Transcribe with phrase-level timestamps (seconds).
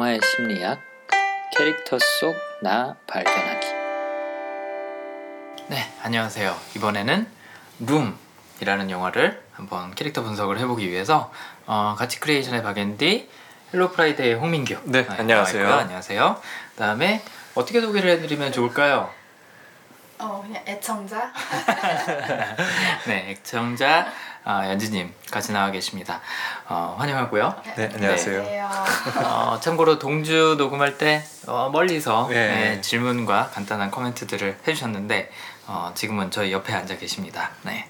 [0.00, 0.80] 영화의 심리학
[1.54, 3.66] 캐릭터 속 나 발견하기
[5.68, 6.56] 네, 안녕하세요.
[6.76, 7.26] 이번에는
[7.80, 11.30] 룸이라는 영화를 한번 캐릭터 분석을 해보기 위해서
[11.66, 13.28] 어, 가치 크리에이션의 박앤디,
[13.74, 14.78] 헬로 프라이데이의 홍민규.
[14.84, 15.62] 네, 나와 안녕하세요.
[15.64, 15.76] 있고요.
[15.78, 16.40] 안녕하세요.
[16.74, 17.22] 그 다음에
[17.54, 19.10] 어떻게 소개를 해드리면 좋을까요?
[20.18, 21.30] 어 그냥 애청자
[23.06, 24.06] 네, 애청자
[24.44, 26.20] 어, 연지님 같이 나와 계십니다.
[26.68, 27.54] 어, 환영하고요.
[27.76, 28.70] 네, 안녕하세요.
[29.22, 32.46] 어, 참고로 동주 녹음할 때 어, 멀리서 네.
[32.48, 35.30] 네, 질문과 간단한 코멘트들을 해주셨는데
[35.66, 37.50] 어, 지금은 저희 옆에 앉아 계십니다.
[37.62, 37.86] 네.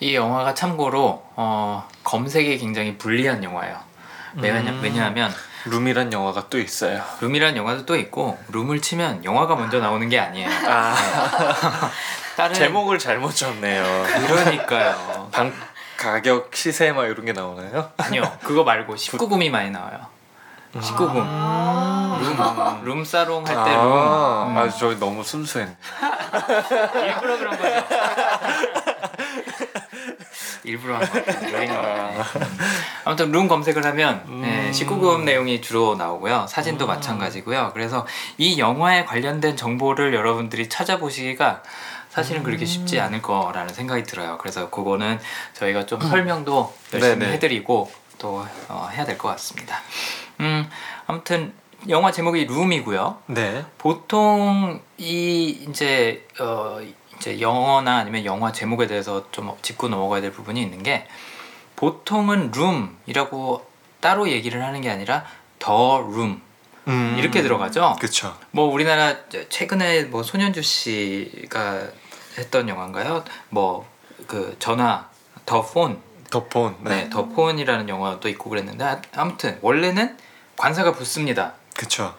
[0.00, 3.78] 이 영화가 참고로 어, 검색에 굉장히 불리한 영화예요.
[4.36, 4.80] 왜냐, 음.
[4.82, 5.32] 왜냐하면
[5.66, 7.02] 룸이란 영화가 또 있어요.
[7.20, 10.50] 룸이라는 영화도 또 있고 룸을 치면 영화가 먼저 나오는 게 아니에요.
[10.68, 10.94] 아,
[12.36, 13.82] 다른 제목을 잘못 줬네요.
[14.26, 15.28] 그러니까요.
[15.32, 15.52] 방
[15.96, 17.90] 가격 시세 막 이런 게 나오나요?
[17.96, 20.06] 아니요 그거 말고 19금이 많이 나와요.
[20.74, 22.18] 19금 아.
[22.20, 23.80] 룸 룸사롱 할 때 룸.
[23.80, 24.58] 아, 음.
[24.58, 25.76] 아, 저 너무 순수했네.
[27.06, 27.84] 일부러 그런 거죠.
[30.64, 31.52] 일부러 한 거죠.
[31.52, 31.70] 여행
[33.04, 34.42] 아무튼 룸 검색을 하면 음.
[34.42, 36.46] 네, 19금 내용이 주로 나오고요.
[36.48, 37.70] 사진도 마찬가지고요.
[37.74, 38.06] 그래서
[38.38, 41.62] 이 영화에 관련된 정보를 여러분들이 찾아보시기가
[42.14, 44.38] 사실은 그렇게 쉽지 않을 거라는 생각이 들어요.
[44.38, 45.18] 그래서 그거는
[45.54, 47.32] 저희가 좀 설명도 열심히 네네.
[47.32, 49.80] 해드리고 또 어, 해야 될 것 같습니다.
[50.38, 50.68] 음,
[51.08, 51.52] 아무튼
[51.88, 53.18] 영화 제목이 룸이고요.
[53.26, 53.64] 네.
[53.78, 56.78] 보통 이 이제 어
[57.16, 61.08] 이제 영어나 아니면 영화 제목에 대해서 좀 짚고 넘어가야 될 부분이 있는 게
[61.74, 63.66] 보통은 룸이라고
[64.00, 65.24] 따로 얘기를 하는 게 아니라
[65.58, 66.40] 더룸
[66.86, 67.16] 음.
[67.18, 67.96] 이렇게 들어가죠.
[68.00, 68.36] 그쵸.
[68.52, 69.16] 뭐 우리나라
[69.48, 71.88] 최근에 뭐 손현주 씨가
[72.38, 73.24] 했던 영화인가요?
[73.50, 73.86] 뭐
[74.26, 75.08] 그 전화
[75.44, 76.76] 더 폰, 더폰.
[76.82, 80.16] 네, 더 폰이라는 영화도 있고 그랬는데 아- 아무튼 원래는
[80.56, 81.52] 관사가 붙습니다.
[81.76, 82.14] 그쵸.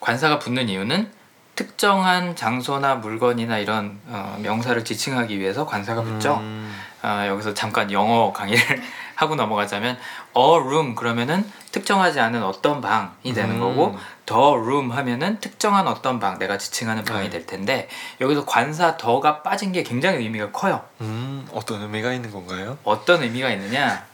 [0.00, 1.10] 관사가 붙는 이유는
[1.54, 6.36] 특정한 장소나 물건이나 이런 어, 명사를 지칭하기 위해서 관사가 붙죠.
[6.36, 6.76] 음.
[7.02, 8.82] 어, 여기서 잠깐 영어 강의를
[9.16, 9.98] 하고 넘어가자면
[10.36, 13.60] a room 그러면은 특정하지 않은 어떤 방이 되는 음.
[13.60, 17.30] 거고 the room 하면은 특정한 어떤 방 내가 지칭하는 방이 네.
[17.30, 17.88] 될 텐데
[18.20, 20.84] 여기서 관사 더가 빠진 게 굉장히 의미가 커요.
[21.00, 22.78] 음, 어떤 의미가 있는 건가요?
[22.84, 24.04] 어떤 의미가 있느냐?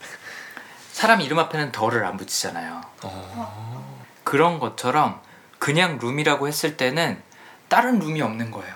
[0.93, 2.81] 사람 이름 앞에는 더를 안 붙이잖아요.
[3.03, 4.05] 어.
[4.25, 5.21] 그런 것처럼
[5.59, 7.21] 그냥 룸이라고 했을 때는
[7.69, 8.75] 다른 룸이 없는 거예요.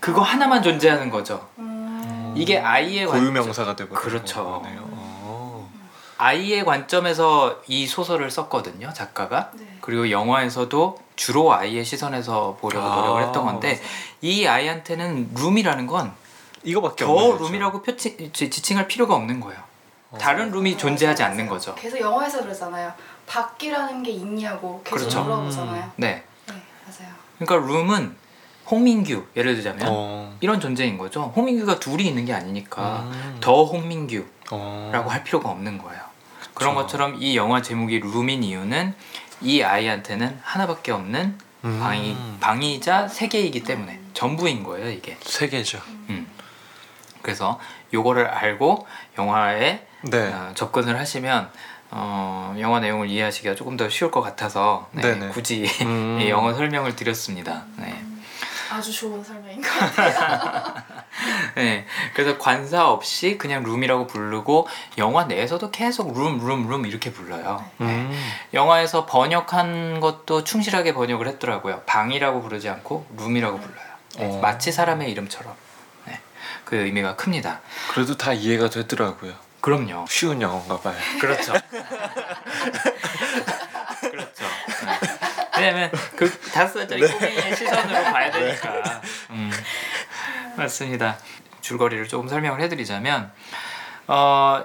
[0.00, 1.48] 그거 하나만 존재하는 거죠.
[1.58, 1.73] 음.
[2.36, 4.44] 이게 아이의 고유명사가 되고 그렇죠.
[4.62, 4.80] 거네요.
[4.90, 5.70] 어.
[6.18, 9.50] 아이의 관점에서 이 소설을 썼거든요, 작가가.
[9.54, 9.66] 네.
[9.80, 12.96] 그리고 영화에서도 주로 아이의 시선에서 보려고 아.
[12.96, 13.80] 노력을 했던 건데
[14.20, 16.14] 이 아이한테는 룸이라는 건더
[16.62, 17.44] 이거밖에 없는 거죠.
[17.44, 19.60] 룸이라고 표치, 지- 지칭할 필요가 없는 거예요.
[20.18, 21.74] 다른 룸이 존재하지 않는 거죠.
[21.74, 22.92] 계속 영화에서 그러잖아요.
[23.26, 25.22] 밖이라는 게 있냐고 계속 그렇죠.
[25.24, 25.90] 물어보잖아요.
[25.96, 26.24] 네.
[26.46, 26.54] 네
[26.86, 27.12] 맞아요.
[27.38, 28.16] 그러니까 룸은
[28.70, 30.36] 홍민규 예를 들자면 어.
[30.40, 31.32] 이런 존재인 거죠.
[31.36, 33.36] 홍민규가 둘이 있는 게 아니니까 음.
[33.40, 35.06] 더 홍민규라고 어.
[35.08, 36.00] 할 필요가 없는 거예요.
[36.54, 36.82] 그런 그쵸.
[36.82, 38.94] 것처럼 이 영화 제목이 룸인 이유는
[39.42, 41.80] 이 아이한테는 하나밖에 없는 음.
[41.80, 45.16] 방이 방이자 세계이기 때문에 전부인 거예요 이게.
[45.22, 45.80] 세 개죠.
[46.10, 46.26] 음.
[47.22, 47.58] 그래서
[47.92, 48.86] 요거를 알고
[49.18, 50.32] 영화에 네.
[50.32, 51.50] 어, 접근을 하시면
[51.90, 55.16] 어, 영화 내용을 이해하시기가 조금 더 쉬울 것 같아서 네.
[55.32, 56.18] 굳이 음.
[56.22, 57.64] 이 영어 설명을 드렸습니다.
[57.76, 58.04] 네.
[58.70, 60.74] 아주 좋은 설명인 것 같아요.
[61.56, 64.66] 네, 그래서 관사 없이 그냥 룸이라고 부르고
[64.98, 67.64] 영화 내에서도 계속 룸, 룸, 룸 이렇게 불러요.
[67.78, 67.86] 네.
[67.86, 68.32] 음.
[68.52, 71.82] 영화에서 번역한 것도 충실하게 번역을 했더라고요.
[71.86, 73.86] 방이라고 부르지 않고 룸이라고 불러요.
[74.18, 74.40] 네, 어.
[74.40, 75.54] 마치 사람의 이름처럼.
[76.06, 76.20] 네,
[76.64, 77.60] 그 의미가 큽니다.
[77.92, 79.32] 그래도 다 이해가 되더라고요.
[79.60, 80.04] 그럼요.
[80.08, 80.94] 쉬운 영어인가 봐요.
[81.20, 81.54] 그렇죠.
[85.64, 85.70] 네.
[85.70, 89.00] 왜냐면 그 다섯 살짜리 꼬맹이의 시선으로 봐야 되니까.
[89.30, 89.50] 음,
[90.56, 91.16] 맞습니다.
[91.62, 93.32] 줄거리를 조금 설명을 해드리자면
[94.06, 94.64] 어,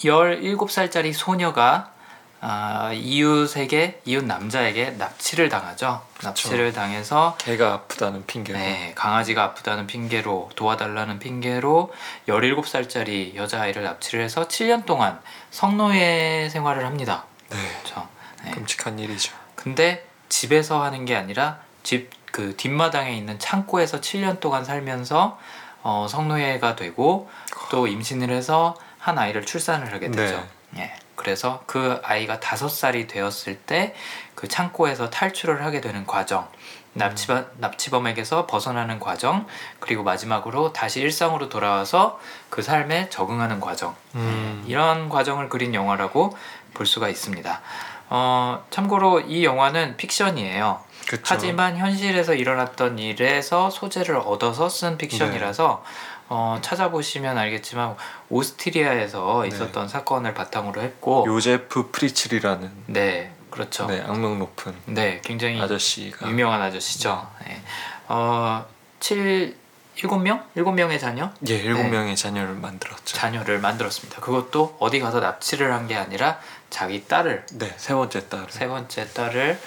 [0.00, 1.92] 17살짜리 소녀가
[2.38, 6.02] 아, 이웃에게 이웃 남자에게 납치를 당하죠.
[6.22, 8.58] 납치를 당해서 개가 아프다는 핑계로.
[8.58, 11.94] 네, 강아지가 아프다는 핑계로 도와달라는 핑계로
[12.28, 15.18] 17살짜리 여자아이를 납치를 해서 7년 동안
[15.50, 17.24] 성노예 생활을 합니다.
[17.48, 17.56] 네.
[17.56, 18.06] 그렇죠.
[18.44, 18.50] 네.
[18.50, 19.32] 끔찍한 일이죠.
[19.54, 25.38] 근데 집에서 하는 게 아니라 집 그 뒷마당에 있는 창고에서 7년 동안 살면서
[25.82, 27.30] 어, 성노예가 되고
[27.70, 30.46] 또 임신을 해서 한 아이를 출산을 하게 되죠.
[30.76, 30.92] 예.
[31.14, 33.94] 그래서 그 아이가 다섯 살이 되었을 때
[34.36, 36.46] 그 창고에서 탈출을 하게 되는 과정,
[36.92, 39.46] 납치범, 납치범에게서 벗어나는 과정,
[39.80, 42.20] 그리고 마지막으로 다시 일상으로 돌아와서
[42.50, 43.96] 그 삶에 적응하는 과정.
[44.14, 44.62] 음.
[44.66, 46.36] 이런 과정을 그린 영화라고
[46.74, 47.60] 볼 수가 있습니다.
[48.08, 50.80] 어, 참고로 이 영화는 픽션이에요.
[51.08, 51.22] 그쵸.
[51.26, 55.84] 하지만 현실에서 일어났던 일에서 소재를 얻어서 쓴 픽션이라서
[56.28, 57.94] 어, 찾아보시면 알겠지만
[58.28, 59.48] 오스트리아에서 네.
[59.48, 66.60] 있었던 사건을 바탕으로 했고 요제프 프리츨이라는 네 그렇죠 네, 악명 높은 네 굉장히 아저씨가 유명한
[66.62, 67.62] 아저씨죠 네.
[68.08, 68.64] 어,
[68.98, 69.56] 7
[69.96, 70.42] 7명?
[70.56, 71.30] 7명의 자녀?
[71.48, 71.88] 예, 일곱 네.
[71.88, 73.16] 명의 자녀를 만들었죠.
[73.16, 76.38] 자녀를 만들었습니다 그것도 어디 가서 납치를 한 게 아니라
[76.70, 78.46] 자기 딸을 네, 세 번째 딸을.
[78.50, 79.58] 세 번째 딸을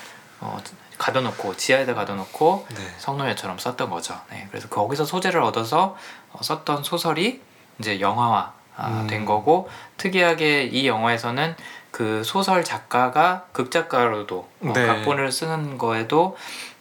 [0.41, 0.57] 어,
[0.97, 2.95] 가둬놓고 지하에다 가둬놓고 네.
[2.97, 4.19] 성노예처럼 썼던 거죠.
[4.29, 5.95] 네, 그래서 거기서 소재를 얻어서
[6.31, 7.41] 어, 썼던 소설이
[7.79, 9.07] 이제 영화화 아, 음.
[9.07, 11.55] 된 거고 특이하게 이 영화에서는
[11.91, 14.85] 그 소설 작가가 극작가로도 어, 네.
[14.85, 16.37] 각본을 쓰는 거에도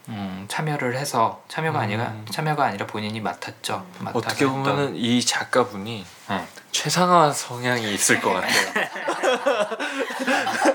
[0.08, 1.84] 음, 참여를 해서 참여가 음.
[1.84, 3.84] 아니라 참여가 아니라 본인이 맡았죠.
[4.14, 6.46] 어떻게 보면은 이 작가분이 네.
[6.70, 8.52] 최상화 성향이 있을 것 같아요.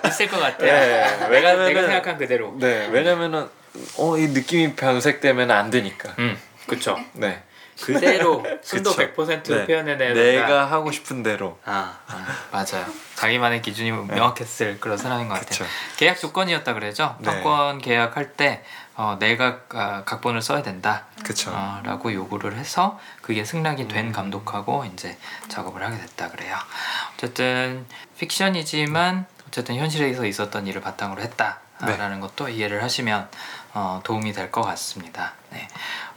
[0.08, 0.72] 있을 것 같아요.
[0.72, 2.54] 네, 내가 왜냐면은- 내가 생각한 그대로.
[2.58, 3.50] 네, 왜냐면은
[3.98, 6.14] 어 이 느낌이 변색되면 안 되니까.
[6.20, 6.38] 음,
[6.68, 6.98] 그렇죠.
[7.14, 7.42] 네,
[7.82, 9.14] 그대로 순도 그쵸.
[9.26, 9.66] 100% 네.
[9.66, 10.22] 표현해내야 된다.
[10.48, 11.58] 내가 하고 싶은 대로.
[11.66, 12.86] 아, 아, 맞아요.
[13.16, 15.50] 자기만의 기준이 명확했을 그런 사람인 것 같아요.
[15.58, 15.66] 그렇죠.
[15.98, 17.16] 계약 조건이었다 그러죠.
[17.20, 17.32] 네.
[17.32, 18.64] 특권 계약할 때
[18.96, 21.06] 어, 내가 아, 각본을 써야 된다.
[21.24, 21.52] 그렇죠.
[21.54, 24.12] 어, 라고 요구를 해서 그게 승낙이 된 음.
[24.12, 25.18] 감독하고 이제
[25.48, 26.56] 작업을 하게 됐다 그래요.
[27.16, 27.86] 어쨌든
[28.20, 31.28] 픽션이지만 어쨌든 현실에서 있었던 일을 바탕으로 네.
[31.28, 33.30] 했다라는 것도 이해를 하시면
[33.74, 35.34] 어, 도움이 될 것 같습니다.
[35.52, 35.68] 네.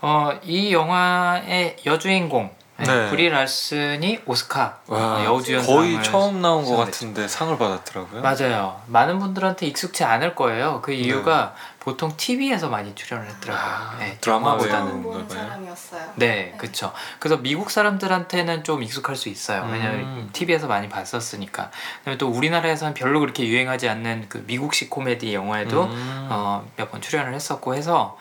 [0.02, 3.08] 어, 이 영화의 여주인공 네, 네.
[3.08, 6.90] 브리 랄슨이 오스카 와, 어, 여우주연상을 거의 처음 나온 것 수상했죠.
[6.92, 8.20] 같은데 상을 받았더라고요.
[8.20, 8.82] 맞아요.
[8.86, 10.82] 많은 분들한테 익숙치 않을 거예요.
[10.82, 11.54] 그 이유가
[11.86, 13.64] 보통 TV에서 많이 출연을 했더라고요.
[13.64, 14.86] 아, 네, 드라마 영화보다는.
[14.86, 14.90] 배우.
[14.90, 15.38] 처음 보는 봐요.
[15.38, 16.12] 사람이었어요.
[16.16, 16.92] 네, 그쵸.
[17.20, 19.62] 그래서 미국 사람들한테는 좀 익숙할 수 있어요.
[19.70, 20.30] 왜냐면 음.
[20.32, 21.70] TV에서 많이 봤었으니까.
[22.00, 26.26] 그다음에 또 우리나라에서는 별로 그렇게 유행하지 않는 그 미국식 코미디 영화에도 음.
[26.28, 28.18] 어, 몇 번 출연을 했었고 해서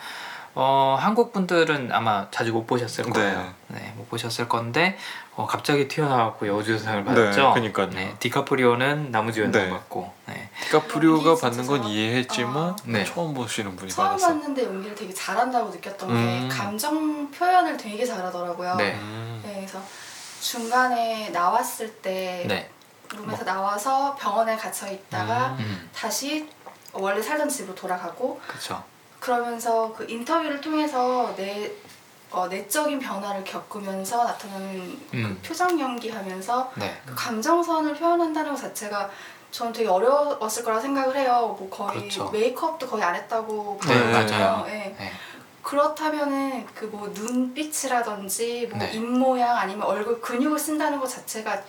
[0.58, 3.54] 어, 한국 분들은 아마 자주 못 보셨을 거예요.
[3.68, 4.98] 네, 못 보셨을 건데
[5.36, 7.54] 어, 갑자기 튀어나왔고 여우주연상을 받았죠.
[7.54, 8.16] 네, 그니까요.
[8.20, 9.70] 디카프리오는 나무주연상 네.
[9.70, 10.14] 받고.
[10.28, 10.50] 네.
[10.64, 13.04] 디카프리오가 받는 건 이해했지만 네.
[13.04, 14.28] 처음 보시는 분이 처음 받았어.
[14.30, 16.48] 봤는데 연기를 되게 잘한다고 느꼈던 음.
[16.50, 18.76] 게 감정 표현을 되게 잘하더라고요.
[18.76, 18.94] 네.
[18.94, 19.42] 음.
[19.44, 19.82] 네, 그래서
[20.40, 22.70] 중간에 나왔을 때 네.
[23.14, 25.58] 룸에서 나와서 병원에 갇혀 있다가 음.
[25.60, 26.50] 음, 다시
[26.94, 28.82] 원래 살던 집으로 돌아가고 그렇죠.
[29.26, 31.72] 그러면서 그 인터뷰를 통해서 내
[32.30, 35.40] 어, 내적인 변화를 겪으면서 나타나는 음.
[35.42, 37.02] 그 표정 연기하면서 네.
[37.08, 39.10] 그 감정선을 표현한다는 것 자체가
[39.50, 41.56] 저는 되게 어려웠을 거라 생각을 해요.
[41.58, 42.30] 뭐 거의 그렇죠.
[42.30, 44.12] 메이크업도 거의 안 했다고 네.
[44.12, 44.64] 맞아요.
[44.68, 44.96] 네.
[45.00, 45.12] 네.
[45.64, 48.92] 그렇다면은 그 뭐 눈빛이라든지 뭐 네.
[48.92, 51.64] 입모양 아니면 얼굴 근육을 쓴다는 것 자체가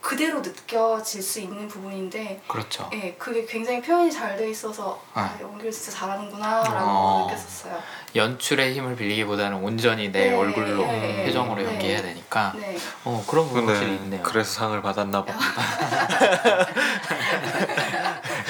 [0.00, 2.88] 그대로 느껴질 수 있는 부분인데 그렇죠.
[2.94, 5.42] 예, 그게 굉장히 표현이 잘 돼 있어서 아, 네.
[5.44, 7.26] 연기를 진짜 잘하는구나라고 어.
[7.28, 7.76] 느꼈었어요.
[8.14, 11.64] 연출의 힘을 빌리기보다는 온전히 내 네, 얼굴로 네, 표정으로 네.
[11.66, 12.78] 연기해야 되니까 네.
[13.04, 14.22] 어 그런 부분 확실히 근데 있네요.
[14.22, 15.48] 그래서 상을 받았나 봅니다.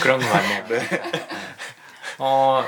[0.03, 0.65] 그런 거 같네요.
[2.19, 2.65] 어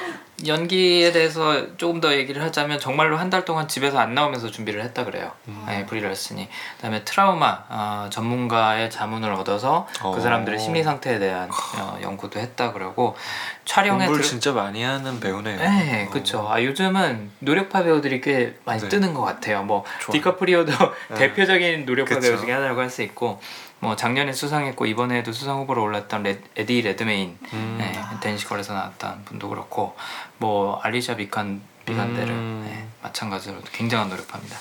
[0.46, 5.04] 연기에 대해서 조금 더 얘기를 하자면 정말로 한 달 동안 집에서 안 나오면서 준비를 했다
[5.04, 5.30] 그래요.
[5.48, 5.64] 음.
[5.68, 10.10] 네, 브리 럴슨이 그다음에 트라우마 어, 전문가의 자문을 얻어서 어.
[10.12, 11.48] 그 사람들의 심리 상태에 대한
[11.78, 13.16] 어, 연구도 했다 그러고
[13.64, 14.28] 촬영에 공부를 들...
[14.30, 15.58] 진짜 많이 하는 배우네요.
[15.58, 16.10] 네, 어.
[16.10, 16.48] 그렇죠.
[16.50, 18.88] 아 요즘은 노력파 배우들이 꽤 많이 네.
[18.88, 19.62] 뜨는 것 같아요.
[19.62, 20.12] 뭐 좋아.
[20.12, 20.72] 디카프리오도
[21.10, 21.14] 네.
[21.28, 22.20] 대표적인 노력파 그쵸.
[22.28, 23.40] 배우 중에 하나라고 할 수 있고,
[23.80, 27.76] 뭐 작년에 수상했고 이번에도 수상 후보로 올랐던 레, 에디 레드메인, 음.
[27.78, 29.96] 네, 대니쉬 걸에서 나왔던 분도 그렇고,
[30.38, 32.62] 뭐 알리샤 비칸 비칸데르, 음.
[32.66, 34.56] 네, 마찬가지로 굉장한 노력파입니다.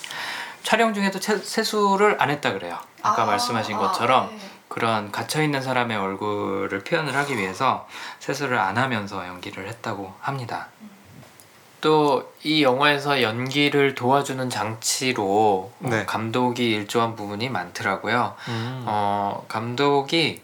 [0.64, 2.78] 촬영 중에도 체- 세수를 안 했다 그래요.
[3.02, 4.40] 아까 아, 말씀하신 아, 것처럼 네.
[4.70, 7.88] 그런 갇혀 있는 사람의 얼굴을 표현을 하기 위해서
[8.20, 10.68] 세수를 안 하면서 연기를 했다고 합니다.
[11.82, 16.06] 또 이 영화에서 연기를 도와주는 장치로 어, 네.
[16.06, 18.36] 감독이 일조한 부분이 많더라고요.
[18.48, 18.84] 음.
[18.88, 20.42] 어, 감독이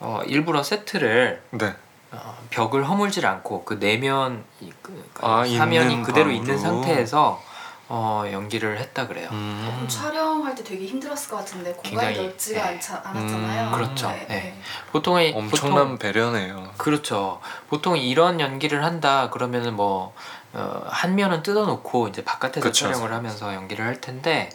[0.00, 1.74] 어, 일부러 세트를 네.
[2.12, 6.30] 어, 벽을 허물질 않고 그 내면 이- 그, 그 아, 사면이 있는 그대로 방으로.
[6.42, 7.42] 있는 상태에서
[7.88, 9.28] 어, 연기를 했다 그래요.
[9.32, 9.84] 음.
[9.86, 12.80] 촬영할 때 되게 힘들었을 것 같은데 공간이 넓지가 네.
[13.04, 13.66] 않았잖아요.
[13.68, 14.08] 음, 그렇죠.
[14.08, 14.34] 네, 네.
[14.34, 14.60] 네.
[14.92, 16.70] 보통의 엄청난 보통, 배려네요.
[16.78, 17.40] 그렇죠.
[17.68, 20.14] 보통 이런 연기를 한다 그러면은 뭐
[20.54, 22.86] 어, 한 면은 뜯어놓고 이제 바깥에서 그쵸.
[22.86, 24.50] 촬영을 하면서 연기를 할 텐데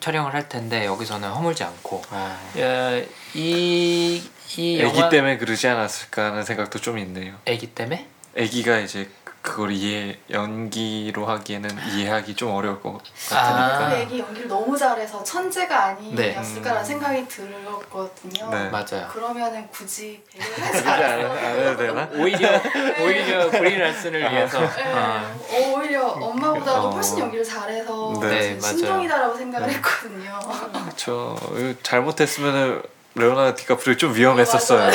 [0.00, 2.38] 촬영을 할 텐데 여기서는 허물지 않고 어.
[2.56, 4.22] 예, 이,
[4.56, 7.34] 이 애기 영화 때문에 그러지 않았을까 하는 생각도 좀 있네요.
[7.46, 9.10] 애기 때문에 애기가 이제
[9.48, 13.00] 그걸 이해 연기로 하기에는 이해하기 좀 어려울 것
[13.32, 13.34] 아.
[13.34, 13.88] 같으니까.
[13.88, 16.30] 그 애기 연기를 너무 잘해서 천재가 네.
[16.36, 16.84] 아니었을까라는 음.
[16.84, 18.50] 생각이 들었거든요.
[18.50, 18.68] 네.
[18.68, 19.08] 맞아요.
[19.12, 22.08] 그러면은 굳이 배려를 하지 않- 않아도 안 해도 되나?
[22.12, 22.48] 오히려
[23.02, 24.92] 오히려 브리랄슨을 위해서 네.
[24.92, 26.90] 어, 어, 오히려 엄마보다도 어.
[26.90, 28.76] 훨씬 연기를 잘해서 네, 네, 맞아요.
[28.76, 29.74] 신동이다라고 생각을 네.
[29.74, 30.38] 했거든요.
[30.96, 31.36] 저
[31.82, 32.82] 잘못했으면은
[33.14, 34.78] 레오나르도 디카프리오 좀 위험했었어요.
[34.78, 34.92] 맞아요.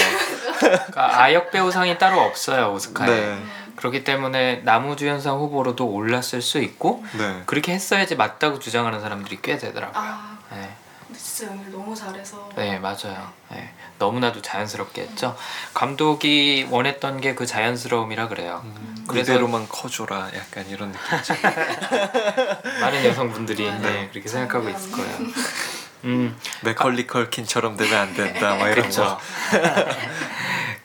[0.60, 3.10] 그러니까 아역 배우상이 따로 없어요 오스카에.
[3.10, 3.43] 네.
[3.83, 3.89] 음.
[3.91, 7.43] 그렇기 때문에 나무주연상 후보로도 올랐을 수 있고 네.
[7.45, 10.01] 그렇게 했어야지 맞다고 주장하는 사람들이 꽤 되더라고요.
[10.01, 10.69] 아, 네.
[11.05, 12.49] 근데 진짜 연기를 너무 잘해서.
[12.55, 13.29] 네 맞아요.
[13.51, 13.73] 네.
[13.99, 15.35] 너무나도 자연스럽게 했죠.
[15.73, 18.61] 감독이 원했던 게 그 자연스러움이라 그래요.
[18.63, 21.33] 음, 그래서- 그대로만 커줘라 약간 이런 느낌이죠.
[22.79, 23.79] 많은 여성분들이 네.
[23.79, 25.17] 네, 그렇게 생각하고 있을 거예요.
[26.05, 28.55] 음, 맥컬리 컬킨처럼 되면 안 된다.
[28.55, 29.03] 막 이런 그렇죠.
[29.03, 29.19] 거.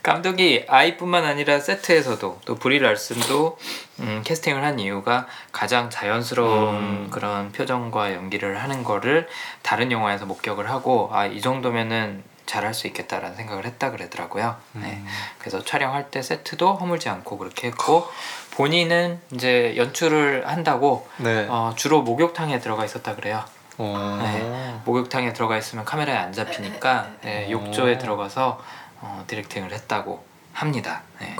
[0.02, 3.58] 감독이 아이뿐만 아니라 세트에서도 또 브리 랄슨도
[4.00, 7.08] 음, 캐스팅을 한 이유가 가장 자연스러운 음.
[7.10, 9.28] 그런 표정과 연기를 하는 거를
[9.62, 14.56] 다른 영화에서 목격을 하고 아 이 정도면은 잘할 수 있겠다라는 생각을 했다 그러더라고요.
[14.72, 14.86] 네.
[14.86, 15.06] 음.
[15.38, 18.08] 그래서 촬영할 때 세트도 허물지 않고 그렇게 했고
[18.52, 21.46] 본인은 이제 연출을 한다고 네.
[21.50, 23.44] 어, 주로 목욕탕에 들어가 있었다 그래요.
[23.76, 24.18] 어.
[24.22, 24.80] 네.
[24.86, 27.58] 목욕탕에 들어가 있으면 카메라에 안 잡히니까 네, 네, 오.
[27.66, 28.58] 욕조에 들어가서
[29.00, 31.02] 어, 디렉팅을 했다고 합니다.
[31.20, 31.36] 네.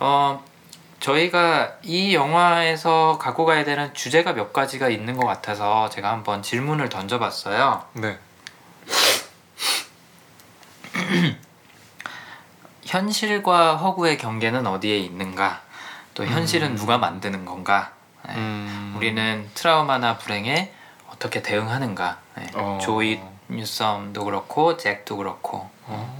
[0.00, 0.42] 어,
[1.00, 6.88] 저희가 이 영화에서 갖고 가야 되는 주제가 몇 가지가 있는 것 같아서 제가 한번 질문을
[6.88, 7.84] 던져봤어요.
[7.92, 8.18] 네.
[12.84, 15.62] 현실과 허구의 경계는 어디에 있는가?
[16.14, 16.76] 또 현실은 음.
[16.76, 17.92] 누가 만드는 건가?
[18.26, 18.34] 네.
[18.36, 18.94] 음.
[18.96, 20.72] 우리는 트라우마나 불행에
[21.10, 22.18] 어떻게 대응하는가?
[22.36, 22.46] 네.
[22.54, 22.78] 어.
[22.80, 26.18] 조이 뉴썸도 그렇고 잭도 그렇고 어.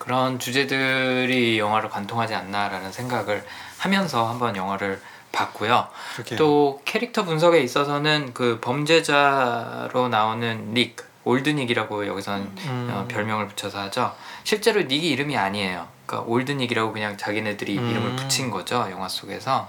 [0.00, 3.44] 그런 주제들이 이 영화를 관통하지 않나라는 생각을
[3.78, 4.98] 하면서 한번 영화를
[5.30, 5.88] 봤고요.
[6.14, 6.38] 그러게요.
[6.38, 12.90] 또 캐릭터 분석에 있어서는 그 범죄자로 나오는 닉 올드닉이라고 여기서는 음.
[12.90, 14.14] 어, 별명을 붙여서 하죠.
[14.42, 15.86] 실제로 닉이 이름이 아니에요.
[16.06, 17.90] 그러니까 올드닉이라고 그냥 자기네들이 음.
[17.90, 19.68] 이름을 붙인 거죠 영화 속에서.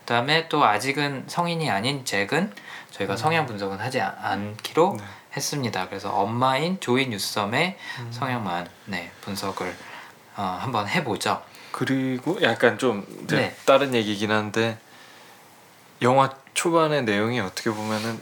[0.00, 2.52] 그다음에 또 아직은 성인이 아닌 잭은
[2.90, 4.96] 저희가 성향 분석은 하지 않- 않기로 음.
[4.96, 5.04] 네.
[5.38, 5.88] 했습니다.
[5.88, 8.12] 그래서 엄마인 조이 뉴썸의 음.
[8.12, 9.74] 성향만 네, 분석을
[10.36, 11.42] 어, 한번 해보죠.
[11.72, 13.56] 그리고 약간 좀 네.
[13.64, 14.78] 다른 얘기긴 한데
[16.02, 18.20] 영화 초반의 내용이 어떻게 보면은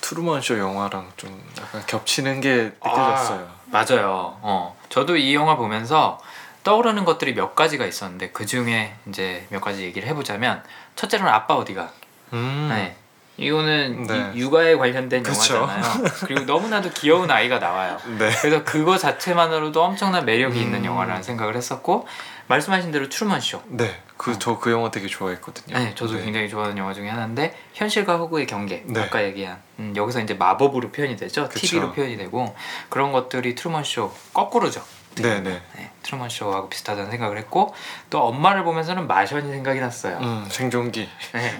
[0.00, 3.48] 트루먼 쇼 영화랑 좀 약간 겹치는 게 느껴졌어요.
[3.66, 4.38] 맞아요.
[4.42, 6.20] 어, 저도 이 영화 보면서
[6.64, 10.62] 떠오르는 것들이 몇 가지가 있었는데 그 중에 이제 몇 가지 얘기를 해보자면
[10.96, 11.90] 첫째로는 아빠 어디가.
[12.32, 12.68] 음.
[12.70, 12.96] 네.
[13.38, 14.32] 이거는 네.
[14.34, 15.56] 이- 육아에 관련된 그쵸.
[15.56, 16.04] 영화잖아요.
[16.26, 17.98] 그리고 너무나도 귀여운 아이가 나와요.
[18.18, 18.30] 네.
[18.40, 20.84] 그래서 그거 자체만으로도 엄청난 매력이 있는 음.
[20.84, 22.06] 영화라는 생각을 했었고
[22.48, 23.62] 말씀하신 대로 트루먼 쇼.
[23.68, 24.02] 네.
[24.18, 25.76] 그저그 영화 되게 좋아했거든요.
[25.76, 26.24] 네, 저도 네.
[26.24, 29.00] 굉장히 좋아하는 영화 중에 하나인데 현실과 허구의 경계 네.
[29.02, 31.58] 아까 얘기한 음, 여기서 이제 마법으로 표현이 되죠 그쵸.
[31.66, 32.54] TV로 표현이 되고
[32.88, 34.84] 그런 것들이 트루먼 쇼 거꾸로죠
[35.16, 35.62] 네, 네.
[35.76, 37.74] 네, 트루먼 쇼하고 비슷하다는 생각을 했고
[38.10, 41.08] 또 엄마를 보면서는 마션이 생각이 났어요 음, 생존기.
[41.32, 41.58] 네,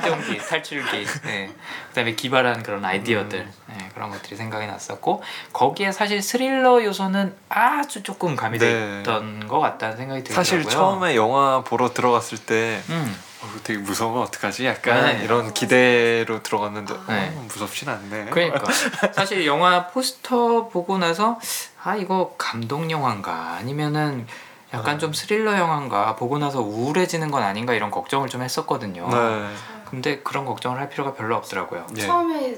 [0.00, 1.50] 생존기 탈출기 네,
[1.88, 3.52] 그다음에 기발한 그런 아이디어들 음.
[3.66, 9.00] 네, 그런 것들이 생각이 났었고 거기에 사실 스릴러 요소는 아주 조금 가미돼 네.
[9.00, 13.16] 있던 것 같다는 생각이 들더라고요 사실 처음에 영화 보러 들어갔을 때 음.
[13.44, 14.64] 어, 되게 무서워 어떡하지?
[14.66, 15.24] 약간 네.
[15.24, 17.34] 이런 기대로 들어갔는데 네.
[17.36, 18.26] 어, 무섭진 않네.
[18.30, 18.64] 그러니까
[19.12, 21.38] 사실 영화 포스터 보고 나서
[21.82, 24.26] 아 이거 감동 영화인가 아니면은
[24.72, 24.98] 약간 네.
[24.98, 29.08] 좀 스릴러 영화인가 보고 나서 우울해지는 건 아닌가 이런 걱정을 좀 했었거든요.
[29.08, 29.54] 네.
[29.84, 31.86] 근데 그런 걱정을 할 필요가 별로 없더라고요.
[31.96, 32.00] 예.
[32.00, 32.56] 처음에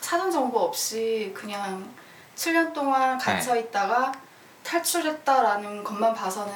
[0.00, 1.88] 사전 정보 없이 그냥
[2.34, 3.60] 7년 동안 갇혀 네.
[3.60, 4.12] 있다가
[4.62, 6.52] 탈출했다라는 것만 봐서는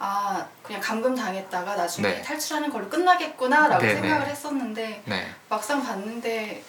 [0.00, 2.22] 아 그냥 감금 당했다가 나중에 네.
[2.22, 4.30] 탈출하는 걸로 끝나겠구나라고 네, 생각을 네.
[4.30, 5.28] 했었는데 네.
[5.48, 6.62] 막상 봤는데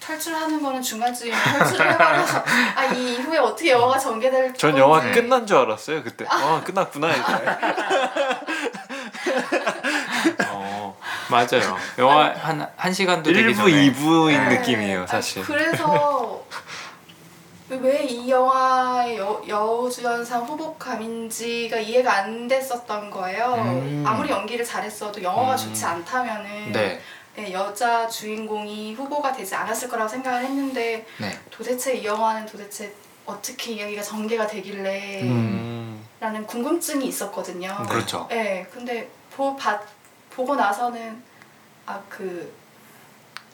[0.00, 2.44] 탈출하는 거는 중간쯤에 탈출을 해버려서
[2.76, 5.12] 아 이 이후에 어떻게 영화가 전개될 전 건지 영화 네.
[5.12, 6.26] 끝난 줄 알았어요 그때.
[6.28, 7.22] 아 끝났구나 이제.
[10.48, 10.96] 어
[11.30, 11.76] 맞아요.
[11.98, 14.58] 영화 한 한 시간도 되기 1부, 전에 2부인 네.
[14.58, 15.42] 느낌이에요 아, 사실.
[15.44, 16.42] 그래서
[17.76, 23.54] 왜 이 영화의 여, 여우주연상 후보감인지가 이해가 안 됐었던 거예요.
[23.54, 24.04] 음.
[24.06, 25.56] 아무리 연기를 잘했어도 영화가 음.
[25.56, 27.00] 좋지 않다면은 네.
[27.36, 31.38] 네, 여자 주인공이 후보가 되지 않았을 거라고 생각을 했는데 네.
[31.50, 32.92] 도대체 이 영화는 도대체
[33.24, 36.04] 어떻게 이야기가 전개가 되길래 음.
[36.18, 37.86] 라는 궁금증이 있었거든요.
[37.88, 38.26] 그렇죠.
[38.28, 39.80] 네, 근데 보, 봐,
[40.30, 41.22] 보고 나서는
[41.86, 42.52] 아 그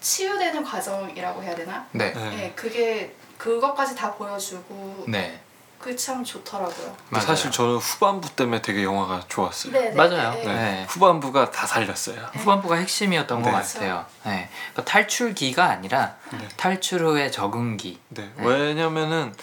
[0.00, 1.86] 치유되는 과정이라고 해야 되나?
[1.90, 2.12] 네.
[2.12, 2.30] 네.
[2.36, 5.40] 네, 그게 그것까지 다 보여주고 네.
[5.78, 6.96] 그게 참 좋더라고요.
[7.10, 7.26] 맞아요.
[7.26, 9.72] 사실 저는 후반부 때문에 되게 영화가 좋았어요.
[9.72, 10.32] 네, 네, 맞아요.
[10.32, 10.44] 네.
[10.44, 10.54] 네.
[10.54, 10.86] 네.
[10.88, 12.18] 후반부가 다 살렸어요.
[12.32, 13.50] 후반부가 핵심이었던 네.
[13.50, 14.04] 것 같아요.
[14.24, 14.48] 네.
[14.72, 16.48] 그러니까 탈출기가 아니라 네.
[16.56, 18.00] 탈출 후의 적응기.
[18.08, 18.30] 네.
[18.36, 18.44] 네.
[18.44, 19.34] 왜냐면은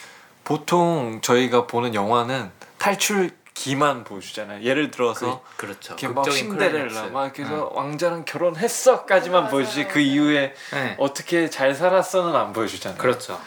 [0.44, 4.62] 보통 저희가 보는 영화는 탈출기만 보여주잖아요.
[4.62, 5.96] 예를 들어서 그, 그렇죠.
[5.98, 7.14] 이렇게 신데렐라 클라이맥스.
[7.14, 9.52] 막 이렇게 해서 왕자랑 결혼했어까지만 맞아요.
[9.52, 10.96] 보여주지 그 이후에 네.
[11.00, 12.98] 어떻게 잘 살았어는 안 보여주잖아요.
[12.98, 13.40] 그렇죠.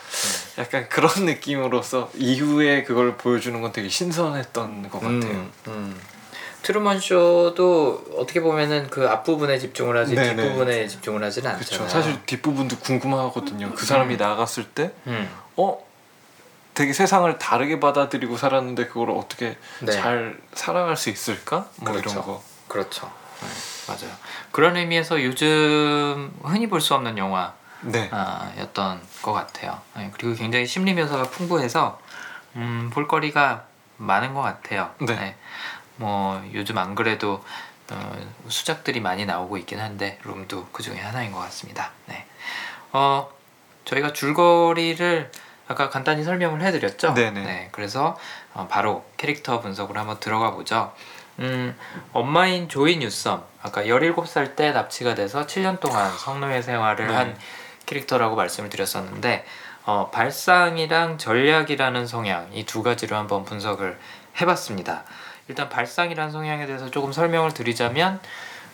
[0.56, 5.20] 약간 그런 느낌으로서 이후에 그걸 보여주는 건 되게 신선했던 것 같아요.
[5.20, 6.00] 음, 음.
[6.62, 10.34] 트루먼 쇼도 어떻게 보면은 그 앞부분에 집중을 하지 네네.
[10.42, 11.86] 뒷부분에 집중을 하지는 않잖아요.
[11.86, 11.88] 그렇죠.
[11.88, 13.72] 사실 뒷부분도 궁금하거든요.
[13.74, 15.28] 그 사람이 나갔을 때 음.
[15.56, 15.85] 어?
[16.76, 19.90] 되게 세상을 다르게 받아들이고 살았는데 그걸 어떻게 네.
[19.92, 21.66] 잘 살아갈 수 있을까?
[21.76, 22.10] 뭐 그렇죠.
[22.10, 22.42] 이런 거.
[22.68, 23.10] 그렇죠.
[23.40, 23.48] 네,
[23.88, 24.14] 맞아요.
[24.52, 28.10] 그런 의미에서 요즘 흔히 볼 수 없는 영화 네.
[28.12, 29.80] 아, 였던 것 같아요.
[29.96, 31.98] 네, 그리고 굉장히 심리 묘사가 풍부해서
[32.56, 33.64] 음, 볼거리가
[33.96, 34.90] 많은 것 같아요.
[35.00, 35.34] 네.
[35.96, 37.42] 뭐 요즘 안 그래도
[37.90, 38.16] 어,
[38.48, 41.92] 수작들이 많이 나오고 있긴 한데 룸도 그 중에 하나인 것 같습니다.
[42.04, 42.26] 네.
[42.92, 43.30] 어,
[43.86, 45.30] 저희가 줄거리를
[45.68, 47.14] 아까 간단히 설명을 해드렸죠.
[47.14, 47.40] 네네.
[47.44, 48.16] 네, 그래서
[48.54, 50.92] 어, 바로 캐릭터 분석으로 한번 들어가 보죠.
[51.38, 51.76] 음,
[52.12, 57.14] 엄마인 조이 뉴섬 아까 17살 때 납치가 돼서 7년 동안 성노예 생활을 네.
[57.14, 57.36] 한
[57.84, 59.44] 캐릭터라고 말씀을 드렸었는데
[59.84, 63.98] 어, 발상이랑 전략이라는 성향 이 두 가지로 한번 분석을
[64.40, 65.04] 해봤습니다.
[65.48, 68.20] 일단 발상이라는 성향에 대해서 조금 설명을 드리자면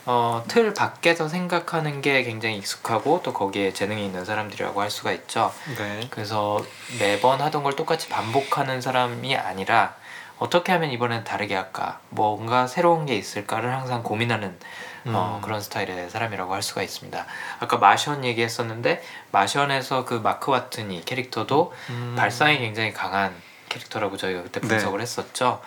[0.05, 5.53] 어, 틀 밖에서 생각하는 게 굉장히 익숙하고 또 거기에 재능이 있는 사람들이라고 할 수가 있죠.
[5.77, 6.07] 네.
[6.11, 6.65] 그래서
[6.99, 9.95] 매번 하던 걸 똑같이 반복하는 사람이 아니라
[10.39, 14.59] 어떻게 하면 이번엔 다르게 할까 뭔가 새로운 게 있을까를 항상 고민하는
[15.07, 15.43] 어, 음.
[15.43, 17.27] 그런 스타일의 사람이라고 할 수가 있습니다
[17.61, 22.15] 아까 마션 얘기했었는데 마션에서 그 마크 와트니 캐릭터도 음.
[22.17, 23.33] 발상이 굉장히 강한
[23.69, 24.67] 캐릭터라고 저희가 그때 네.
[24.67, 25.61] 분석을 했었죠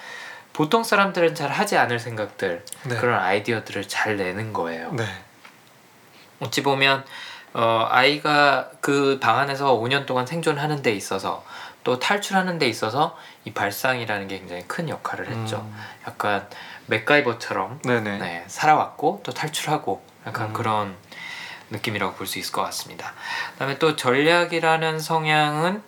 [0.55, 2.95] 보통 사람들은 잘 하지 않을 생각들 네.
[2.95, 5.03] 그런 아이디어들을 잘 내는 거예요 네.
[6.39, 7.03] 어찌 보면
[7.53, 11.43] 어, 아이가 그 방 안에서 5년 동안 생존하는 데 있어서
[11.83, 15.57] 또 탈출하는 데 있어서 이 발상이라는 게 굉장히 큰 역할을 했죠.
[15.57, 15.75] 음.
[16.07, 16.47] 약간
[16.87, 18.17] 맥가이버처럼 네네.
[18.17, 20.53] 네, 살아왔고 또 탈출하고 약간 음.
[20.53, 20.95] 그런
[21.69, 23.13] 느낌이라고 볼 수 있을 것 같습니다.
[23.53, 25.83] 그다음에 또 전략이라는 성향은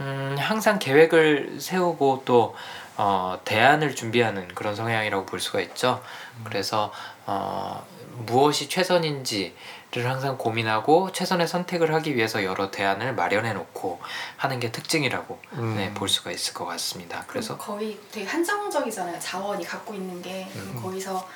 [0.00, 2.54] 음, 항상 계획을 세우고 또
[2.98, 6.02] 어, 대안을 준비하는 그런 성향이라고 볼 수가 있죠.
[6.44, 6.92] 그래서
[7.26, 7.86] 어,
[8.26, 9.54] 무엇이 최선인지
[9.90, 13.98] 를 항상 고민하고 최선의 선택을 하기 위해서 여러 대안을 마련해 놓고
[14.36, 15.76] 하는 게 특징이라고 음.
[15.78, 17.24] 네, 볼 수가 있을 것 같습니다.
[17.26, 19.18] 그래서 거의 되게 한정적이잖아요.
[19.18, 20.78] 자원이 갖고 있는 게 음.
[20.82, 21.26] 거기서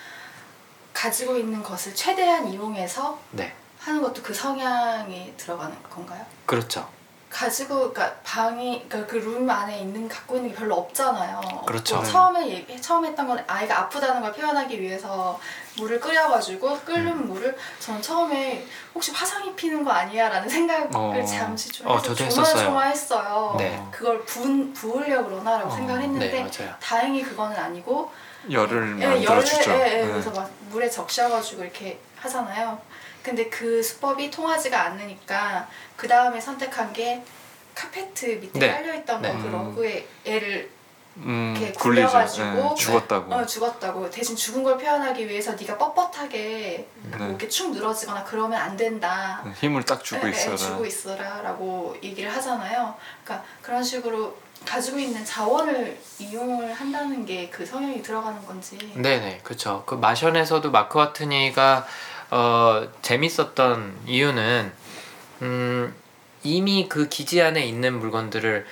[0.92, 6.22] 가지고 있는 것을 최대한 이용해서 네 하는 것도 그 성향에 들어가는 건가요?
[6.44, 6.86] 그렇죠.
[7.32, 11.40] 가지고 그러니까 방이 그러니까 그 룸 안에 있는 갖고 있는 게 별로 없잖아요.
[11.66, 11.96] 그렇죠.
[11.96, 12.10] 뭐 네.
[12.10, 15.40] 처음에 얘기, 처음 했던 건 아이가 아프다는 걸 표현하기 위해서
[15.78, 17.28] 물을 끓여가지고 끓는 음.
[17.28, 21.24] 물을 저는 처음에 혹시 화상이 피는 거 아니야라는 생각을 어.
[21.24, 22.44] 잠시 좀 어, 해서 저도 했었어요.
[22.54, 23.54] 조마조마했어요.
[23.58, 23.82] 네.
[23.90, 25.74] 그걸 부, 부으려 그러나라고 어.
[25.74, 26.74] 생각을 했는데 네.
[26.80, 28.10] 다행히 그거는 아니고
[28.50, 29.70] 열을 예, 만들어주죠.
[29.70, 30.10] 열을 예, 예, 네.
[30.12, 32.78] 그래서 막 물에 적셔가지고 이렇게 하잖아요.
[33.22, 35.68] 근데 그 수법이 통하지가 않으니까
[36.02, 37.22] 그 다음에 선택한 게
[37.76, 38.72] 카페트 밑에 네.
[38.72, 39.28] 깔려있던 네.
[39.30, 39.52] 거그 음.
[39.52, 40.68] 러그에 애를
[41.18, 41.72] 음, 이렇게.
[41.74, 43.32] 굴려가지고 네, 죽었다고.
[43.32, 47.28] 어, 죽었다고 대신 죽은 걸 표현하기 위해서 네가 뻣뻣하게 뭐 네.
[47.28, 49.42] 이렇게 축 늘어지거나 그러면 안 된다.
[49.44, 50.56] 네, 힘을 딱 주고 예, 예, 있어라.
[50.56, 52.96] 주고 있어라라고 얘기를 하잖아요.
[53.22, 54.36] 그러니까 그런 식으로
[54.66, 58.76] 가지고 있는 자원을 이용을 한다는 게 그 성향이 들어가는 건지.
[58.96, 59.84] 네네 그렇죠.
[59.86, 61.86] 그 마션에서도 마크 와트니가
[62.32, 64.81] 어, 재밌었던 이유는
[65.42, 65.94] 음,
[66.42, 68.66] 이미 그 기지 안에 있는 물건들을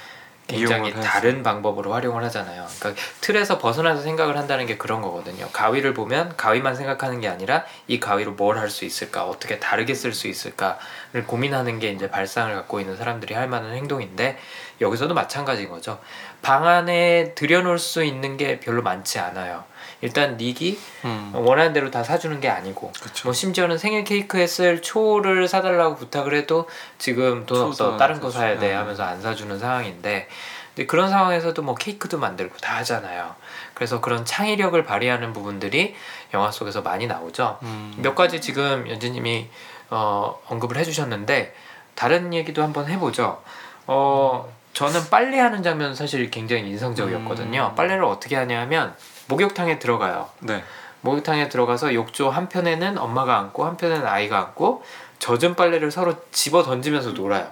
[0.47, 1.01] 굉장히 해서.
[1.01, 2.67] 다른 방법으로 활용을 하잖아요.
[2.81, 5.49] 그러니까 틀에서 벗어나서 생각을 한다는 게 그런 거거든요.
[5.53, 10.13] 가위를 보면 가위만 생각하는 게 아니라 이 가위로 뭘 할 수 있을까, 어떻게 다르게 쓸
[10.13, 14.39] 수 있을까를 고민하는 게 이제 발상을 갖고 있는 사람들이 할 만한 행동인데
[14.81, 16.01] 여기서도 마찬가지인 거죠.
[16.43, 19.63] 방 안에 들여놓을 수 있는 게 별로 많지 않아요.
[20.03, 23.29] 일단 닉이 음, 원하는 대로 다 사주는 게 아니고 그렇죠.
[23.29, 28.31] 뭐 심지어는 생일 케이크에 쓸 초를 사달라고 부탁을 해도 지금 돈 없어 안 다른 거.
[28.31, 28.75] 사야 돼 네.
[28.75, 30.29] 하면서 안 사주는 상황인데
[30.75, 33.35] 근데 그런 상황에서도 뭐 케이크도 만들고 다 하잖아요.
[33.75, 35.95] 그래서 그런 창의력을 발휘하는 부분들이
[36.33, 37.59] 영화 속에서 많이 나오죠.
[37.63, 39.49] 음, 몇 가지 지금 연지님이
[39.91, 41.55] 어, 언급을 해주셨는데
[41.95, 43.43] 다른 얘기도 한번 해보죠.
[43.87, 47.71] 어, 저는 빨래하는 장면 사실 굉장히 인상적이었거든요.
[47.73, 47.75] 음.
[47.75, 48.95] 빨래를 어떻게 하냐면
[49.31, 50.29] 목욕탕에 들어가요.
[50.41, 50.63] 네.
[51.03, 54.83] 목욕탕에 들어가서 욕조 한편에는 엄마가 앉고 한편에는 아이가 앉고
[55.19, 57.51] 젖은 빨래를 서로 집어 던지면서 놀아요.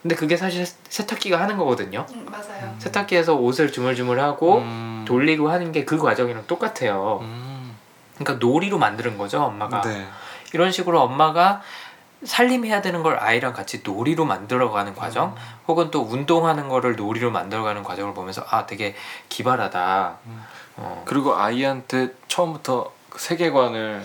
[0.00, 2.06] 근데 그게 사실 세탁기가 하는 거거든요.
[2.14, 2.74] 음, 맞아요.
[2.78, 5.04] 세탁기에서 옷을 주물주물하고 음.
[5.06, 7.18] 돌리고 하는 게 그 과정이랑 똑같아요.
[7.22, 7.76] 음.
[8.16, 9.80] 그러니까 놀이로 만드는 거죠, 엄마가.
[9.82, 10.06] 네.
[10.54, 11.62] 이런 식으로 엄마가
[12.24, 15.36] 살림해야 되는 걸 아이랑 같이 놀이로 만들어가는 과정,
[15.68, 18.94] 혹은 또 운동하는 거를 놀이로 만들어가는 과정을 보면서 아, 되게
[19.28, 20.16] 기발하다.
[20.78, 20.82] 음.
[20.82, 24.02] 어, 그리고 아이한테 처음부터 그 세계관을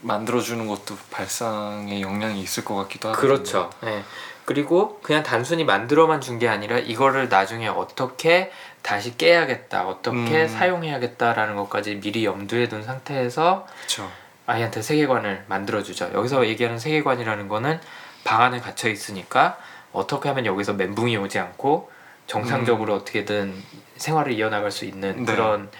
[0.00, 3.70] 만들어주는 것도 발상에 영향이 있을 것 같기도 하고 그렇죠.
[3.82, 4.02] 네.
[4.44, 10.48] 그리고 그냥 단순히 만들어만 준 게 아니라 이거를 나중에 어떻게 다시 깨야겠다, 어떻게 음.
[10.48, 14.10] 사용해야겠다라는 것까지 미리 염두에 둔 상태에서 그렇죠.
[14.46, 16.10] 아이한테 세계관을 만들어주죠.
[16.12, 17.80] 여기서 얘기하는 세계관이라는 거는
[18.24, 19.56] 방 안에 gat혀 있으니까
[19.94, 21.90] 어떻게 하면 여기서 멘붕이 오지 않고
[22.26, 23.54] 정상적으로 어떻게든
[23.96, 25.32] 생활을 이어나갈 수 있는 네.
[25.32, 25.70] 그런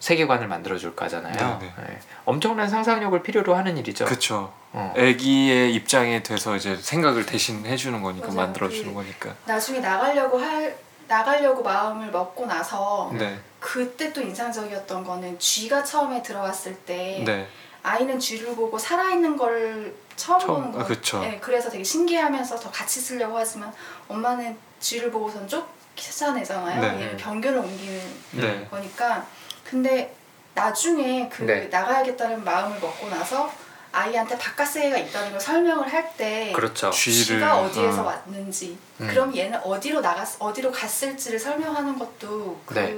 [0.00, 1.58] 세계관을 만들어줄 거잖아요.
[1.60, 1.84] 네, 네.
[1.88, 1.98] 네.
[2.24, 4.04] 엄청난 상상력을 필요로 하는 일이죠.
[4.04, 4.52] 그렇죠.
[4.72, 4.92] 어.
[4.96, 8.40] 애기의 입장에 돼서 이제 생각을 대신 해주는 거니까 맞아요.
[8.42, 9.34] 만들어주는 그- 거니까.
[9.46, 10.76] 나중에 나가려고 할
[11.08, 13.38] 나가려고 마음을 먹고 나서 네.
[13.60, 17.48] 그때 또 인상적이었던 거는 쥐가 처음에 들어왔을 때 네.
[17.82, 20.80] 아이는 쥐를 보고 살아있는 걸 처음, 처음- 보는 거.
[20.80, 21.20] 아, 그쵸.
[21.20, 23.72] 네, 그래서 되게 신기하면서 더 같이 쓰려고 하지만
[24.06, 26.80] 엄마는 쥐를 보고선 쫓아내잖아요.
[26.80, 26.88] 네.
[27.04, 28.00] 얘는 병균을 옮기는
[28.32, 28.66] 네.
[28.70, 29.24] 거니까.
[29.68, 30.14] 근데
[30.54, 31.66] 나중에 그 네.
[31.66, 33.50] 나가야겠다는 마음을 먹고 나서
[33.92, 36.90] 아이한테 바깥 세계가 있다는 걸 설명을 할때 그렇죠.
[36.90, 38.06] 쥐를 쥐가 어디에서 어.
[38.06, 39.06] 왔는지 음.
[39.08, 42.94] 그럼 얘는 어디로 나갔 어디로 갔을지를 설명하는 것도 그 네.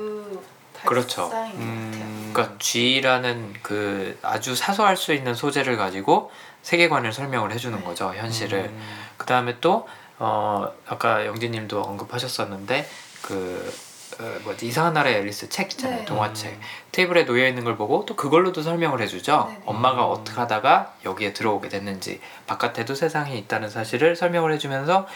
[0.84, 1.28] 그렇죠.
[1.28, 2.04] 발상인 것 같아요.
[2.04, 2.30] 음.
[2.32, 6.30] 그러니까 G라는 그 아주 사소할 수 있는 소재를 가지고
[6.62, 7.84] 세계관을 설명을 해주는 네.
[7.84, 8.58] 거죠 현실을.
[8.64, 9.10] 음.
[9.16, 9.86] 그 다음에 또
[10.18, 12.88] 어, 아까 영진님도 언급하셨었는데
[13.22, 13.72] 그
[14.20, 16.04] 어, 뭐지 이상한 나라의 앨리스 책 있잖아요 네.
[16.04, 16.60] 동화책
[16.92, 19.62] 테이블에 놓여 있는 걸 보고 또 그걸로도 설명을 해주죠 네, 네.
[19.64, 25.06] 엄마가 어떻게 하다가 여기에 들어오게 됐는지 바깥에도 세상이 있다는 사실을 설명을 해주면서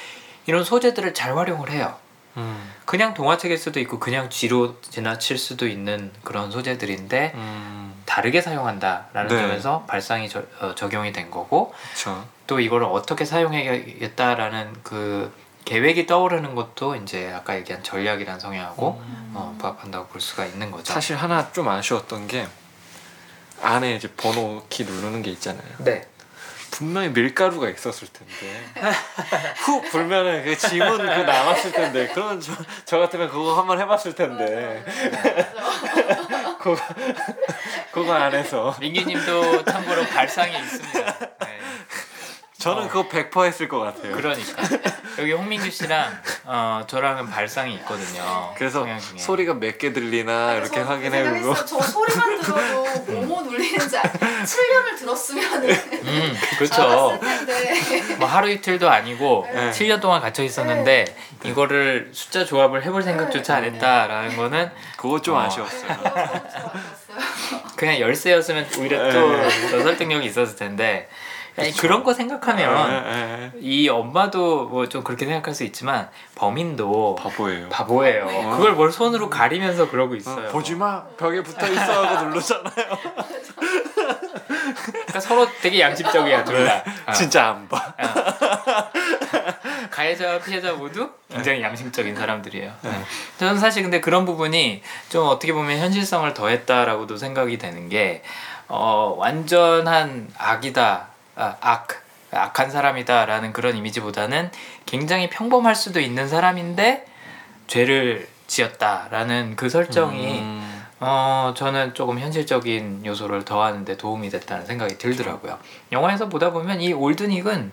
[0.47, 1.95] 이런 소재들을 잘 활용을 해요
[2.37, 2.73] 음.
[2.85, 7.95] 그냥 동화책일 수도 있고 그냥 쥐로 지나칠 수도 있는 그런 소재들인데 음.
[8.07, 9.41] 다르게 사용한다라는 네.
[9.41, 12.25] 점에서 발상이 저- 어, 적용이 된 거고 그렇죠.
[12.47, 15.33] 또 이거를 어떻게 사용해야겠다라는 그
[15.65, 19.33] 계획이 떠오르는 것도 이제 아까 얘기한 전략이란 성향하고 음.
[19.35, 20.93] 어, 부합한다고 볼 수가 있는 거죠.
[20.93, 22.47] 사실 하나 좀 아쉬웠던 게
[23.63, 25.65] 안에 이제 번호 키 누르는 게 있잖아요.
[25.79, 26.07] 네.
[26.71, 28.65] 분명히 밀가루가 있었을 텐데
[29.59, 32.53] 훅 불면은 그 지문 그 남았을 텐데 그러면 저,
[32.85, 34.85] 저 같으면 그거 한번 해봤을 텐데
[36.59, 36.77] 그거
[37.93, 41.19] 그거 안에서 민기님도 참고로 발상이 있습니다.
[41.19, 41.61] 네.
[42.65, 42.89] 저는 어.
[42.89, 44.17] 그거 100% 했을 것 같아요.
[44.17, 44.63] 그러니까
[45.19, 48.55] 여기 홍민규 씨랑 어, 저랑은 발상이 있거든요.
[48.57, 49.19] 그래서 성향 중에.
[49.19, 51.55] 소리가 몇 개 들리나 이렇게 저 확인해보고.
[51.67, 56.83] 저 소리만 들어도 뭐뭐 눌리는지 7년을 들었으면은 음, 그렇죠.
[56.83, 59.71] 알았을 텐데 뭐 하루 이틀도 아니고 네.
[59.71, 61.05] 7년 동안 갇혀 있었는데
[61.45, 65.41] 이거를 숫자 조합을 해볼 생각조차 안 했다라는 거는 그거 좀 어.
[65.41, 65.97] 아쉬웠어요.
[66.03, 66.71] 좋았어요.
[67.77, 69.71] 그냥 열쇠였으면 오히려 또 네.
[69.71, 71.09] 더 설득력이 있었을 텐데
[71.57, 73.53] 아니, 그런 거 생각하면 예, 예, 예.
[73.61, 77.69] 이 엄마도 뭐 좀 그렇게 생각할 수 있지만 범인도 바보예요.
[77.69, 78.27] 바보예요.
[78.27, 78.57] 어.
[78.57, 80.49] 그걸 뭘 손으로 가리면서 그러고 어, 있어요.
[80.51, 82.75] 보지 마 벽에 붙어 있어 하고 누르잖아요.
[84.85, 86.85] 그러니까 서로 되게 양심적이야 둘 다.
[87.07, 87.13] 어.
[87.13, 87.95] 진짜 안 봐.
[89.91, 92.73] 가해자와 피해자 모두 굉장히 양심적인 사람들이에요.
[92.83, 92.91] 네.
[93.39, 98.23] 저는 사실 근데 그런 부분이 좀 어떻게 보면 현실성을 더했다라고도 생각이 되는 게
[98.69, 101.89] 어, 완전한 악이다, 아, 악,
[102.31, 104.51] 악한 사람이다라는 그런 이미지보다는
[104.87, 107.07] 굉장히 평범할 수도 있는 사람인데
[107.67, 115.59] 죄를 지었다라는 그 설정이 음, 어 저는 조금 현실적인 요소를 더하는데 도움이 됐다는 생각이 들더라고요.
[115.93, 117.73] 영화에서 보다 보면 이 올드닉은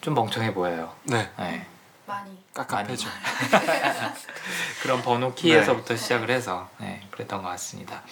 [0.00, 0.92] 좀 멍청해 보여요.
[1.04, 1.66] 네 네.
[2.06, 3.08] 많이 깝깝해져.
[4.82, 8.02] 그런 번호 키에서부터 시작을 해서 네, 그랬던 것 같습니다.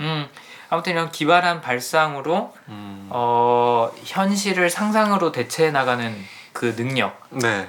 [0.00, 0.28] 음
[0.68, 3.08] 아무튼 이런 기발한 발상으로 음.
[3.10, 6.14] 어 현실을 상상으로 대체해 나가는
[6.52, 7.68] 그 능력이 네.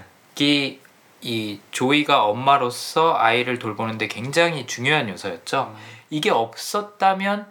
[1.21, 5.75] 이 조이가 엄마로서 아이를 돌보는데 굉장히 중요한 요소였죠.
[6.09, 7.47] 이게 없었다면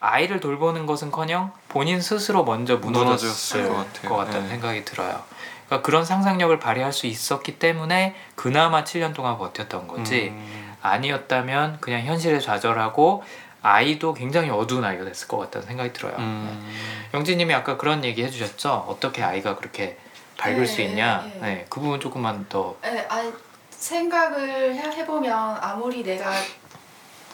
[0.00, 4.16] 아이를 돌보는 것은커녕 본인 스스로 먼저 무너졌을 무너졌을 것.
[4.16, 4.48] 같다는 네.
[4.50, 5.22] 생각이 들어요.
[5.66, 12.04] 그러니까 그런 상상력을 발휘할 수 있었기 때문에 그나마 7년 동안 버텼던 거지 음, 아니었다면 그냥
[12.06, 13.22] 현실에 좌절하고
[13.62, 16.14] 아이도 굉장히 어두운 아이가 됐을 것 같다는 생각이 들어요.
[16.18, 16.74] 음.
[17.14, 18.86] 영진님이 아까 그런 얘기 해주셨죠.
[18.88, 19.98] 어떻게 아이가 그렇게
[20.36, 21.22] 밝을 네, 수 있냐.
[21.22, 21.38] 네.
[21.40, 22.76] 네, 그 부분 조금만 더.
[22.82, 23.32] 네, 아니,
[23.70, 26.32] 생각을 해- 해보면 아무리 내가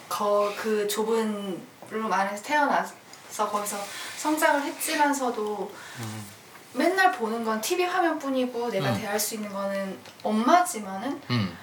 [0.08, 1.60] 거, 그 좁은
[1.90, 2.94] 룸 안에서 태어나서
[3.50, 3.76] 거기서
[4.16, 6.26] 성장을 했지만서도 음.
[6.72, 9.00] 맨날 보는 건 TV 화면뿐이고 내가 음.
[9.00, 11.56] 대할 수 있는 거는 엄마지만은 음.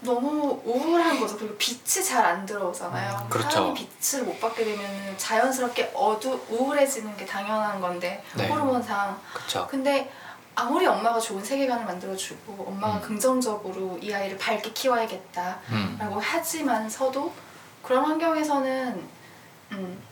[0.00, 1.36] 너무 우울한 거죠.
[1.38, 3.22] 그리고 빛이 잘 안 들어오잖아요.
[3.24, 3.50] 음, 그렇죠.
[3.50, 8.48] 사람이 빛을 못 받게 되면 자연스럽게 어두 우울해지는 게 당연한 건데 네.
[8.48, 9.18] 호르몬상.
[9.32, 9.66] 그쵸.
[9.70, 10.10] 근데
[10.54, 13.00] 아무리 엄마가 좋은 세계관을 만들어주고 엄마가 음.
[13.02, 16.18] 긍정적으로 이 아이를 밝게 키워야겠다라고 음.
[16.18, 17.32] 하지만서도
[17.82, 19.08] 그런 환경에서는
[19.72, 20.02] 음,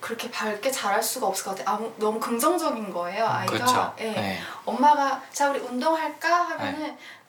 [0.00, 1.76] 그렇게 밝게 자랄 수가 없을 것 같아요.
[1.76, 3.26] 아무, 너무 긍정적인 거예요.
[3.26, 3.52] 아이가.
[3.52, 3.94] 그렇죠.
[4.00, 4.10] 예.
[4.12, 4.38] 네.
[4.64, 7.21] 엄마가 자 우리 운동할까 하면은 그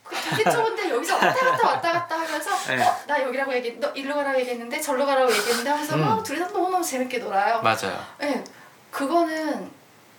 [0.52, 2.84] 좋은데 여기서 왔다 갔다 왔다 갔다 하면서 네.
[2.84, 6.02] 어, 나 여기라고 얘기 너 일로 가라고 얘기했는데 절로 가라고 얘기했는데 하면서 음.
[6.02, 7.62] 막 둘이서 너무 너무 재밌게 놀아요.
[7.62, 8.04] 맞아요.
[8.19, 8.43] 네,
[8.91, 9.71] 그거는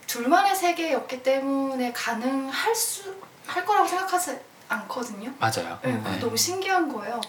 [0.06, 5.30] 둘만의 세계였기 때문에 가능할 수 할 거라고 생각하지 않거든요.
[5.38, 5.78] 맞아요.
[5.82, 6.18] 네, 네.
[6.18, 7.20] 너무 신기한 거예요.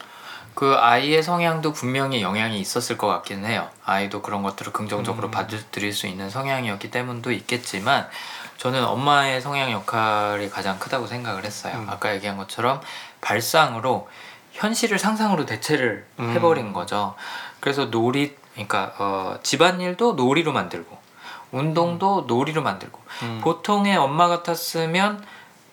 [0.54, 3.70] 그 아이의 성향도 분명히 영향이 있었을 것 같기는 해요.
[3.84, 5.32] 아이도 그런 것들을 긍정적으로 음.
[5.32, 8.08] 받아들일 수 있는 성향이었기 때문도 있겠지만
[8.58, 11.76] 저는 엄마의 성향 역할이 가장 크다고 생각을 했어요.
[11.76, 11.88] 음.
[11.90, 12.82] 아까 얘기한 것처럼
[13.22, 14.08] 발상으로
[14.54, 16.32] 현실을 상상으로 대체를 음.
[16.32, 17.16] 해버린 거죠.
[17.60, 20.98] 그래서 놀이, 그러니까 어, 집안일도 놀이로 만들고
[21.52, 23.42] 운동도 놀이로 만들고 음.
[23.44, 25.24] 보통의 엄마 같았으면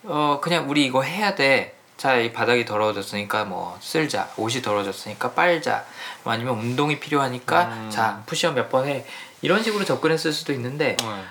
[0.05, 1.75] 어 그냥 우리 이거 해야 돼.
[1.95, 4.27] 자, 이 바닥이 더러워졌으니까 뭐 쓸자.
[4.35, 5.85] 옷이 더러워졌으니까 빨자.
[6.23, 7.89] 뭐 아니면 운동이 필요하니까 음.
[7.89, 9.05] 자, 푸시업 몇 번 해.
[9.41, 11.23] 이런 식으로 접근했을 수도 있는데 네.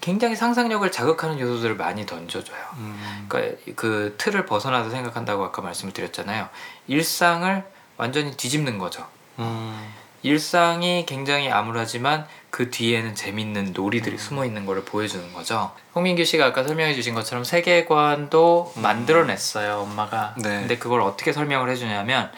[0.00, 2.58] 굉장히 상상력을 자극하는 요소들을 많이 던져줘요.
[2.78, 3.26] 음.
[3.28, 6.48] 그러니까 그 틀을 벗어나서 생각한다고 아까 말씀을 드렸잖아요.
[6.88, 7.64] 일상을
[7.96, 9.06] 완전히 뒤집는 거죠.
[9.38, 9.92] 음.
[10.22, 14.18] 일상이 굉장히 암울하지만 그 뒤에는 재밌는 놀이들이 음.
[14.18, 15.72] 숨어 있는 거를 보여주는 거죠.
[15.94, 18.82] 홍민규 씨가 아까 설명해 주신 것처럼 세계관도 음.
[18.82, 20.34] 만들어냈어요, 엄마가.
[20.38, 20.60] 네.
[20.60, 22.30] 근데 그걸 어떻게 설명을 해주냐면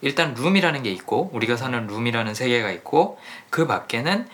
[0.00, 3.18] 일단 룸이라는 게 있고 우리가 사는 룸이라는 세계가 있고
[3.50, 4.28] 그 밖에는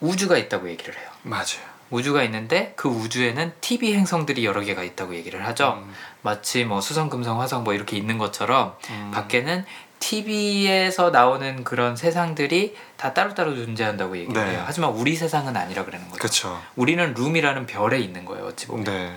[0.00, 1.08] 우주가 있다고 얘기를 해요.
[1.22, 1.73] 맞아요.
[1.94, 5.82] 우주가 있는데 그 우주에는 TV 행성들이 여러 개가 있다고 얘기를 하죠.
[5.84, 5.94] 음.
[6.22, 9.10] 마치 뭐 수성, 금성, 화성 뭐 이렇게 있는 것처럼 음.
[9.14, 9.64] 밖에는
[10.00, 14.50] TV에서 나오는 그런 세상들이 다 따로따로 존재한다고 얘기를 네.
[14.50, 14.62] 해요.
[14.66, 16.18] 하지만 우리 세상은 아니라 그러는 거죠.
[16.18, 16.62] 그렇죠.
[16.76, 18.46] 우리는 룸이라는 별에 있는 거예요.
[18.46, 19.14] 어찌 보면 네.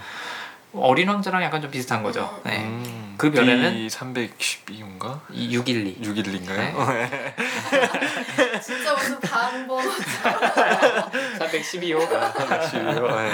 [0.73, 2.39] 어린 왕자랑 약간 좀 비슷한 거죠.
[2.43, 2.63] 네.
[2.63, 3.15] 음.
[3.17, 5.19] 그 별에는- 312인가?
[5.31, 5.97] 이 612.
[6.01, 6.75] 6일인가요?
[8.61, 9.89] 진짜 무슨 방번호
[11.39, 13.17] 412호.
[13.17, 13.31] 네.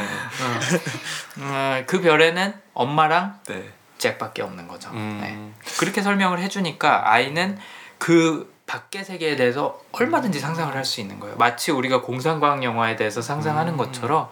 [1.38, 3.70] 음, 그 별에는 엄마랑 네.
[3.98, 4.90] 잭밖에 없는 거죠.
[4.92, 5.20] 음.
[5.22, 5.68] 네.
[5.80, 7.58] 그렇게 설명을 해주니까 아이는
[7.98, 11.36] 그 밖의 세계에 대해서 얼마든지 상상을 할 수 있는 거예요.
[11.38, 13.78] 마치 우리가 공상과학 영화에 대해서 상상하는 음.
[13.78, 14.30] 것처럼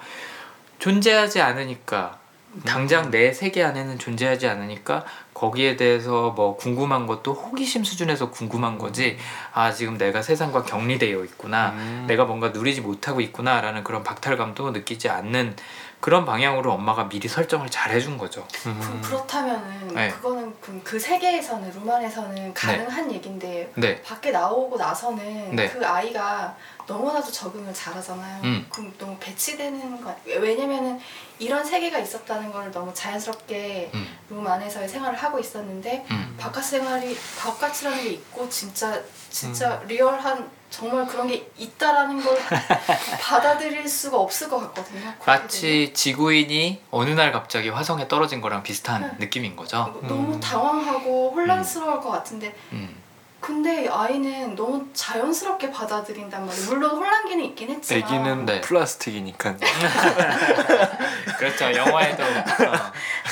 [0.79, 2.19] 존재하지 않으니까
[2.65, 9.17] 당장 내 세계 안에는 존재하지 않으니까 거기에 대해서 뭐 궁금한 것도 호기심 수준에서 궁금한 거지
[9.53, 12.05] 아 지금 내가 세상과 격리되어 있구나 음.
[12.07, 15.55] 내가 뭔가 누리지 못하고 있구나라는 그런 박탈감도 느끼지 않는
[16.01, 18.45] 그런 방향으로 엄마가 미리 설정을 잘 해준 거죠.
[18.65, 18.79] 음.
[18.81, 20.09] 그, 그렇다면은 네.
[20.09, 25.69] 그거는 그, 그 세계에서는 룸안에서는 가능한 얘긴데 네, 밖에 나오고 나서는 네.
[25.69, 28.41] 그 아이가 너무나도 적응을 잘하잖아요.
[28.43, 28.65] 음.
[28.69, 30.99] 그럼 너무 배치되는 거 왜냐면은
[31.37, 36.35] 이런 세계가 있었다는 걸 너무 자연스럽게 음, 룸 안에서의 생활을 하고 있었는데 음.
[36.39, 42.35] 바깥 생활이 바깥이라는 게 있고 진짜 진짜 리얼한 정말 그런 게 있다라는 걸
[43.21, 45.13] 받아들일 수가 없을 것 같거든요.
[45.25, 49.25] 마치 지구인이 어느 날 갑자기 화성에 떨어진 거랑 비슷한 네.
[49.25, 49.99] 느낌인 거죠.
[50.01, 50.39] 너무 음.
[50.39, 53.00] 당황하고 혼란스러울 것 같은데 음.
[53.41, 56.69] 근데 아이는 너무 자연스럽게 받아들인단 말이에요.
[56.69, 58.61] 물론 혼란기는 있긴 했지만 애기는 네.
[58.61, 59.57] 플라스틱이니까.
[61.39, 61.73] 그렇죠.
[61.75, 62.91] 영화에도 어,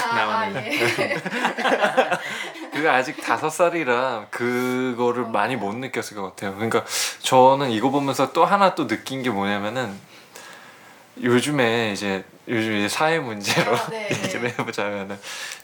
[0.09, 0.57] 아, 나오는.
[0.57, 1.15] 아, 예.
[2.73, 6.55] 그가 아직 다섯 살이라 그거를 많이 못 느꼈을 것 같아요.
[6.55, 6.83] 그러니까
[7.21, 9.95] 저는 이거 보면서 또 하나 또 느낀 게 뭐냐면은
[11.21, 14.09] 요즘에 이제 요즘 이제 사회 문제로 아, 네.
[14.23, 15.19] 얘기를 해보자면은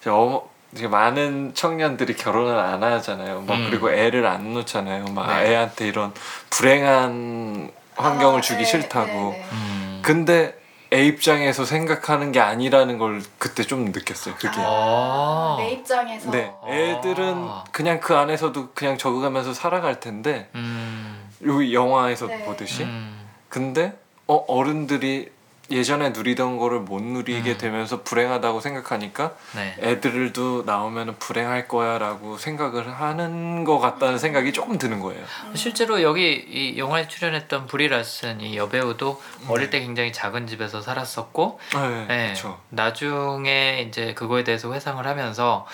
[0.08, 0.44] 어머
[0.76, 3.44] 이제 많은 청년들이 결혼을 안 하잖아요.
[3.48, 3.68] 막 음.
[3.70, 5.06] 그리고 애를 안 놓잖아요.
[5.06, 5.52] 막 네.
[5.52, 6.14] 애한테 이런
[6.50, 9.08] 불행한 환경을 아, 주기 네, 싫다고.
[9.08, 9.46] 네, 네.
[9.54, 10.00] 음.
[10.04, 10.60] 근데
[10.92, 14.36] 애 입장에서 생각하는 게 아니라는 걸 그때 좀 느꼈어요.
[14.36, 14.58] 그게.
[14.58, 15.56] 아.
[15.60, 17.64] 내 입장에서 네, 애들은 아.
[17.72, 21.30] 그냥 그 안에서도 그냥 적응하면서 살아갈 텐데 음.
[21.46, 22.44] 여기 영화에서 네.
[22.44, 23.18] 보듯이 음.
[23.48, 25.32] 근데 어 어른들이
[25.72, 27.58] 예전에 누리던 거를 못 누리게 음.
[27.58, 29.76] 되면서 불행하다고 생각하니까 네.
[29.80, 35.24] 애들도 나오면 불행할 거야라고 생각을 하는 것 같다는 생각이 조금 드는 거예요.
[35.46, 35.56] 음.
[35.56, 39.46] 실제로 여기 이 영화에 출연했던 브리 라슨 이 여배우도 음.
[39.50, 42.34] 어릴 때 굉장히 작은 집에서 살았었고 네, 네.
[42.70, 45.66] 나중에 이제 그거에 대해서 회상을 하면서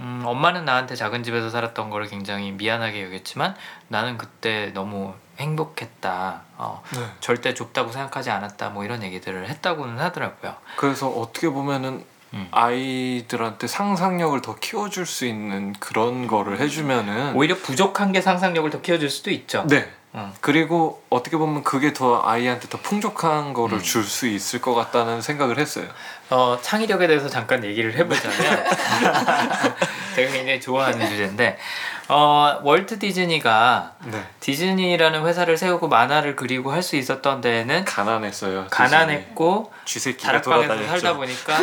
[0.00, 3.54] 음, 엄마는 나한테 작은 집에서 살았던 거를 굉장히 미안하게 여겼지만
[3.88, 6.42] 나는 그때 너무 행복했다.
[6.56, 7.00] 어, 네.
[7.20, 8.70] 절대 좁다고 생각하지 않았다.
[8.70, 10.54] 뭐 이런 얘기들을 했다고는 하더라고요.
[10.76, 12.04] 그래서 어떻게 보면은
[12.34, 12.48] 음.
[12.50, 19.08] 아이들한테 상상력을 더 키워줄 수 있는 그런 거를 해주면은 오히려 부족한 게 상상력을 더 키워줄
[19.08, 19.64] 수도 있죠.
[19.68, 20.32] 네 음.
[20.40, 23.82] 그리고 어떻게 보면 그게 더 아이한테 더 풍족한 거를 음.
[23.82, 25.86] 줄수 있을 것 같다는 생각을 했어요.
[26.30, 28.38] 어, 창의력에 대해서 잠깐 얘기를 해보자면
[30.14, 31.58] 제가 굉장히 좋아하는 주제인데
[32.08, 34.22] 어, 월트 디즈니가 네.
[34.40, 38.66] 디즈니라는 회사를 세우고 만화를 그리고 할 수 있었던 데에는 가난했어요.
[38.70, 41.00] 가난했고 쥐새끼가 다락방에서 돌아다녔죠.
[41.00, 41.58] 살다 보니까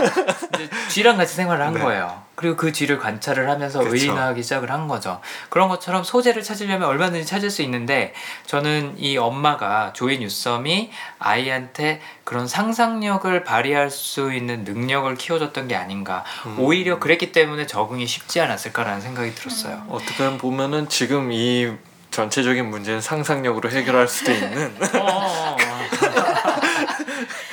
[0.90, 1.80] 쥐랑 같이 생활을 한 네.
[1.80, 2.24] 거예요.
[2.36, 3.94] 그리고 그 쥐를 관찰을 하면서 그쵸.
[3.94, 5.22] 의인화하기 시작을 한 거죠.
[5.50, 8.14] 그런 것처럼 소재를 찾으려면 얼마든지 찾을 수 있는데
[8.48, 16.24] 저는 이 엄마가 조이 뉴섬이 아이한테 그런 상상력을 발휘할 수 있는 능력을 키워줬던 게 아닌가.
[16.46, 16.56] 음.
[16.60, 19.86] 오히려 그랬기 때문에 적응이 쉽지 않았을까라는 생각이 들었어요.
[19.90, 21.72] 어떻게 보면은 지금 이
[22.12, 25.81] 전체적인 문제는 상상력으로 해결할 수도 있는 어, 어, 어.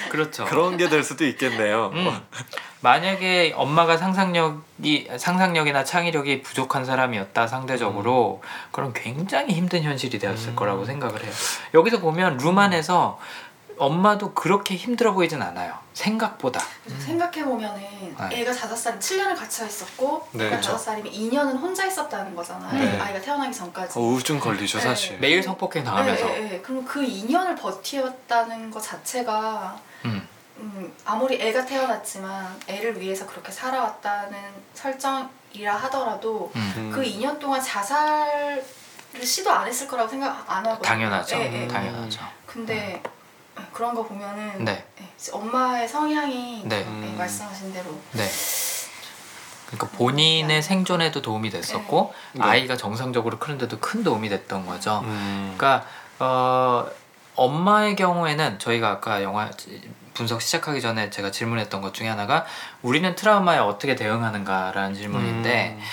[0.09, 0.45] 그렇죠.
[0.47, 1.91] 그런 게 될 수도 있겠네요.
[1.95, 2.21] 음.
[2.81, 10.57] 만약에 엄마가 상상력이 상상력이나 창의력이 부족한 사람이었다 상대적으로 그럼 굉장히 힘든 현실이 되었을 음.
[10.57, 11.33] 거라고 생각을 해요.
[11.75, 13.19] 여기서 보면 룸 안에서
[13.81, 15.73] 엄마도 그렇게 힘들어 보이진 않아요.
[15.93, 16.61] 생각보다.
[16.99, 17.81] 생각해 보면은
[18.31, 18.41] 네.
[18.41, 20.51] 애가 다섯 살 7년을 같이 있었고 네.
[20.51, 22.73] 다섯 살이면 2년은 혼자 있었다는 거잖아요.
[22.77, 22.99] 네.
[23.01, 23.97] 아이가 태어나기 전까지.
[23.97, 24.85] 어, 우울증 걸리죠 네.
[24.85, 25.19] 사실.
[25.19, 26.27] 매일 성폭행 당하면서.
[26.27, 26.61] 네, 네, 네.
[26.61, 30.29] 그럼 그 2년을 버티었다는 것 자체가 음.
[30.59, 34.39] 음, 아무리 애가 태어났지만 애를 위해서 그렇게 살아왔다는
[34.75, 36.75] 설정이라 하더라도 음.
[36.77, 36.93] 음.
[36.93, 38.65] 그 2년 동안 자살을
[39.23, 41.39] 시도 안 했을 거라고 생각 안 하고 당연하죠.
[41.39, 41.69] 네, 네.
[41.69, 42.21] 당연하죠.
[42.47, 43.03] 근데
[43.73, 44.85] 그런 거 보면은 네.
[44.97, 46.83] 네, 엄마의 성향이 네.
[46.83, 47.01] 음.
[47.01, 48.29] 네, 말씀하신 대로 네.
[49.67, 52.43] 그러니까 본인의 생존에도 도움이 됐었고 네.
[52.43, 55.01] 아이가 정상적으로 크는데도 큰 도움이 됐던 거죠.
[55.05, 55.55] 음.
[55.57, 55.87] 그러니까
[56.19, 56.87] 어,
[57.39, 59.49] 엄마의 경우에는 저희가 아까 영화
[60.13, 62.45] 분석 시작하기 전에 제가 질문했던 것 중에 하나가
[62.83, 65.85] 우리는 트라우마에 어떻게 대응하는가라는 질문인데 음.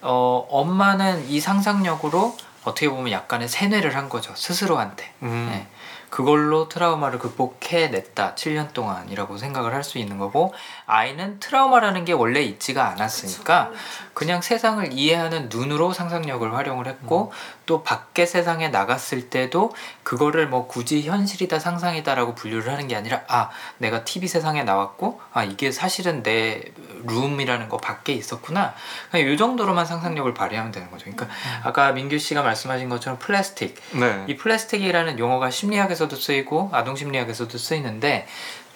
[0.00, 5.48] 어, 엄마는 이 상상력으로 어떻게 보면 약간의 세뇌를 한 거죠 스스로한테 음.
[5.50, 5.66] 네.
[6.14, 8.36] 그걸로 트라우마를 극복해냈다.
[8.36, 10.54] 7년 동안이라고 생각을 할 수 있는 거고
[10.86, 13.72] 아이는 트라우마라는 게 원래 있지가 않았으니까.
[14.14, 17.32] 그냥 세상을 이해하는 눈으로 상상력을 활용을 했고
[17.66, 19.74] 또 밖에 세상에 나갔을 때도
[20.04, 25.42] 그거를 뭐 굳이 현실이다 상상이다라고 분류를 하는 게 아니라 아 내가 TV 세상에 나왔고 아
[25.42, 26.62] 이게 사실은 내
[27.06, 28.74] 룸이라는 거 밖에 있었구나.
[29.10, 31.10] 그냥 이 정도로만 상상력을 발휘하면 되는 거죠.
[31.10, 31.26] 그러니까
[31.64, 33.74] 아까 민규 씨가 말씀하신 것처럼 플라스틱.
[33.92, 34.24] 네.
[34.28, 38.26] 이 플라스틱이라는 용어가 심리학에서 도 쓰이고 아동 심리학에서도 쓰이는데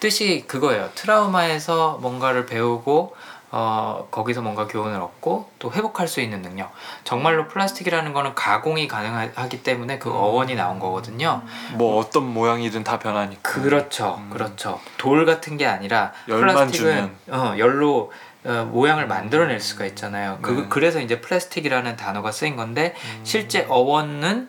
[0.00, 0.90] 뜻이 그거예요.
[0.94, 3.16] 트라우마에서 뭔가를 배우고
[3.50, 6.70] 어, 거기서 뭔가 교훈을 얻고 또 회복할 수 있는 능력.
[7.04, 11.42] 정말로 플라스틱이라는 거는 가공이 가능하기 때문에 그 어원이 나온 거거든요.
[11.74, 13.40] 뭐 어떤 모양이든 다 변하니까.
[13.50, 14.30] 그렇죠, 음.
[14.30, 14.80] 그렇죠.
[14.98, 18.12] 돌 같은 게 아니라 플라스틱은 어, 열로
[18.44, 20.38] 어, 모양을 만들어낼 수가 있잖아요.
[20.42, 20.66] 그, 네.
[20.68, 24.48] 그래서 이제 플라스틱이라는 단어가 쓰인 건데 실제 어원은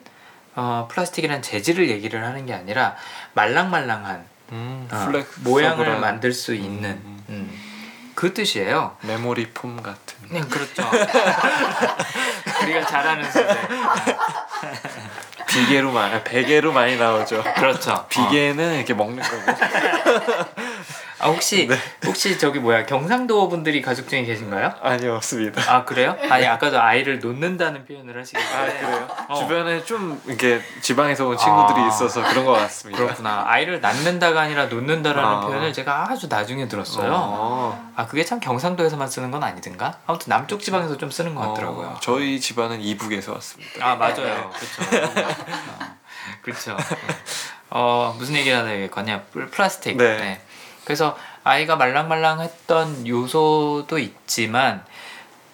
[0.60, 2.98] 어, 플라스틱이라는 재질을 얘기를 하는 게 아니라
[3.34, 7.24] 말랑말랑한 음, 어, 모양을 만들 수 있는 음.
[7.30, 8.98] 음, 그 뜻이에요.
[9.04, 10.18] 메모리 폼 같은.
[10.30, 10.84] 네, 그렇죠.
[12.64, 13.58] 우리가 잘하는 소재.
[15.48, 17.42] 비계로 많이, 베개로 많이 나오죠.
[17.56, 18.06] 그렇죠.
[18.10, 19.60] 비계는 이렇게 먹는 거고.
[21.22, 21.76] 아 혹시 네.
[22.06, 24.74] 혹시 저기 뭐야 경상도 분들이 가족 중에 계신가요?
[24.82, 25.62] 아니요, 없습니다.
[25.68, 26.16] 아 그래요?
[26.30, 29.08] 아니 아까도 아이를 놓는다는 표현을 아 하시길래 그래요?
[29.28, 29.36] 어.
[29.36, 31.88] 주변에 좀 이렇게 지방에서 온 친구들이 아.
[31.90, 33.04] 있어서 그런 것 같습니다.
[33.04, 33.44] 그렇구나.
[33.48, 35.42] 아이를 낳는다가 아니라 놓는다라는 아.
[35.42, 37.12] 표현을 제가 아주 나중에 들었어요.
[37.14, 37.92] 어.
[37.98, 40.00] 아 그게 참 경상도에서만 쓰는 건 아니든가?
[40.08, 41.88] 아무튼 남쪽 지방에서 좀 쓰는 것 같더라고요.
[41.88, 43.86] 어, 저희 집안은 이북에서 왔습니다.
[43.86, 44.52] 아 맞아요.
[44.82, 45.18] 그렇죠.
[46.42, 46.78] 그렇죠.
[47.72, 49.22] 어 무슨 얘기를 하다 얘기했거든요.
[49.34, 49.98] 플- 플라스틱.
[49.98, 50.42] 네.
[50.90, 54.84] 그래서 아이가 말랑말랑했던 요소도 있지만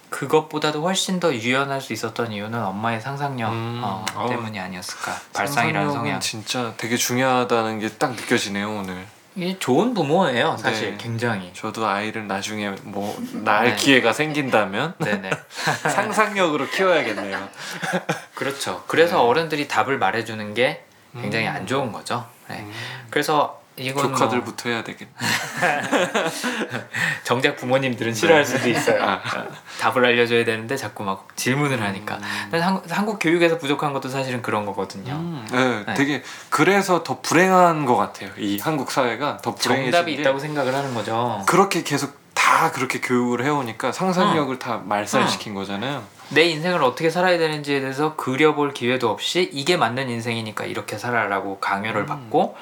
[0.10, 3.82] 그것보다도 훨씬 더 유연할 수 있었던 이유는 엄마의 상상력 음.
[3.84, 4.30] 어, 어.
[4.30, 5.14] 때문이 아니었을까.
[5.34, 6.20] 발상이라는 성향.
[6.22, 9.06] 진짜 되게 중요하다는 게 딱 느껴지네요 오늘.
[9.36, 10.98] 이게 좋은 부모예요, 사실 네.
[10.98, 11.52] 굉장히.
[11.54, 13.76] 저도 아이를 나중에 뭐 낳을 네.
[13.76, 15.32] 기회가 생긴다면 네네.
[15.92, 17.50] 상상력으로 키워야겠네요.
[18.36, 18.86] 그렇죠.
[18.88, 19.22] 그래서 네.
[19.24, 21.56] 어른들이 답을 말해주는 게 굉장히 음.
[21.56, 22.26] 안 좋은 거죠.
[22.48, 22.60] 네.
[22.60, 22.72] 음.
[23.10, 25.12] 그래서 이건 뭐 조카들부터 해야 되겠네.
[27.24, 29.04] 정작 부모님들은 싫어할 수도 있어요.
[29.04, 29.16] 아.
[29.16, 29.48] 어,
[29.80, 32.20] 답을 알려줘야 되는데 자꾸 막 질문을 하니까.
[32.44, 35.14] 근데 한국, 한국 교육에서 부족한 것도 사실은 그런 거거든요.
[35.14, 35.94] 음, 네, 네.
[35.94, 38.30] 되게 그래서 더 불행한 것 같아요.
[38.38, 41.44] 이 한국 사회가 더 불행해진 정답이 게 있다고 생각을 하는 거죠.
[41.46, 46.04] 그렇게 계속 다다 그렇게 교육을 해오니까 상상력을 다 말살시킨 거잖아요.
[46.30, 52.02] 내 인생을 어떻게 살아야 되는지에 대해서 그려볼 기회도 없이 이게 맞는 인생이니까 이렇게 살아라고 강요를
[52.02, 52.06] 음.
[52.06, 52.56] 받고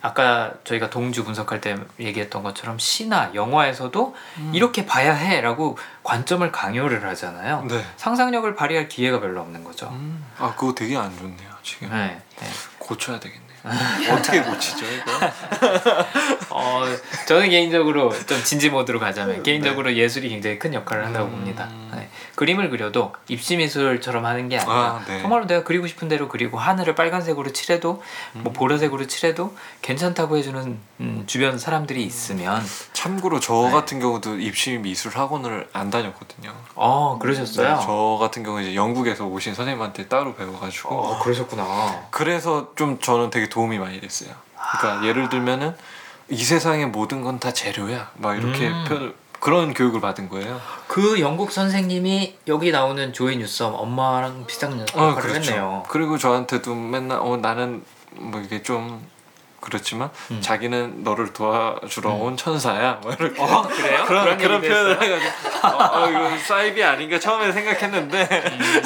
[0.00, 4.52] 아까 저희가 동주 분석할 때 얘기했던 것처럼 시나 영화에서도 음.
[4.54, 7.64] 이렇게 봐야 해라고 관점을 강요를 하잖아요.
[7.68, 7.84] 네.
[7.96, 9.88] 상상력을 발휘할 기회가 별로 없는 거죠.
[9.88, 10.24] 음.
[10.38, 11.48] 아 그거 되게 안 좋네요.
[11.62, 12.46] 지금 네, 네.
[12.78, 13.48] 고쳐야 되겠네요.
[14.14, 15.12] 어떻게 고치죠 이거?
[16.50, 16.84] 어,
[17.26, 19.42] 저는 개인적으로 좀 진지 모드로 가자면 네.
[19.42, 21.32] 개인적으로 예술이 굉장히 큰 역할을 한다고 음.
[21.32, 21.68] 봅니다.
[21.92, 22.08] 네.
[22.38, 25.20] 그림을 그려도 입시 미술처럼 하는 게 아니라 아, 네.
[25.20, 28.00] 정말로 내가 그리고 싶은 대로 그리고 하늘을 빨간색으로 칠해도
[28.36, 28.40] 음.
[28.44, 32.62] 뭐 보라색으로 칠해도 괜찮다고 해주는 음, 주변 사람들이 있으면
[32.92, 33.70] 참고로 저 네.
[33.72, 36.54] 같은 경우도 입시 미술 학원을 안 다녔거든요.
[36.76, 37.74] 어 그러셨어요?
[37.76, 42.06] 네, 저 같은 경우 이제 영국에서 오신 선생님한테 따로 배워가지고 어 그러셨구나.
[42.12, 44.30] 그래서 좀 저는 되게 도움이 많이 됐어요.
[44.78, 45.74] 그러니까 예를 들면은
[46.28, 48.12] 이 세상의 모든 건 다 재료야.
[48.14, 48.84] 막 이렇게 음.
[48.86, 50.60] 표현 그런 교육을 받은 거예요.
[50.86, 55.52] 그 영국 선생님이 여기 나오는 조이 뉴섬 엄마랑 비슷한 역할을 어, 그렇죠.
[55.52, 55.82] 했네요.
[55.88, 59.06] 그리고 저한테도 맨날 어 나는 뭐 이게 좀
[59.60, 60.40] 그렇지만 음.
[60.40, 62.20] 자기는 너를 도와주러 음.
[62.22, 63.00] 온 천사야.
[63.02, 64.04] 뭐 이렇게 어 그래요?
[64.06, 64.60] 그런 그런?
[64.60, 68.28] 표현을 해가지고 어, 어, 이거 사이비 아닌가 처음에 생각했는데
[68.58, 68.82] 음.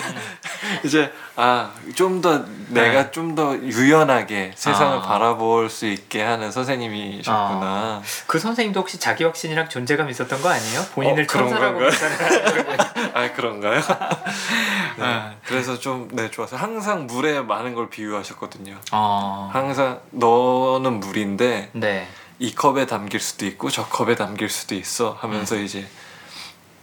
[0.84, 5.02] 이제 아 좀 더 내가 좀더 유연하게 세상을 네.
[5.02, 5.06] 아.
[5.06, 8.02] 바라볼 수 있게 하는 선생님이셨구나.
[8.26, 10.82] 그 선생님도 혹시 자기 확신이랑 존재감 있었던 거 아니에요?
[10.94, 11.80] 본인을 어, 그런 천사라고
[13.14, 13.80] 아 그런가요?
[14.98, 15.04] 네.
[15.04, 15.32] 아.
[15.44, 16.60] 그래서 좀네 좋았어요.
[16.60, 18.76] 항상 물에 많은 걸 비유하셨거든요.
[18.92, 19.50] 어.
[19.52, 22.08] 항상 너는 물인데 네.
[22.38, 25.86] 이 컵에 담길 수도 있고 저 컵에 담길 수도 있어 하면서 이제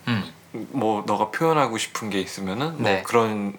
[0.07, 0.31] 음.
[0.51, 3.03] 뭐 너가 표현하고 싶은 게 있으면은 뭐 네.
[3.03, 3.53] 그런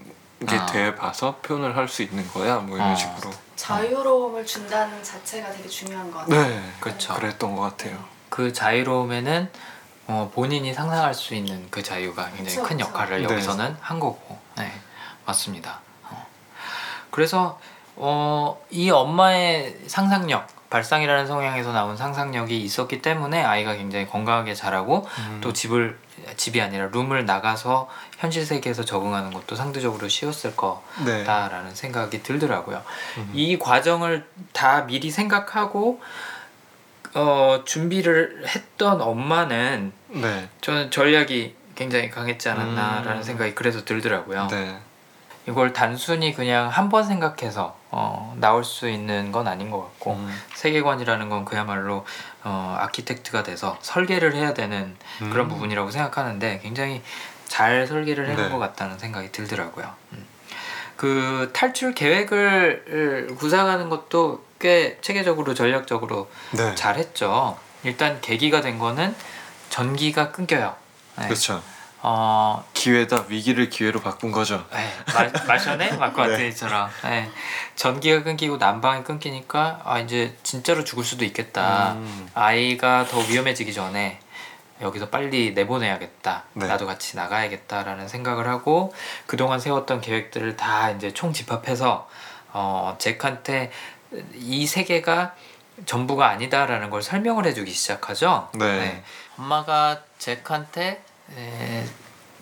[0.47, 0.67] 게 아.
[0.67, 2.97] 돼 봐서 표현을 할 수 있는 거야 뭐 이런 어.
[2.97, 6.49] 식으로 자유로움을 준다는 자체가 되게 중요한 것 같아요.
[6.49, 7.15] 네 그렇죠.
[7.15, 9.51] 그랬던 것 같아요 그 자유로움에는
[10.07, 12.89] 어, 본인이 상상할 수 있는 그 자유가 굉장히 그쵸, 큰 그쵸.
[12.89, 13.25] 역할을 네.
[13.33, 14.39] 여기서는 한 거고.
[14.57, 14.73] 네.
[15.27, 15.81] 맞습니다.
[16.05, 16.27] 어.
[17.13, 17.61] 그래서
[18.03, 25.41] 어, 이 엄마의 상상력, 발상이라는 성향에서 나온 상상력이 있었기 때문에 아이가 굉장히 건강하게 자라고 음.
[25.43, 25.99] 또 집을
[26.37, 27.89] 집이 아니라 룸을 나가서
[28.19, 30.53] 현실 세계에서 적응하는 것도 상대적으로 쉬웠을
[31.05, 31.25] 네.
[31.25, 32.83] 거다라는 생각이 들더라고요.
[33.19, 33.31] 음.
[33.35, 36.01] 이 과정을 다 미리 생각하고
[37.15, 40.49] 어, 준비를 했던 엄마는 네.
[40.63, 43.23] 저는 전략이 굉장히 강했지 않았나라는 음.
[43.23, 44.49] 생각이 그래서 들더라고요.
[44.49, 44.79] 네.
[45.51, 50.43] 이걸 단순히 그냥 한 번 생각해서 어, 나올 수 있는 건 아닌 것 같고 음.
[50.55, 52.05] 세계관이라는 건 그야말로
[52.43, 55.49] 어, 아키텍트가 돼서 설계를 해야 되는 그런 음.
[55.49, 57.03] 부분이라고 생각하는데 굉장히
[57.47, 58.53] 잘 설계를 해놓은 네.
[58.53, 59.93] 것 같다는 생각이 들더라고요.
[60.13, 60.27] 음.
[60.97, 66.75] 그 탈출 계획을 구상하는 것도 꽤 체계적으로 전략적으로 네.
[66.75, 67.57] 잘했죠.
[67.83, 69.15] 일단 계기가 된 거는
[69.71, 70.75] 전기가 끊겨요.
[71.19, 71.25] 네.
[71.25, 71.63] 그렇죠.
[72.03, 74.65] 어, 기회다 위기를 기회로 바꾼 거죠.
[74.73, 76.35] 네, 마, 마션의 마크 네.
[76.35, 77.31] 아트니처럼 네.
[77.77, 81.93] 전기가 끊기고 난방이 끊기니까 아 이제 진짜로 죽을 수도 있겠다.
[81.93, 82.29] 음.
[82.35, 84.19] 아이가 더 위험해지기 전에
[84.81, 86.45] 여기서 빨리 내보내야겠다.
[86.55, 86.67] 네.
[86.67, 88.95] 나도 같이 나가야겠다라는 생각을 하고
[89.27, 92.09] 그동안 세웠던 계획들을 다 이제 총 집합해서
[92.53, 93.71] 어, 잭한테
[94.35, 95.35] 이 세계가
[95.85, 98.49] 전부가 아니다라는 걸 설명을 해주기 시작하죠.
[98.55, 99.03] 네.
[99.39, 101.03] 엄마가 잭한테
[101.37, 101.87] 에,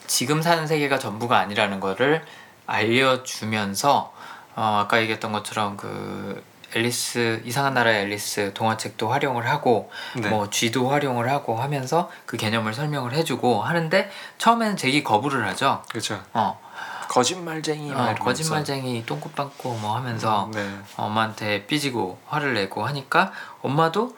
[0.07, 2.25] 지금 사는 세계가 전부가 아니라는 거를
[2.67, 4.13] 알려주면서
[4.57, 6.43] 어, 아까 얘기했던 것처럼 그
[6.75, 10.29] 앨리스 이상한 나라의 앨리스 동화책도 활용을 하고 네.
[10.29, 15.83] 뭐 쥐도 활용을 하고 하면서 그 개념을 설명을 해주고 하는데 처음에는 잭이 거부를 하죠.
[15.89, 16.21] 그렇죠.
[16.35, 16.61] 어,
[17.09, 18.15] 거짓말쟁이 막 어.
[18.15, 20.69] 거짓말쟁이 똥꼬빵고 뭐 하면서 네.
[20.97, 23.33] 엄마한테 삐지고 화를 내고 하니까
[23.63, 24.17] 엄마도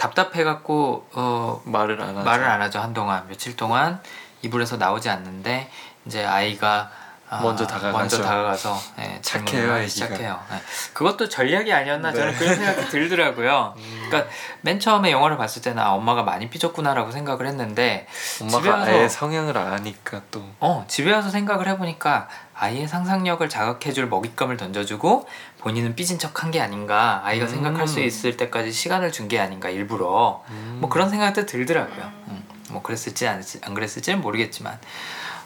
[0.00, 2.24] 답답해갖고 어, 말을 안 하죠.
[2.24, 4.00] 말을 안 하죠 한동안 며칠 동안
[4.40, 5.70] 이불에서 나오지 않는데
[6.06, 6.90] 이제 아이가
[7.32, 7.96] 아, 먼저 다가가죠.
[7.96, 9.86] 먼저 다가가서 예, 착해요.
[9.86, 10.40] 시작해요.
[10.52, 10.56] 예.
[10.92, 12.38] 그것도 전략이 아니었나 저는 네.
[12.38, 13.74] 그런 생각이 들더라고요.
[13.76, 14.06] 음.
[14.08, 14.30] 그러니까
[14.62, 18.08] 맨 처음에 영화를 봤을 때는 아, 엄마가 많이 삐졌구나라고 생각을 했는데
[18.38, 24.08] 집에 엄마가 와서 아예 성향을 아니까 또 어 집에 와서 생각을 해보니까 아이의 상상력을 자극해줄
[24.08, 25.28] 먹잇감을 던져주고
[25.60, 27.48] 본인은 삐진 척한 게 아닌가 아이가 음.
[27.50, 30.42] 생각할 수 있을 때까지 시간을 준 게 아닌가 일부러
[30.80, 32.10] 뭐 그런 생각도 들더라고요.
[32.28, 34.78] 음, 뭐 그랬을지 안, 안 그랬을지는 모르겠지만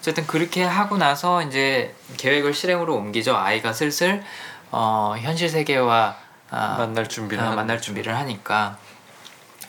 [0.04, 3.34] 어쨌든 그렇게 하고 나서 이제 계획을 실행으로 옮기죠.
[3.34, 4.22] 아이가 슬슬
[4.70, 6.16] 어, 현실 세계와
[6.50, 7.80] 아, 만날 준비를 아, 만날.
[7.80, 8.76] 준비를 하니까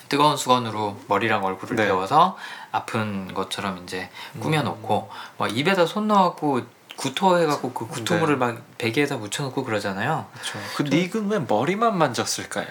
[0.09, 1.85] 뜨거운 수건으로 머리랑 얼굴을 네.
[1.85, 2.37] 데워서
[2.73, 4.41] 아픈 것처럼 이제 음.
[4.41, 6.63] 꾸며놓고 막 입에다 손 넣어갖고
[6.97, 8.45] 구토해갖고 그 구토물을 네.
[8.45, 10.25] 막 베개에다 묻혀놓고 그러잖아요.
[10.33, 10.59] 그렇죠.
[10.75, 12.67] 그 닉은 왜 머리만 만졌을까요?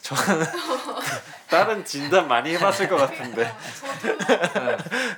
[0.00, 0.46] 저는
[1.48, 3.50] 다른 진단 많이 해봤을 것 같은데.
[3.80, 4.16] 저도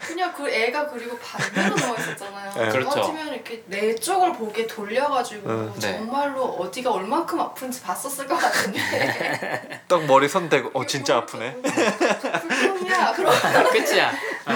[0.07, 2.53] 그냥 그 애가 그리고 반대로 누워 있었잖아요.
[2.55, 2.67] 네.
[2.67, 3.01] 저 그렇죠.
[3.01, 5.75] 같으면 이렇게 내 쪽을 보게 돌려가지고 음.
[5.81, 5.97] 네.
[5.97, 9.83] 정말로 어디가 얼만큼 아픈지 봤었을 것 같은데.
[9.89, 11.57] 딱 머리 손대고 어 진짜 아프네.
[11.63, 13.13] 불평이야.
[13.13, 13.33] 그럼
[13.73, 14.11] 끝이야.
[14.47, 14.53] 어,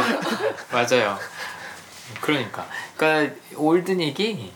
[0.70, 1.18] 맞아요.
[2.20, 2.66] 그러니까,
[2.97, 4.53] 그러니까 올드닉이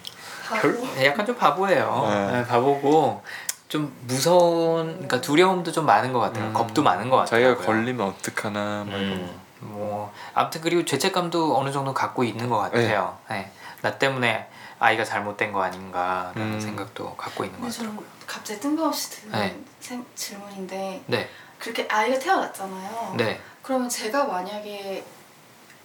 [0.60, 2.06] 별, 약간 좀 바보예요.
[2.08, 2.32] 네.
[2.38, 3.22] 네, 바보고
[3.68, 6.46] 좀 무서운, 그러니까 두려움도 좀 많은 것 같아요.
[6.46, 6.52] 음.
[6.54, 7.54] 겁도 많은 것 같아요.
[7.54, 8.90] 자기가 걸리면 어떡하나 거.
[8.96, 13.18] 음, 뭐 아무튼 그리고 죄책감도 어느 정도 갖고 있는 것 같아요.
[13.28, 13.52] 네.
[13.82, 14.48] 나 때문에
[14.78, 16.60] 아이가 잘못된 거 아닌가라는 음.
[16.60, 18.06] 생각도 갖고 있는 것 같더라고요.
[18.26, 19.58] 갑자기 뜬금없이 드는 네.
[19.80, 23.14] 생- 질문인데 네, 그렇게 아이가 태어났잖아요.
[23.18, 25.04] 네, 그러면 제가 만약에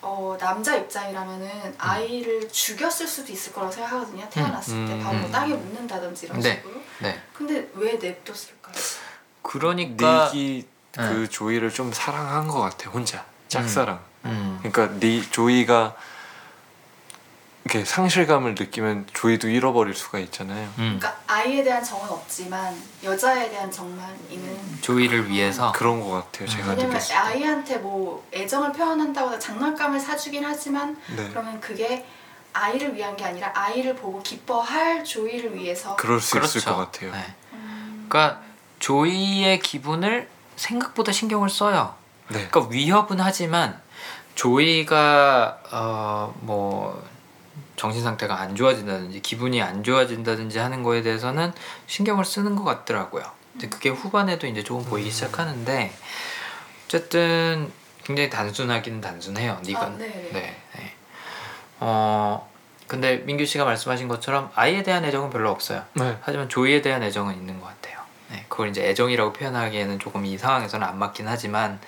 [0.04, 4.28] 어, 남자 입장이라면은 아이를 죽였을 수도 있을 거라고 생각하거든요.
[4.30, 5.32] 태어났을 음, 때 바로 음.
[5.32, 6.58] 땅에 묻는다든지 이런 네.
[6.58, 6.82] 식으로.
[7.00, 7.22] 네.
[7.34, 8.76] 근데 왜 냅뒀을까요?
[9.42, 14.00] 그러니까 닉이 그 조이를 좀 사랑한 것 같아 혼자 짝사랑.
[14.26, 15.96] 음, 그러니까 니 조이가
[17.74, 20.64] 이렇게 상실감을 느끼면 조이도 잃어버릴 수가 있잖아요.
[20.78, 21.00] 음.
[21.00, 24.56] 그러니까 아이에 대한 정은 없지만 여자에 대한 정만 있는.
[24.82, 26.48] 조이를 위해서 그런 것 같아요.
[26.48, 27.16] 제가 왜냐면 느꼈을 때.
[27.16, 31.28] 아이한테 뭐 애정을 표현한다고 장난감을 사주긴 하지만 네.
[31.30, 32.06] 그러면 그게
[32.54, 35.96] 아이를 위한 게 아니라 아이를 보고 기뻐할 조이를 위해서.
[35.96, 36.76] 그럴 수 있을 그렇죠.
[36.76, 37.12] 것 같아요.
[37.12, 37.34] 네.
[37.54, 38.42] 음, 그러니까
[38.78, 41.96] 조이의 기분을 생각보다 신경을 써요.
[42.28, 42.48] 네.
[42.52, 43.82] 그러니까 위협은 하지만
[44.36, 47.13] 조이가 어 뭐
[47.76, 51.54] 정신 상태가 안 좋아진다든지 기분이 안 좋아진다든지 하는 거에 대해서는
[51.88, 53.24] 신경을 쓰는 것 같더라고요.
[53.54, 55.12] 근데 그게 후반에도 이제 조금 보이기 음.
[55.12, 55.94] 시작하는데
[56.86, 57.72] 어쨌든
[58.04, 59.60] 굉장히 단순하기는 단순해요.
[59.64, 59.82] 닉은.
[59.82, 60.30] 아, 네.
[60.34, 60.62] 네.
[60.76, 60.94] 네.
[61.80, 62.50] 어
[62.88, 65.84] 근데 민규 씨가 말씀하신 것처럼 아이에 대한 애정은 별로 없어요.
[65.94, 66.18] 네.
[66.22, 68.00] 하지만 조이에 대한 애정은 있는 것 같아요.
[68.30, 71.80] 네, 그걸 이제 애정이라고 표현하기에는 조금 이 상황에서는 안 맞긴 하지만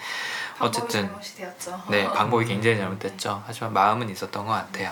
[0.57, 1.84] 방법이 어쨌든 잘못이 되었죠.
[1.89, 3.43] 네 방법이 굉장히 잘못됐죠.
[3.45, 4.91] 하지만 마음은 있었던 것 같아요.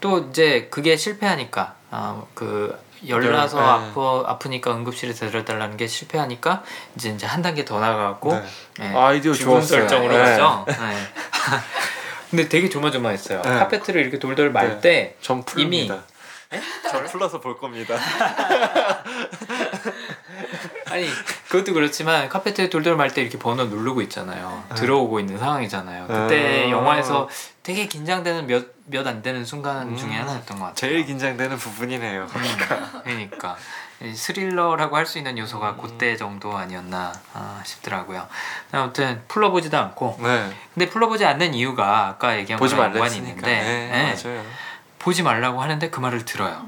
[0.00, 3.66] 또 이제 그게 실패하니까 어, 그 열나서 네.
[3.66, 6.62] 아프 아프니까 응급실에 데려달라는 게 실패하니까
[6.96, 8.42] 이제 이제 한 단계 더 나가고 네.
[8.78, 9.80] 네, 아이디어 좋았어요.
[9.80, 10.22] 설정으로 네.
[10.22, 10.64] 가죠.
[10.66, 10.74] 네.
[12.30, 13.42] 근데 되게 조마조마했어요.
[13.42, 13.50] 네.
[13.50, 14.80] 카페트를 이렇게 돌돌 말 네.
[14.80, 15.16] 때
[15.56, 15.90] 이미-.
[16.90, 17.96] 전 풀러서 볼 겁니다.
[20.90, 21.08] 아니
[21.48, 24.64] 그것도 그렇지만 카페트에 돌돌 말 때 이렇게 번호 누르고 있잖아요.
[24.70, 24.74] 네.
[24.76, 26.06] 들어오고 있는 상황이잖아요.
[26.06, 26.70] 그때 음.
[26.70, 27.28] 영화에서
[27.62, 29.96] 되게 긴장되는 몇 몇 안 되는 순간 음.
[29.96, 30.74] 중에 하나였던 것 같아요.
[30.74, 32.26] 제일 긴장되는 부분이네요.
[32.26, 33.56] 그러니까 그러니까
[34.02, 35.78] 이 스릴러라고 할 수 있는 요소가 음.
[35.80, 38.26] 그때 정도 아니었나 아, 싶더라고요.
[38.72, 40.50] 아무튼 풀러보지도 않고 네.
[40.74, 42.74] 근데 풀러보지 않는 이유가 아까 얘기한 보지
[43.04, 43.28] 했으니까.
[43.48, 44.44] 있는데 네, 네.
[44.98, 46.66] 보지 말라고 하는데 그 말을 들어요.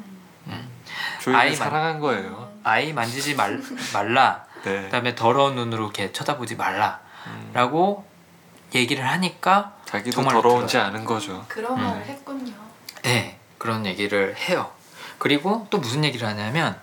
[1.20, 2.41] 조이를 아이만- 사랑한 거예요.
[2.64, 3.60] 아이 만지지 말,
[3.92, 4.44] 말라.
[4.64, 4.82] 네.
[4.82, 10.86] 그다음에 더러운 눈으로 이렇게 쳐다보지 말라라고 음, 얘기를 하니까 자기도 더러운지 들어요.
[10.86, 11.44] 아는 거죠.
[11.48, 11.84] 그런 음.
[11.84, 12.52] 말을 했군요.
[13.02, 14.70] 네 그런 얘기를 해요.
[15.18, 16.80] 그리고 또 무슨 얘기를 하냐면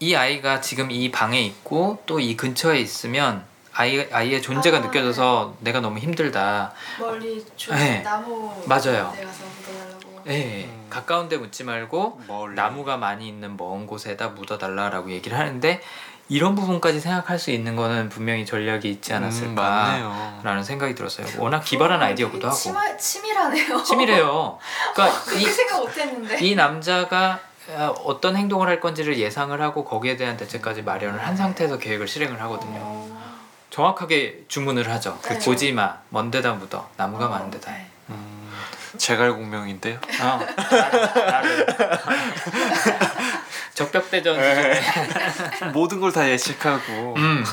[0.00, 5.56] 이 아이가 지금 이 방에 있고 또 이 근처에 있으면 아이 아이의 존재가 아, 느껴져서
[5.60, 6.72] 내가 너무 힘들다.
[6.98, 8.02] 멀리 조 네.
[8.02, 9.12] 나무 맞아요.
[9.16, 10.22] 데 가서 묻어달라고.
[10.24, 10.75] 네 음.
[10.90, 12.54] 가까운 데 묻지 말고 멀리.
[12.54, 15.80] 나무가 많이 있는 먼 곳에다 묻어달라라고 얘기를 하는데
[16.28, 19.62] 이런 부분까지 생각할 수 있는 거는 분명히 전략이 있지 음, 않았을까.
[19.62, 20.40] 맞네요.
[20.42, 21.26] 라는 생각이 들었어요.
[21.38, 23.82] 워낙 기발한 아이디어기도 하고 치마, 치밀하네요.
[23.82, 24.58] 치밀해요.
[24.94, 26.38] 그러니까 이, 생각 못했는데.
[26.44, 31.78] 이 남자가 어, 어떤 행동을 할 건지를 예상을 하고 거기에 대한 대책까지 마련을 한 상태에서
[31.78, 32.78] 계획을 실행을 하거든요.
[32.80, 33.16] 어,
[33.70, 35.18] 정확하게 주문을 하죠.
[35.22, 35.38] 네.
[35.40, 37.70] 보지 마, 먼 데다 묻어, 나무가 어, 많은 데다.
[37.72, 37.86] 네.
[38.96, 39.98] 음, 제갈공명인데요.
[40.22, 40.40] 어,
[41.30, 41.66] 나를
[43.74, 44.38] 적벽대전.
[45.72, 47.44] 모든 걸 다 예측하고 음,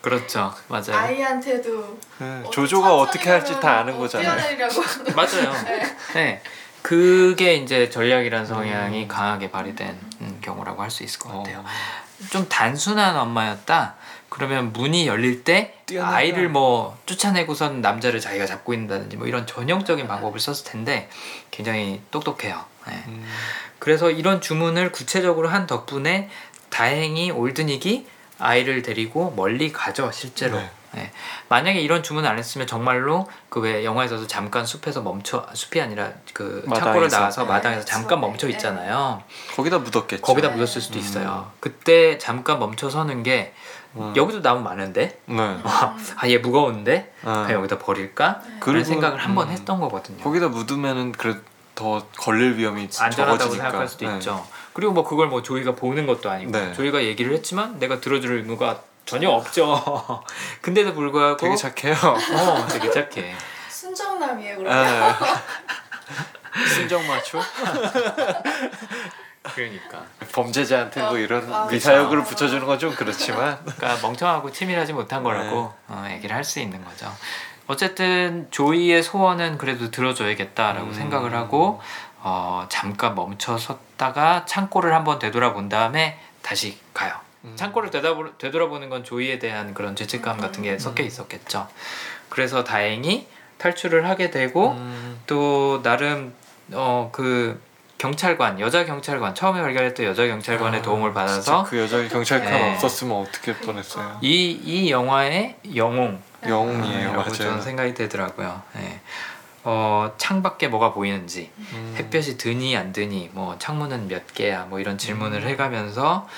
[0.00, 0.94] 그렇죠, 맞아요.
[0.96, 4.36] 아이한테도 네, 조조가 어떻게 할지 다 아는 어, 거잖아요.
[5.14, 5.52] 맞아요.
[5.64, 5.96] 네.
[6.14, 6.42] 네.
[6.82, 9.08] 그게 이제 전략이란 성향이 음.
[9.08, 11.58] 강하게 발휘된 음, 경우라고 할 수 있을 것 같아요.
[11.58, 11.64] 어.
[12.30, 13.94] 좀 단순한 엄마였다.
[14.28, 16.16] 그러면 문이 열릴 때 뛰어나가.
[16.16, 21.08] 아이를 뭐 쫓아내고선 남자를 자기가 잡고 있는다든지 뭐 이런 전형적인 방법을 썼을 텐데
[21.50, 22.64] 굉장히 똑똑해요.
[22.86, 23.04] 네.
[23.08, 23.24] 음,
[23.78, 26.28] 그래서 이런 주문을 구체적으로 한 덕분에
[26.70, 28.06] 다행히 올드닉이
[28.38, 30.58] 아이를 데리고 멀리 가죠 실제로.
[30.58, 30.70] 네.
[30.92, 31.10] 네.
[31.50, 36.62] 만약에 이런 주문 안 했으면 정말로 그 왜 영화에서도 잠깐 숲에서 멈춰 숲이 아니라 그
[36.66, 36.84] 마당에서.
[36.84, 37.84] 창고를 나와서 네, 마당에서.
[37.84, 38.52] 잠깐 멈춰 네.
[38.54, 39.22] 있잖아요.
[39.54, 40.22] 거기다 묻었겠죠.
[40.22, 40.54] 거기다 네.
[40.56, 41.00] 묻었을 수도 음.
[41.00, 41.52] 있어요.
[41.60, 43.52] 그때 잠깐 멈춰 서는 게
[43.98, 44.12] 음.
[44.16, 45.58] 여기도 나무 많은데 네.
[46.16, 48.40] 아얘 무거운데 아, 그냥 여기다 버릴까?
[48.44, 48.56] 네.
[48.60, 50.22] 그런 그리고, 생각을 한번 음, 했던 거거든요.
[50.22, 51.36] 거기다 묻으면은 그래
[51.74, 53.64] 더 걸릴 위험이 안전하다고 적어지니까.
[53.64, 54.14] 생각할 수도 네.
[54.14, 54.46] 있죠.
[54.72, 56.72] 그리고 뭐 그걸 뭐 조이가 보는 것도 아니고 네.
[56.72, 59.82] 조이가 얘기를 했지만 내가 들어줄 의무가 전혀 없죠.
[60.62, 61.94] 근데도 불구하고 되게 착해요.
[61.94, 63.34] 어, 되게 착해.
[63.68, 64.76] 순정남이에요 그러면.
[64.76, 65.18] 아,
[66.74, 67.38] 순정 마초
[69.54, 70.04] 그러니까.
[70.32, 72.30] 범죄자한테 뭐 이런 아, 미사역을 그쵸.
[72.30, 75.94] 붙여주는 건 좀 그렇지만 그러니까 멍청하고 치밀하지 못한 거라고 네.
[75.94, 77.12] 어, 얘기를 할 수 있는 거죠.
[77.66, 80.92] 어쨌든 조이의 소원은 그래도 들어줘야겠다라고 음.
[80.94, 81.80] 생각을 하고
[82.20, 87.12] 어, 잠깐 멈춰 섰다가 창고를 한번 되돌아본 다음에 다시 가요.
[87.44, 87.52] 음.
[87.56, 91.68] 창고를 되돌아보, 되돌아보는 건 조이에 대한 그런 죄책감 같은 게 섞여 있었겠죠.
[92.28, 93.28] 그래서 다행히
[93.58, 96.34] 탈출을 하게 되고 음, 또 나름
[96.72, 97.60] 어 그
[97.98, 102.72] 경찰관 여자 경찰관 처음에 발견했던 여자 경찰관의 아, 도움을 받아서 그 여자 경찰관 네.
[102.74, 104.18] 없었으면 어떻게 뻔했어요.
[104.22, 107.60] 이 이 영화의 영웅 영웅이에요, 저는 맞아요.
[107.60, 108.62] 생각이 되더라고요.
[108.76, 109.00] 예.
[109.64, 111.94] 어, 창밖에 뭐가 보이는지 음.
[111.98, 116.28] 햇볕이 드니 안 드니 뭐 창문은 몇 개야 뭐 이런 질문을 해가면서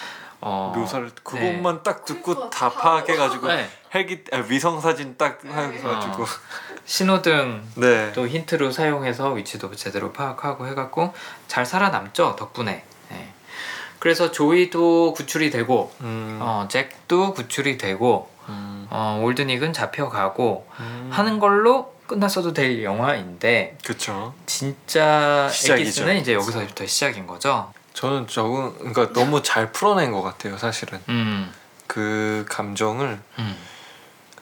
[0.41, 3.69] 어, 묘사를 그것만 딱 듣고 그러니까 다다 파악해가지고 네.
[3.95, 5.51] 헬기 아, 위성 사진 딱 네.
[5.51, 6.25] 해가지고
[6.87, 8.13] 신호등 네.
[8.13, 11.13] 또 힌트로 사용해서 위치도 제대로 파악하고 해갖고
[11.47, 12.85] 잘 살아남죠 덕분에.
[13.13, 13.29] 예.
[13.99, 21.11] 그래서 조이도 구출이 되고 음, 어, 잭도 구출이 되고 음, 어, 올드닉은 잡혀가고 음.
[21.13, 24.35] 하는 걸로 끝났어도 될 영화인데 그쵸.
[24.47, 25.83] 진짜 시작이죠.
[25.83, 27.73] 엑기스는 이제 여기서부터 시작인 거죠.
[27.95, 31.53] 저는 적응 그러니까 너무 잘 풀어낸 것 같아요 사실은 음,
[31.87, 33.57] 그 감정을 음,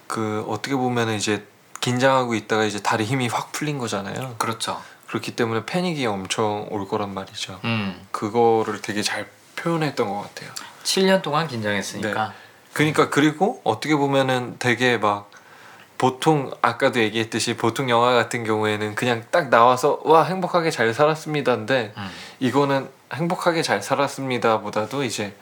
[0.07, 1.47] 그 어떻게 보면은 이제
[1.81, 4.35] 긴장하고 있다가 이제 다리 힘이 확 풀린 거잖아요.
[4.39, 4.83] 그렇죠.
[5.07, 7.61] 그렇기 때문에 패닉이 엄청 올 거란 말이죠.
[7.65, 10.51] 음, 그거를 되게 잘 표현했던 것 같아요.
[10.85, 12.35] 7년 동안 긴장했으니까.
[12.73, 15.31] 그러니까 그리고 어떻게 보면은 되게 막
[15.97, 22.11] 보통 아까도 얘기했듯이 보통 영화 같은 경우에는 그냥 딱 나와서 와 행복하게 잘 살았습니다인데 음,
[22.39, 25.35] 이거는 행복하게 잘 살았습니다 보다도 이제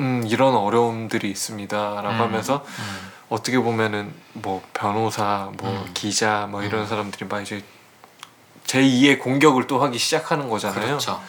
[0.00, 5.90] 음 이런 어려움들이 있습니다라고 음, 하면서 음, 어떻게 보면은 뭐 변호사 뭐 음.
[5.94, 6.86] 기자 뭐 이런 음.
[6.86, 7.64] 사람들이 막 이제
[8.66, 10.80] 제2의 공격을 또 하기 시작하는 거잖아요.
[10.86, 11.20] 그렇죠.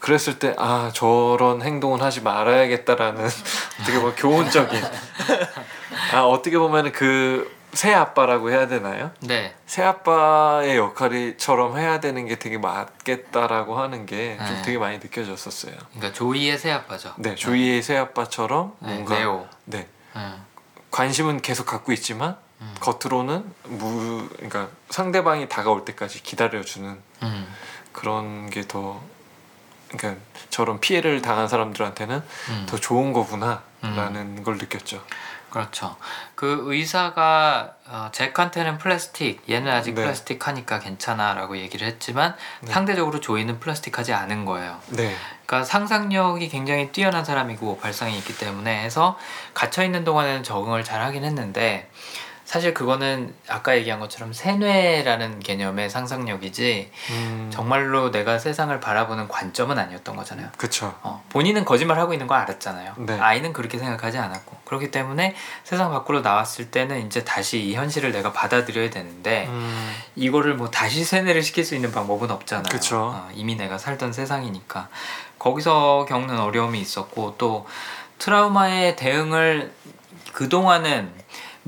[0.00, 3.28] 그랬을 때 아 저런 행동은 하지 말아야겠다라는
[3.84, 4.80] 되게 뭐 교훈적인
[6.14, 9.10] 아 어떻게 보면은 그 새 아빠라고 해야 되나요?
[9.20, 9.54] 네.
[9.66, 14.62] 새 아빠의 역할이처럼 해야 되는 게 되게 맞겠다라고 하는 게좀 네.
[14.62, 15.74] 되게 많이 느껴졌었어요.
[15.94, 17.12] 그러니까 조이의 새 아빠죠.
[17.18, 19.46] 네, 조이의 새 아빠처럼 네, 뭔가 레오.
[19.66, 20.44] 네 음,
[20.90, 27.54] 관심은 계속 갖고 있지만 음, 겉으로는 무 그러니까 상대방이 다가올 때까지 기다려 주는 음,
[27.92, 29.00] 그런 게 더
[29.90, 32.66] 그러니까 저런 피해를 당한 사람들한테는 음.
[32.68, 35.02] 더 좋은 거구나라는 걸 느꼈죠.
[35.50, 35.96] 그렇죠.
[36.34, 40.02] 그 의사가 어, 잭한테는 플라스틱, 얘는 아직 네.
[40.02, 42.72] 플라스틱 하니까 괜찮아라고 얘기를 했지만 네.
[42.72, 44.78] 상대적으로 조이는 플라스틱하지 않은 거예요.
[44.88, 49.18] 네, 그러니까 상상력이 굉장히 뛰어난 사람이고 발상이 있기 때문에 해서
[49.54, 51.88] 갇혀 있는 동안에는 적응을 잘 하긴 했는데
[52.48, 60.16] 사실 그거는 아까 얘기한 것처럼 세뇌라는 개념의 상상력이지 음, 정말로 내가 세상을 바라보는 관점은 아니었던
[60.16, 60.48] 거잖아요.
[60.56, 60.94] 그쵸.
[61.02, 62.94] 어, 본인은 거짓말 하고 있는 거 알았잖아요.
[63.00, 63.18] 네.
[63.20, 68.32] 아이는 그렇게 생각하지 않았고 그렇기 때문에 세상 밖으로 나왔을 때는 이제 다시 이 현실을 내가
[68.32, 72.70] 받아들여야 되는데 음, 이거를 뭐 다시 세뇌를 시킬 수 있는 방법은 없잖아요.
[72.70, 73.12] 그쵸.
[73.14, 74.88] 어, 이미 내가 살던 세상이니까
[75.38, 77.66] 거기서 겪는 어려움이 있었고 또
[78.16, 79.70] 트라우마에 대응을
[80.32, 81.12] 그 동안은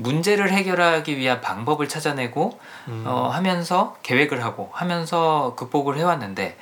[0.01, 6.57] 문제를 해결하기 위한 방법을 찾아내고 음, 어, 하면서 계획을 하고 하면서 극복을 해왔는데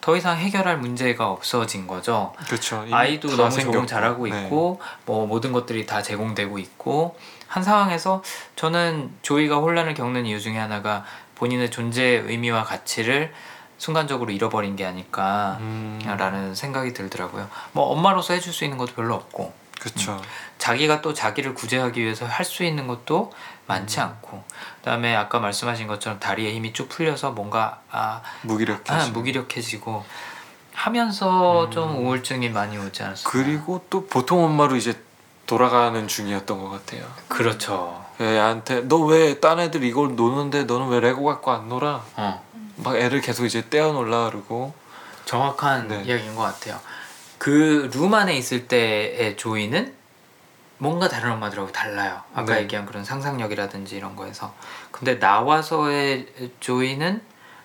[0.00, 2.32] 더 이상 해결할 문제가 없어진 거죠.
[2.84, 3.72] 이미 아이도 다 너무 생겼고.
[3.72, 4.44] 적응 잘하고 네.
[4.44, 7.16] 있고 뭐 모든 것들이 다 제공되고 있고
[7.46, 8.22] 한 상황에서
[8.56, 11.04] 저는 조이가 혼란을 겪는 이유 중에 하나가
[11.36, 13.32] 본인의 존재의 의미와 가치를
[13.78, 17.48] 순간적으로 잃어버린 게 아닐까라는 음, 생각이 들더라고요.
[17.72, 19.52] 뭐 엄마로서 해줄 수 있는 것도 별로 없고
[19.82, 20.20] 그쵸.
[20.58, 23.32] 자기가 또 자기를 구제하기 위해서 할 수 있는 것도
[23.66, 24.04] 많지 음.
[24.04, 24.44] 않고
[24.78, 28.82] 그다음에 아까 말씀하신 것처럼 다리에 힘이 쭉 풀려서 뭔가 아, 무기력해.
[28.88, 30.04] 아 무기력해지고
[30.74, 31.70] 하면서 음.
[31.70, 33.24] 좀 우울증이 많이 오지 않았어요.
[33.30, 35.00] 그리고 또 보통 엄마로 이제
[35.46, 37.04] 돌아가는 중이었던 것 같아요.
[37.28, 38.04] 그렇죠.
[38.20, 42.02] 애한테 너 왜 딴 애들 이걸 노는데 너는 왜 레고 갖고 안 놀아?
[42.16, 42.44] 어,
[42.76, 44.74] 막 애를 계속 이제 떼어 놀라 그러고
[45.24, 46.02] 정확한 네.
[46.04, 46.78] 이야기인 것 같아요.
[47.42, 49.92] 그 룸 안에 있을 때의 조이는
[50.78, 52.20] 뭔가 다른 엄마들하고 달라요.
[52.32, 52.60] 아까 네.
[52.62, 54.54] 얘기한 그런 상상력이라든지 이런 거에서.
[54.92, 56.28] 근데 나와서의
[56.60, 57.20] 조이는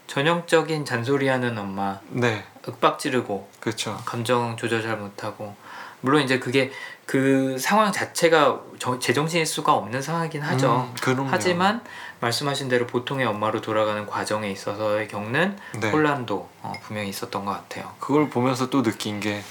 [0.07, 4.01] 전형적인 잔소리하는 엄마, 네 윽박 지르고 그렇죠.
[4.03, 5.55] 감정 조절 잘 못하고
[6.01, 6.71] 물론 이제 그게
[7.05, 10.91] 그 상황 자체가 저- 제정신일 수가 없는 상황이긴 하죠.
[11.07, 11.27] 음.
[11.29, 11.83] 하지만
[12.19, 15.91] 말씀하신 대로 보통의 엄마로 돌아가는 과정에 있어서의 겪는 네.
[15.91, 17.93] 혼란도 어, 분명히 있었던 것 같아요.
[17.99, 19.43] 그걸 보면서 또 느낀 게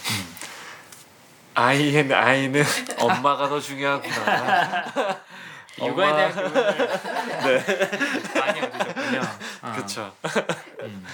[1.55, 2.64] 아이는 아이는
[2.99, 4.85] 엄마가 더 중요하구나.
[5.79, 7.64] 육아에 대한 교훈을
[8.35, 9.21] 많이 얻으셨군요.
[9.62, 9.73] 어.
[9.75, 10.12] 그렇죠.
[10.81, 11.07] 음.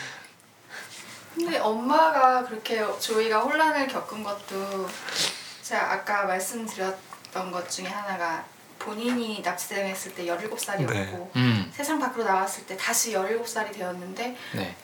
[1.34, 4.88] 근데 엄마가 그렇게 조이가 혼란을 겪은 것도
[5.62, 8.44] 제가 아까 말씀드렸던 것 중에 하나가
[8.82, 11.30] 본인이 납치당했을 때 17살이었고 네.
[11.36, 11.72] 음.
[11.72, 14.76] 세상 밖으로 나왔을 때 다시 17살이 되었는데 네.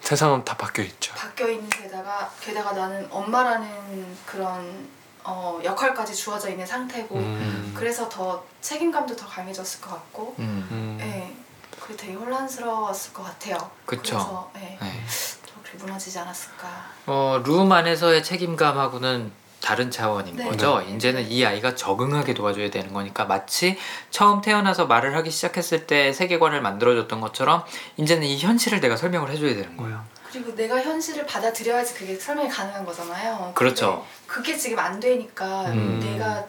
[0.00, 1.12] 세상은 다 바뀌어 있죠.
[1.14, 4.88] 바뀌어 있는 게다가 게다가 나는 엄마라는 그런
[5.24, 7.74] 어, 역할까지 주어져 있는 상태고 음.
[7.76, 10.66] 그래서 더 책임감도 더 강해졌을 것 같고 음.
[10.70, 10.98] 음.
[11.00, 11.34] 예,
[11.78, 13.56] 그게 되게 혼란스러웠을 것 같아요.
[13.84, 14.16] 그쵸.
[14.16, 15.04] 그래서 예, 네.
[15.46, 16.68] 더 그렇게 무너지지 않았을까.
[17.06, 20.44] 어, 룸 안에서의 책임감하고는 다른 차원인 네.
[20.44, 20.80] 거죠.
[20.80, 20.94] 네.
[20.94, 23.78] 이제는 이 아이가 적응하게 도와줘야 되는 거니까 마치
[24.10, 27.64] 처음 태어나서 말을 하기 시작했을 때 세계관을 만들어줬던 것처럼
[27.96, 30.02] 이제는 이 현실을 내가 설명을 해줘야 되는 거예요.
[30.32, 33.52] 그리고 내가 현실을 받아들여야지 그게 설명이 가능한 거잖아요.
[33.54, 34.06] 그렇죠.
[34.26, 36.00] 그게 지금 안 되니까 음.
[36.00, 36.44] 내가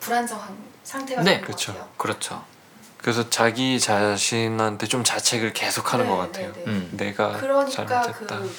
[0.00, 1.72] 불안정한 상태가 네, 되는 것 그렇죠.
[1.72, 1.90] 같아요.
[1.96, 2.44] 그렇죠.
[2.98, 6.52] 그래서 자기 자신한테 좀 자책을 계속하는 네, 것 같아요.
[6.52, 6.70] 네, 네.
[6.70, 6.90] 음.
[6.92, 8.38] 내가 그러니까 잘못했다.
[8.38, 8.56] 그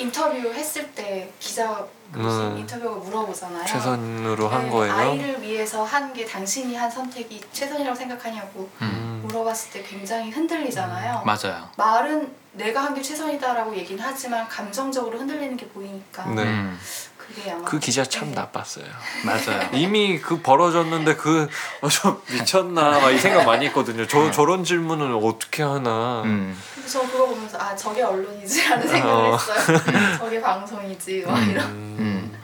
[0.00, 2.58] 인터뷰 했을 때 기자 그 음.
[2.58, 3.64] 인터뷰가 물어보잖아요.
[3.66, 4.92] 최선으로 한 네, 거예요.
[4.92, 9.20] 아이를 위해서 한 게 당신이 한 선택이 최선이라고 생각하냐고 음.
[9.22, 9.22] 음.
[9.26, 11.22] 물어봤을 때 굉장히 흔들리잖아요.
[11.24, 11.68] 맞아요.
[11.76, 16.42] 말은 내가 한 게 최선이다라고 얘기는 하지만 감정적으로 흔들리는 게 보이니까 네.
[16.42, 16.78] 음.
[17.16, 18.34] 그게 아마 그 기자 참 네.
[18.34, 18.86] 나빴어요.
[19.24, 19.68] 맞아요.
[19.72, 24.06] 이미 그 벌어졌는데 그좀 미쳤나 막 이 생각 많이 했거든요.
[24.08, 26.22] 저 저런 질문을 어떻게 하나.
[26.24, 26.60] 음.
[26.74, 29.36] 그래서 저 그거 보면서 아 저게 언론이지라는 생각을 어.
[29.36, 29.78] 했어요.
[30.18, 31.50] 저게 방송이지 막 음.
[31.50, 31.64] 이런.
[31.66, 32.40] 음.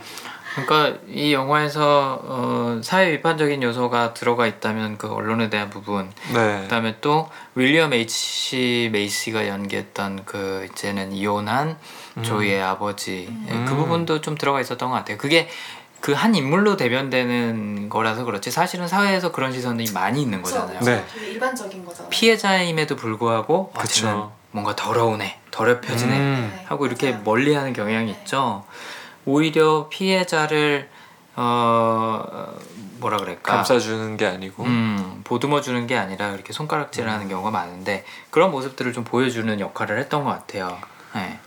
[0.65, 6.63] 그러니까 이 영화에서 어, 사회 비판적인 요소가 들어가 있다면 그 언론에 대한 부분, 네.
[6.63, 11.77] 그다음에 또 윌리엄 H 메이시가 연기했던 그 이제는 이혼한
[12.23, 13.65] 조이의 아버지 예, 그 음.
[13.77, 15.19] 부분도 좀 들어가 있었던 것 같아요.
[15.19, 15.49] 그게
[16.01, 20.81] 그 한 인물로 대변되는 거라서 그렇지 사실은 사회에서 그런 시선이 많이 있는 거잖아요.
[20.81, 21.05] 네.
[21.29, 22.11] 일반적인 거잖아요.
[22.11, 24.01] 피해자임에도 불구하고 아, 그쵸.
[24.03, 26.53] 쟤는 뭔가 더러우네, 더럽혀지네 음.
[26.57, 27.13] 네, 하고 이렇게.
[27.13, 28.19] 멀리하는 경향이 네.
[28.21, 28.65] 있죠.
[29.27, 30.89] 오히려 피해자를
[31.35, 32.55] 어
[32.99, 34.65] 뭐라 그럴까 감싸주는 게 아니고.
[34.65, 40.25] 음, 보듬어 주는 게 아니라 이렇게 손가락질하는 경우가 많은데 그런 모습들을 좀 보여주는 역할을 했던
[40.25, 40.79] 것 같아요.
[41.15, 41.39] 네.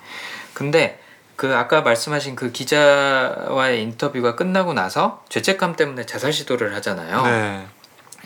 [0.53, 1.01] 근데
[1.35, 7.23] 그 아까 말씀하신 그 기자와의 인터뷰가 끝나고 나서 죄책감 때문에 자살 시도를 하잖아요.
[7.23, 7.65] 네.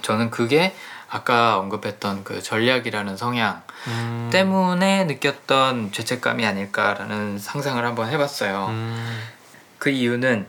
[0.01, 0.73] 저는 그게
[1.09, 4.29] 아까 언급했던 그 전략이라는 성향 음.
[4.33, 8.67] 때문에 느꼈던 죄책감이 아닐까라는 상상을 한번 해봤어요.
[8.69, 9.19] 음.
[9.83, 10.45] 그 이유는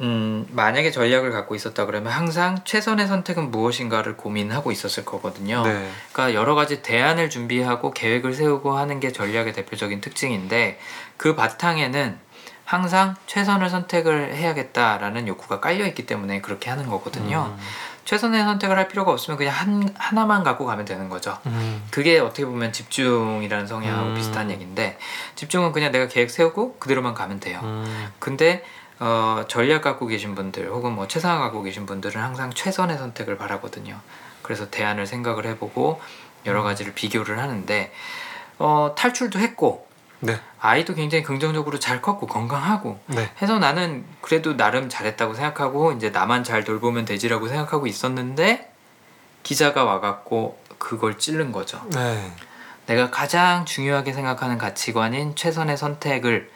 [0.00, 5.62] 음, 만약에 전략을 갖고 있었다 그러면 항상 최선의 선택은 무엇인가를 고민하고 있었을 거거든요.
[5.62, 5.90] 네.
[6.10, 10.78] 그러니까 여러 가지 대안을 준비하고 계획을 세우고 하는 게 전략의 대표적인 특징인데
[11.18, 12.18] 그 바탕에는
[12.64, 17.54] 항상 최선을 선택을 해야겠다라는 욕구가 깔려 있기 때문에 그렇게 하는 거거든요.
[17.58, 17.62] 음.
[18.08, 21.36] 최선의 선택을 할 필요가 없으면 그냥 한 하나만 갖고 가면 되는 거죠.
[21.44, 21.82] 음.
[21.90, 24.14] 그게 어떻게 보면 집중이라는 성향하고 음.
[24.14, 24.96] 비슷한 얘기인데
[25.34, 27.60] 집중은 그냥 내가 계획 세우고 그대로만 가면 돼요.
[27.62, 28.08] 음.
[28.18, 28.64] 근데
[29.00, 33.98] 어, 전략 갖고 계신 분들 혹은 뭐 최상화 갖고 계신 분들은 항상 최선의 선택을 바라거든요.
[34.42, 36.00] 그래서 대안을 생각을 해보고
[36.46, 37.92] 여러 가지를 비교를 하는데
[38.58, 39.86] 어, 탈출도 했고
[40.20, 40.40] 네.
[40.58, 43.30] 아이도 굉장히 긍정적으로 잘 컸고 건강하고 네.
[43.40, 48.72] 해서 나는 그래도 나름 잘했다고 생각하고 이제 나만 잘 돌보면 되지라고 생각하고 있었는데
[49.44, 51.80] 기자가 와갖고 그걸 찌른 거죠.
[51.90, 52.32] 네.
[52.86, 56.50] 내가 가장 중요하게 생각하는 가치관인 최선의 선택을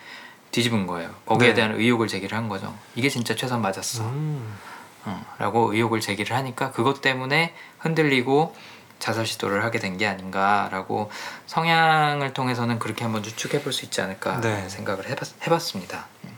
[0.53, 1.11] 뒤집은 거예요.
[1.26, 1.55] 거기에 네.
[1.55, 2.72] 대한 의혹을 제기를 한 거죠.
[2.94, 4.05] 이게 진짜 최선 맞았어.
[4.05, 4.57] 음.
[5.05, 8.55] 어, 라고 의혹을 제기를 하니까 그것 때문에 흔들리고
[9.00, 11.11] 자살 시도를 하게 된 게 아닌가라고
[11.46, 14.68] 성향을 통해서는 그렇게 한번 추측해 볼 수 있지 않을까 네.
[14.68, 16.07] 생각을 해봤, 해봤습니다.
[16.24, 16.36] 음.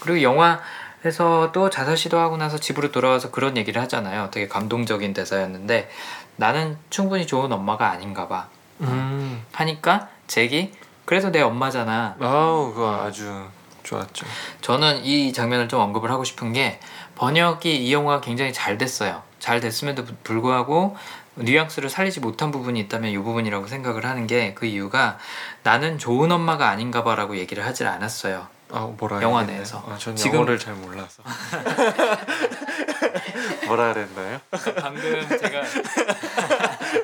[0.00, 4.28] 그리고 영화에서도 자살 시도하고 나서 집으로 돌아와서 그런 얘기를 하잖아요.
[4.30, 5.88] 되게 감동적인 대사였는데
[6.36, 8.48] 나는 충분히 좋은 엄마가 아닌가 봐
[8.82, 9.44] 음.
[9.52, 10.72] 하니까 잭이
[11.04, 12.16] 그래서 내 엄마잖아.
[12.20, 13.44] 아우 그거 아주
[13.82, 14.26] 좋았죠.
[14.60, 16.78] 저는 이 장면을 좀 언급을 하고 싶은 게
[17.16, 19.22] 번역이 이 영화가 굉장히 잘 됐어요.
[19.38, 20.96] 잘 됐음에도 불- 불구하고
[21.34, 25.18] 뉘앙스를 살리지 못한 부분이 있다면 이 부분이라고 생각을 하는 게 그 이유가
[25.62, 28.46] 나는 좋은 엄마가 아닌가 봐라고 얘기를 하질 않았어요.
[28.70, 29.58] 아 뭐라 영화 해야 되나요?
[29.62, 29.84] 내에서.
[29.88, 31.22] 아, 전 지금- 영어를 잘 몰라서.
[33.66, 34.40] 뭐라 그랬나요?
[34.80, 35.62] 방금 제가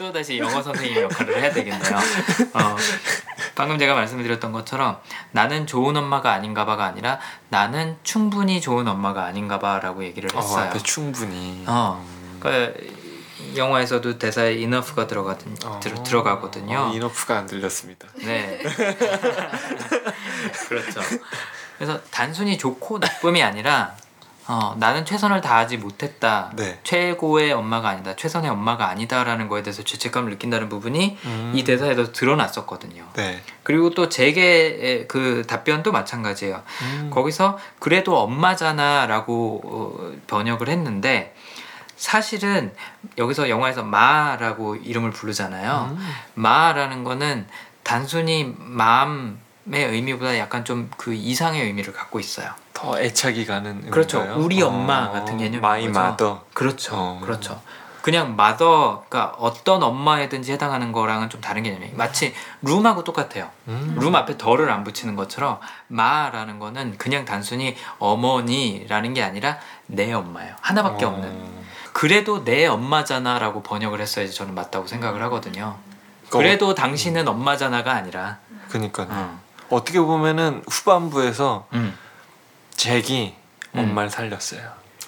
[0.00, 1.96] 또 다시 영어 선생님 역할을 해야 되겠네요.
[2.54, 2.76] 어,
[3.54, 4.98] 방금 제가 말씀드렸던 것처럼
[5.30, 7.20] 나는 좋은 엄마가 아닌가봐가 아니라
[7.50, 10.70] 나는 충분히 좋은 엄마가 아닌가봐라고 얘기를 어, 했어요.
[10.70, 11.64] 앞에 충분히.
[11.66, 12.38] 어, 음.
[12.40, 12.80] 그러니까
[13.56, 15.80] 영화에서도 대사에 enough가 들어가든 어.
[15.80, 16.78] 들, 들어가거든요.
[16.78, 18.08] 어, 이너프가 안 들렸습니다.
[18.14, 18.58] 네.
[20.66, 21.02] 그렇죠.
[21.76, 23.94] 그래서 단순히 좋고 나쁨이 아니라
[24.50, 26.50] 어, 나는 최선을 다하지 못했다.
[26.56, 26.80] 네.
[26.82, 28.16] 최고의 엄마가 아니다.
[28.16, 31.52] 최선의 엄마가 아니다라는 거에 대해서 죄책감을 느낀다는 부분이 음.
[31.54, 33.04] 이 대사에도 드러났었거든요.
[33.12, 33.40] 네.
[33.62, 36.64] 그리고 또 제게의 그 답변도 마찬가지예요.
[36.82, 37.10] 음.
[37.12, 41.32] 거기서 그래도 엄마잖아라고 어, 번역을 했는데
[41.96, 42.74] 사실은
[43.18, 45.96] 여기서 영화에서 마라고 이름을 부르잖아요.
[45.96, 46.12] 음.
[46.34, 47.46] 마라는 거는
[47.84, 49.36] 단순히 마음의
[49.66, 52.50] 의미보다 약간 좀 그 이상의 의미를 갖고 있어요.
[52.72, 54.18] 더 애착이 가는 그렇죠.
[54.18, 54.44] 의미인가요?
[54.44, 56.00] 우리 엄마 같은 개념인 my 거죠.
[56.00, 56.44] mother.
[56.54, 56.96] 그렇죠.
[56.96, 57.20] 어.
[57.22, 57.60] 그렇죠.
[58.02, 61.96] 그냥 mother, 그러니까 어떤 엄마에든지 해당하는 거랑은 좀 다른 개념이에요.
[61.96, 63.50] 마치 룸하고 똑같아요.
[63.68, 63.96] 음.
[64.00, 65.58] 룸 앞에 the를 안 붙이는 것처럼
[65.88, 70.54] Ma라는 거는 그냥 단순히 어머니라는 게 아니라 내 엄마예요.
[70.62, 71.08] 하나밖에 어.
[71.08, 71.60] 없는.
[71.92, 75.76] 그래도 내 엄마잖아라고 번역을 했어야지 저는 맞다고 생각을 하거든요.
[76.28, 78.38] 그러니까 그래도 당신은 엄마잖아가 아니라.
[78.68, 79.08] 그러니까요.
[79.10, 79.40] 어.
[79.68, 81.96] 어떻게 보면은 후반부에서 음,
[82.80, 83.34] 잭이
[83.74, 83.78] 음.
[83.78, 84.62] 엄마를 살렸어요.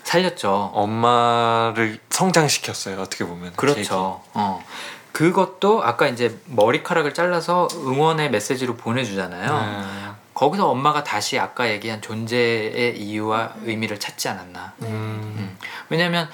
[0.05, 0.73] 살렸죠.
[0.75, 3.01] 엄마를 성장시켰어요.
[3.01, 3.55] 어떻게 보면.
[3.57, 4.23] 그렇죠.
[4.35, 4.63] 어.
[5.13, 9.61] 그것도 아까 이제 머리카락을 잘라서 응원의 메시지로 보내주잖아요.
[9.61, 10.13] 네.
[10.35, 14.75] 거기서 엄마가 다시 아까 얘기한 존재의 이유와 의미를 찾지 않았나.
[14.83, 15.57] 음.
[15.89, 16.29] 왜냐면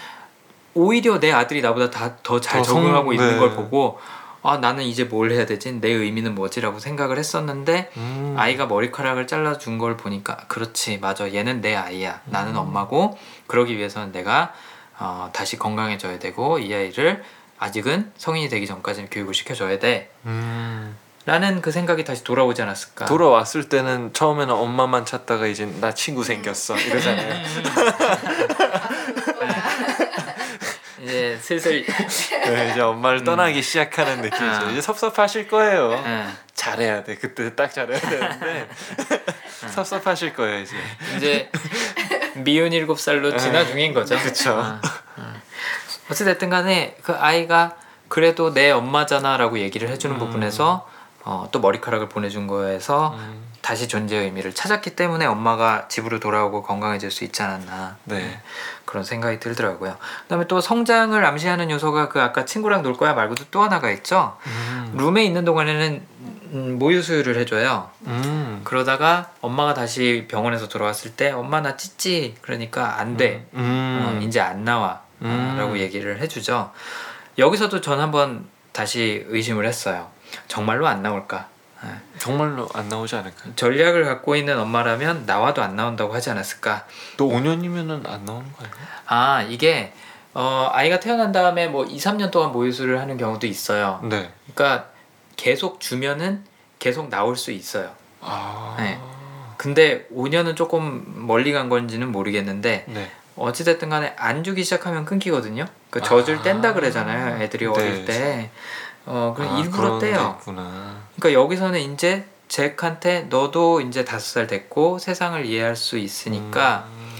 [0.74, 3.39] 오히려 내 아들이 나보다 더잘더 성- 적응하고 있는 네.
[3.39, 4.01] 걸 보고
[4.43, 5.80] 아 나는 이제 뭘 해야 되지?
[5.80, 8.34] 내 의미는 뭐지라고 생각을 했었는데 음.
[8.39, 14.53] 아이가 머리카락을 잘라준 걸 보니까 그렇지 맞아 얘는 내 아이야 나는 엄마고 그러기 위해서는 내가
[14.99, 17.22] 어, 다시 건강해져야 되고 이 아이를
[17.59, 20.97] 아직은 성인이 되기 전까지는 교육을 시켜줘야 돼 음.
[21.26, 26.78] 라는 그 생각이 다시 돌아오지 않았을까 돌아왔을 때는 처음에는 엄마만 찾다가 이제 나 친구 생겼어
[26.78, 27.45] 이러잖아요.
[31.09, 34.66] 이제 슬슬 네, 이제 엄마를 떠나기 시작하는 느낌이죠.
[34.66, 34.70] 아.
[34.70, 35.92] 이제 섭섭하실 거예요.
[35.92, 37.16] 예, 잘해야 돼.
[37.16, 38.68] 그때 딱 잘해야 되는데
[39.74, 40.76] 섭섭하실 거예요 이제.
[41.16, 41.50] 이제
[42.36, 44.80] 미운 일곱 살로 진화 중인 거죠 어.
[46.11, 47.76] 어찌됐든 간에 그 아이가
[48.09, 50.18] 그래도 내 엄마잖아라고 얘기를 해주는 음.
[50.18, 50.88] 부분에서
[51.24, 53.47] 어, 또 머리카락을 보내준 거에서 음.
[53.69, 58.41] 다시 존재의 의미를 찾았기 때문에 엄마가 집으로 돌아오고 건강해질 수 있지 않았나 네.
[58.87, 59.99] 그런 생각이 들더라고요.
[60.23, 64.39] 그다음에 또 성장을 암시하는 요소가 그 아까 친구랑 놀 거야 말고도 또 하나가 있죠.
[64.47, 64.95] 음.
[64.97, 66.07] 룸에 있는 동안에는
[66.55, 67.91] 음, 모유 수유를 해줘요.
[68.07, 68.62] 음.
[68.64, 73.47] 그러다가 엄마가 다시 병원에서 돌아왔을 때 엄마 나 찢지 그러니까 안 돼.
[73.53, 74.01] 음.
[74.03, 75.57] 어, 이제 안 나와 음.
[75.59, 76.73] 라고 얘기를 해주죠
[77.37, 80.09] 여기서도 전 한번 다시 의심을 했어요
[80.47, 81.57] 정말로 안 나올까 예.
[82.18, 83.55] 정말로 안 나오지 않을까요?
[83.55, 86.85] 전략을 갖고 있는 엄마라면 나와도 안 나온다고 하지 않았을까
[87.16, 88.87] 또 5년이면은 안 나오는 거 아니에요?
[89.07, 89.93] 아 이게
[90.35, 94.33] 어, 아이가 태어난 다음에 뭐 2, 3년 동안 모유수를 하는 경우도 있어요 네.
[94.55, 94.89] 그러니까
[95.37, 96.45] 계속 주면은
[96.79, 98.76] 계속 나올 수 있어요 아.
[98.79, 98.99] 네.
[99.57, 103.11] 근데 5년은 조금 멀리 간 건지는 모르겠는데 네.
[103.37, 105.64] 어찌됐든 간에 안 주기 시작하면 끊기거든요.
[105.91, 106.43] 그 젖을 아.
[106.43, 107.43] 뗀다 그러잖아요.
[107.43, 108.05] 애들이 어릴 네.
[108.05, 108.51] 때.
[109.07, 110.37] 어, 그럼 아, 일부러 떼요.
[110.39, 110.97] 있구나.
[111.19, 117.19] 그러니까 여기서는 이제 잭한테 너도 이제 다섯 살 됐고 세상을 이해할 수 있으니까 음.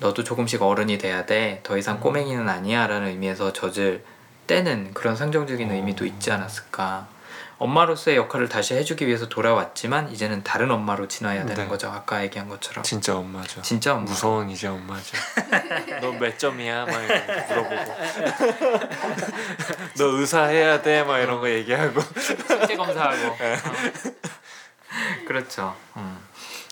[0.00, 1.60] 너도 조금씩 어른이 돼야 돼.
[1.62, 4.04] 더 이상 꼬맹이는 아니야 라는 의미에서 젖을
[4.46, 5.74] 떼는 그런 상정적인 어.
[5.74, 7.08] 의미도 있지 않았을까.
[7.58, 11.68] 엄마로서의 역할을 다시 해주기 위해서 돌아왔지만 이제는 다른 엄마로 진화해야 되는 네.
[11.68, 11.88] 거죠.
[11.90, 12.84] 아까 얘기한 것처럼.
[12.84, 13.60] 진짜 엄마죠.
[13.62, 14.04] 진짜 엄마.
[14.04, 15.16] 무서운 이제 엄마죠.
[16.00, 16.84] 너 몇 점이야?
[16.86, 17.94] 막 이러고 물어보고.
[19.98, 21.02] 너 의사 해야 돼?
[21.02, 22.00] 막 이런 거 얘기하고.
[22.20, 23.26] 실제 검사하고.
[23.40, 23.56] 어.
[25.26, 25.74] 그렇죠.
[25.96, 26.27] 음.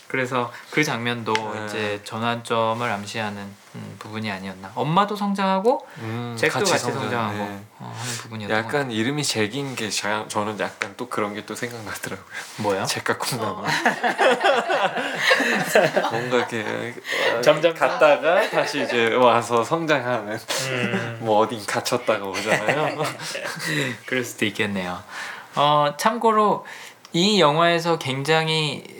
[0.07, 1.65] 그래서 그 장면도 네.
[1.65, 4.71] 이제 전환점을 암시하는 음, 부분이 아니었나.
[4.73, 7.59] 엄마도 성장하고 음, 잭도 같이, 성장, 성장 하고 네.
[7.79, 11.55] 어, 하는 부분이었던 것 약간 이름이 잭인 게 자- 저는 약간 또 그런 게 또
[11.55, 12.25] 생각나더라고요.
[12.57, 12.85] 뭐요?
[12.85, 13.65] 잭과 콩나물.
[16.11, 16.93] 뭔가 이렇게
[17.43, 20.39] 점점 갔다가 다시 이제 와서 성장하는
[20.69, 22.97] 음, 뭐 어딘 갇혔다가 오잖아요.
[24.05, 25.01] 그럴 수도 있겠네요.
[25.55, 26.65] 어, 참고로
[27.13, 28.96] 이 영화에서 굉장히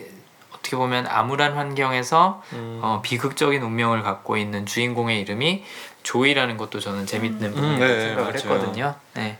[0.68, 2.80] 어떻게 보면 암울한 환경에서 음.
[2.82, 5.64] 어, 비극적인 운명을 갖고 있는 주인공의 이름이
[6.02, 8.32] 조이라는 것도 저는 재밌는 부분이라고 네, 생각을 맞아요.
[8.34, 8.94] 했거든요.
[9.14, 9.38] 네.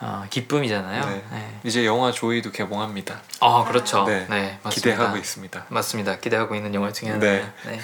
[0.00, 1.04] 어, 기쁨이잖아요.
[1.04, 1.24] 네.
[1.32, 1.58] 네.
[1.64, 3.20] 이제 영화 조이도 개봉합니다.
[3.40, 4.04] 아 그렇죠.
[4.04, 4.26] 네.
[4.30, 4.70] 네, 맞습니다.
[4.70, 5.66] 기대하고 있습니다.
[5.68, 6.18] 맞습니다.
[6.18, 7.20] 기대하고 있는 영화 중에 하나.
[7.20, 7.52] 네.
[7.66, 7.80] 네.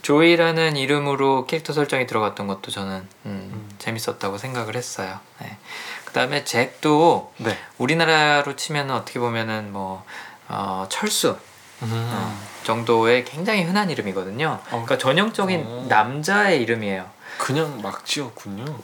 [0.00, 2.96] 조이라는 이름으로 캐릭터 설정이 들어갔던 것도 저는
[3.26, 3.70] 음, 음.
[3.78, 5.20] 재밌었다고 생각을 했어요.
[5.40, 5.58] 네.
[6.06, 7.58] 그다음에 잭도 네.
[7.76, 10.04] 우리나라로 치면 어떻게 보면은 뭐
[10.48, 11.36] 어, 철수
[11.82, 11.88] 음.
[11.92, 14.58] 어, 정도의 굉장히 흔한 이름이거든요.
[14.62, 14.68] 어.
[14.70, 15.86] 그러니까 전형적인 어.
[15.88, 17.10] 남자의 이름이에요.
[17.38, 18.64] 그냥 막 지었군요.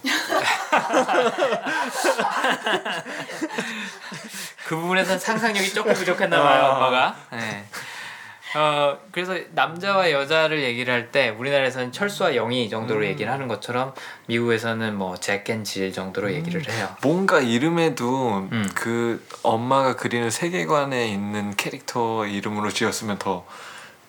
[4.67, 6.75] 그 부분에서는 상상력이 조금 부족했나 봐요, 아.
[6.75, 7.17] 엄마가.
[7.33, 7.65] 네.
[8.57, 13.95] 어 그래서 남자와 여자를 얘기를 할 때 우리나라에서는 철수와 영희 정도로 얘기를 하는 것처럼
[14.27, 16.89] 미국에서는 뭐 잭앤질 정도로 얘기를 해요.
[17.03, 18.69] 뭔가 이름에도 음.
[18.75, 23.45] 그 엄마가 그리는 세계관에 있는 캐릭터 이름으로 지었으면 더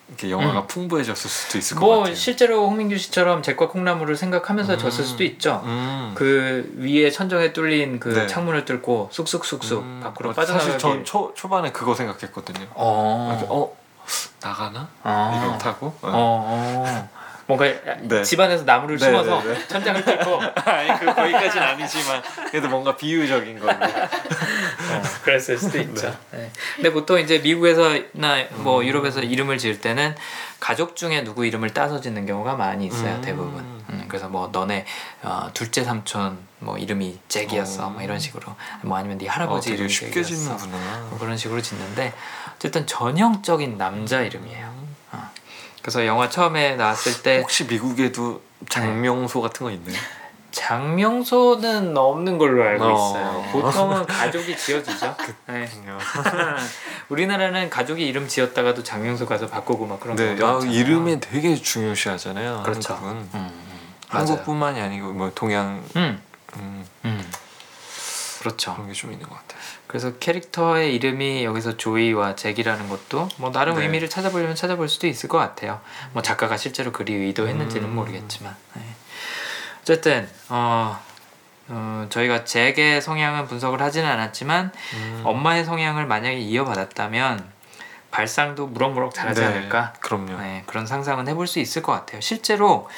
[0.08, 0.66] 이렇게 영화가 음.
[0.66, 2.14] 풍부해졌을 수도 있을 것뭐 같아요.
[2.14, 4.78] 실제로 홍민규 씨처럼 잭과 콩나물을 생각하면서 음.
[4.78, 5.62] 졌을 수도 있죠.
[5.64, 6.12] 음.
[6.14, 8.26] 그 위에 천정에 뚫린 그 네.
[8.26, 10.00] 창문을 뚫고 쑥쑥쑥쑥 음.
[10.02, 10.72] 밖으로 어, 빠져나가게.
[10.72, 12.66] 사실 전 초, 초반에 그거 생각했거든요.
[12.74, 13.46] 어.
[13.48, 13.81] 어
[14.40, 14.88] 나가나?
[15.02, 15.42] 어.
[15.44, 15.86] 이거 타고?
[16.02, 16.10] 어.
[16.12, 17.08] 어.
[17.46, 17.66] 뭔가
[18.02, 18.22] 네.
[18.22, 19.68] 집안에서 나무를 네, 심어서 네, 네.
[19.68, 23.72] 천장을 뚫고 아니 그 거기까지는 아니지만 그래도 뭔가 비유적인 걸로.
[24.92, 26.14] 어, 그랬을 수도 있죠.
[26.30, 26.50] 네.
[26.76, 28.86] 근데 보통 이제 미국에서나 뭐 음.
[28.86, 30.14] 유럽에서 이름을 지을 때는
[30.60, 33.16] 가족 중에 누구 이름을 따서 짓는 경우가 많이 있어요.
[33.16, 33.20] 음.
[33.22, 33.60] 대부분.
[33.90, 34.86] 음, 그래서 뭐 너네
[35.22, 37.86] 어, 둘째 삼촌 뭐 이름이 잭이었어.
[37.86, 37.90] 어.
[37.90, 38.54] 뭐 이런 식으로.
[38.82, 40.22] 뭐 아니면 네 어, 할아버지 되게 이름이 쉽게.
[40.22, 41.06] 짓는구나.
[41.10, 42.12] 뭐 그런 식으로 짓는데
[42.62, 44.72] 어쨌든 전형적인 남자 이름이에요.
[45.10, 45.30] 어.
[45.80, 49.96] 그래서 영화 처음에 나왔을 때 혹시 미국에도 장명소 같은 거 있나요?
[50.52, 52.92] 장명소는 없는 걸로 알고 어.
[52.92, 53.42] 있어요.
[53.50, 55.16] 보통은 가족이 지어주죠.
[55.48, 55.68] 네.
[57.08, 60.70] 우리나라는 가족이 이름 지었다가도 장명소 가서 바꾸고 막 그런 네, 경우도 아.
[60.70, 62.62] 이름에 되게 중요시하잖아요.
[62.64, 62.94] 그렇죠.
[62.94, 63.16] 한국은.
[63.16, 65.82] 음, 음, 한국뿐만이 아니고 뭐 동양.
[65.96, 66.22] 음,
[66.58, 67.32] 음, 음.
[68.42, 68.74] 그렇죠.
[68.74, 69.60] 그런 게 좀 있는 것 같아요.
[69.86, 73.82] 그래서 캐릭터의 이름이 여기서 조이와 잭이라는 것도 뭐 나름 네.
[73.82, 75.80] 의미를 찾아보려면 찾아볼 수도 있을 것 같아요.
[76.12, 77.94] 뭐 작가가 실제로 그리 의도했는지는 음.
[77.94, 78.82] 모르겠지만 네.
[79.82, 80.98] 어쨌든 어,
[81.68, 85.20] 어, 저희가 잭의 성향은 분석을 하지는 않았지만 음.
[85.24, 87.52] 엄마의 성향을 만약에 이어받았다면
[88.10, 90.36] 발상도 무럭무럭 잘하지 네, 않을까 그럼요.
[90.38, 92.20] 네, 그런 상상은 해볼 수 있을 것 같아요.
[92.20, 92.88] 실제로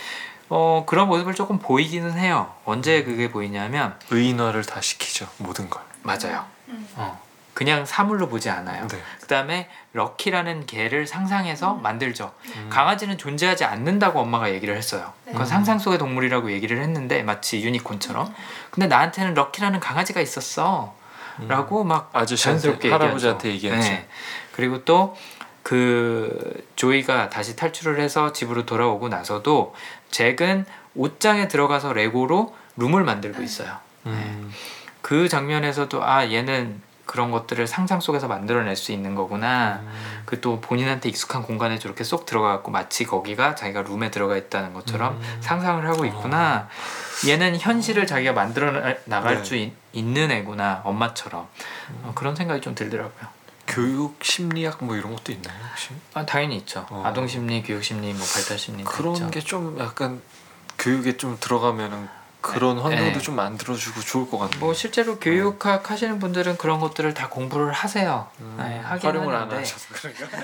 [0.48, 2.52] 어, 그런 모습을 조금 보이기는 해요.
[2.64, 5.82] 언제 그게 보이냐면 의인화를 다 시키죠 모든 걸.
[6.02, 6.44] 맞아요.
[6.68, 6.86] 음.
[6.96, 7.20] 어,
[7.54, 8.86] 그냥 사물로 보지 않아요.
[8.88, 9.00] 네.
[9.20, 12.34] 그다음에 럭키라는 개를 상상해서 만들죠.
[12.56, 12.66] 음.
[12.68, 15.12] 강아지는 존재하지 않는다고 엄마가 얘기를 했어요.
[15.24, 15.46] 그건 네.
[15.46, 18.34] 상상 속의 동물이라고 얘기를 했는데 마치 유니콘처럼.
[18.70, 20.94] 근데 나한테는 럭키라는 강아지가 있었어.
[21.40, 21.48] 음.
[21.48, 23.76] 라고 막 아저씨한테 자연스럽게 할아버지한테 얘기하죠.
[23.76, 24.02] 얘기하죠.
[24.02, 24.08] 네.
[24.52, 29.74] 그리고 또그 조이가 다시 탈출을 해서 집으로 돌아오고 나서도
[30.18, 33.76] 잭은 옷장에 들어가서 레고로 룸을 만들고 있어요.
[34.06, 34.52] 음.
[35.02, 39.80] 그 장면에서도 아 얘는 그런 것들을 상상 속에서 만들어낼 수 있는 거구나.
[39.82, 39.92] 음.
[40.24, 45.38] 그또 본인한테 익숙한 공간에 저렇게 쏙 들어가갖고 마치 거기가 자기가 룸에 들어가 있다는 것처럼 음.
[45.40, 46.68] 상상을 하고 있구나.
[47.26, 49.44] 얘는 현실을 자기가 만들어 나- 나갈 네.
[49.44, 51.48] 수 있, 있는 애구나 엄마처럼
[52.04, 53.26] 어, 그런 생각이 좀 들더라고요.
[53.66, 55.90] 교육 심리학 뭐 이런 것도 있나요 혹시?
[56.12, 56.86] 아, 당연히 있죠.
[56.90, 57.02] 어.
[57.04, 59.30] 아동 심리, 교육 심리, 뭐 발달 심리 그런 있죠.
[59.30, 60.22] 게 좀 약간
[60.78, 62.08] 교육에 좀 들어가면은
[62.40, 63.18] 그런 환경도 네.
[63.20, 64.60] 좀 만들어주고 좋을 것 같네요.
[64.60, 68.28] 뭐 실제로 교육학 하시는 분들은 그런 것들을 다 공부를 하세요.
[68.40, 70.36] 음, 네, 활용을 안 하는데 하셔서 그런가?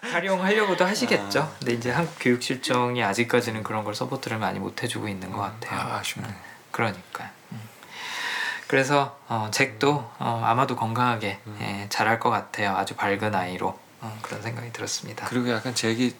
[0.10, 1.40] 활용하려고도 하시겠죠.
[1.40, 1.52] 아.
[1.58, 5.78] 근데 이제 한국 교육 실정이 아직까지는 그런 걸 support를 많이 못 해주고 있는 것 같아요.
[5.78, 6.26] 아, 아쉽네.
[6.70, 7.30] 그러니까.
[8.70, 8.72] 음.
[8.72, 11.58] 그래서 어, 잭도 어, 아마도 건강하게 음.
[11.60, 12.76] 예, 잘할 것 같아요.
[12.76, 15.26] 아주 밝은 아이로 어, 그런 생각이 들었습니다.
[15.28, 16.14] 그리고 약간 잭이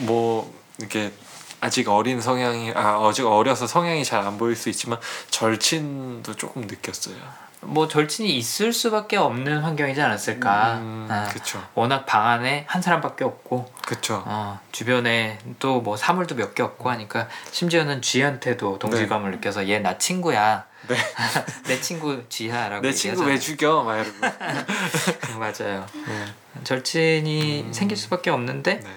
[0.00, 1.12] 뭐 이렇게
[1.60, 4.98] 아직 어린 성향이 아 아직 어려서 성향이 잘 안 보일 수 있지만
[5.30, 7.16] 절친도 조금 느꼈어요.
[7.62, 10.76] 뭐 절친이 있을 수밖에 없는 환경이지 않았을까.
[10.78, 14.22] 음, 아, 그쵸, 워낙 방 안에 한 사람밖에 없고 그쵸.
[14.24, 19.98] 어, 주변에 또 뭐 사물도 몇 개 없고 하니까 심지어는 쥐한테도 동질감을 느껴서 얘 나
[19.98, 20.64] 친구야.
[20.94, 20.96] 네.
[21.68, 23.82] 내 친구 쥐야라고 내 친구 왜 죽여?
[23.82, 24.18] 막 이러고.
[25.38, 25.86] 맞아요.
[26.06, 26.26] 네.
[26.64, 27.72] 절친이 음.
[27.72, 28.90] 생길 수밖에 없는데 네.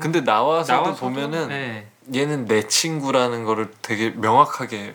[0.00, 1.86] 근데 나와서도 나와서도, 보면은 네.
[2.14, 4.94] 얘는 내 친구라는 거를 되게 명확하게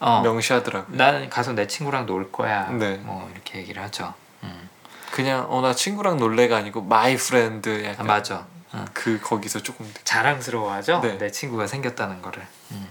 [0.00, 0.96] 어, 명시하더라고요.
[0.96, 2.68] 나는 가서 내 친구랑 놀 거야.
[2.70, 2.96] 네.
[3.02, 4.14] 뭐 이렇게 얘기를 하죠.
[4.44, 4.68] 음.
[5.10, 8.46] 그냥 어 나 친구랑 놀래가 아니고 my friend 아, 약간 맞아.
[8.72, 8.84] 어.
[8.92, 9.92] 그 거기서 조금.
[10.04, 11.00] 자랑스러워하죠.
[11.00, 11.18] 네.
[11.18, 12.46] 내 친구가 생겼다는 거를.
[12.72, 12.86] 음.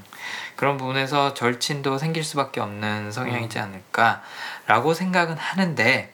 [0.58, 6.14] 그런 부분에서 절친도 생길 수밖에 없는 성향이지 않을까라고 생각은 하는데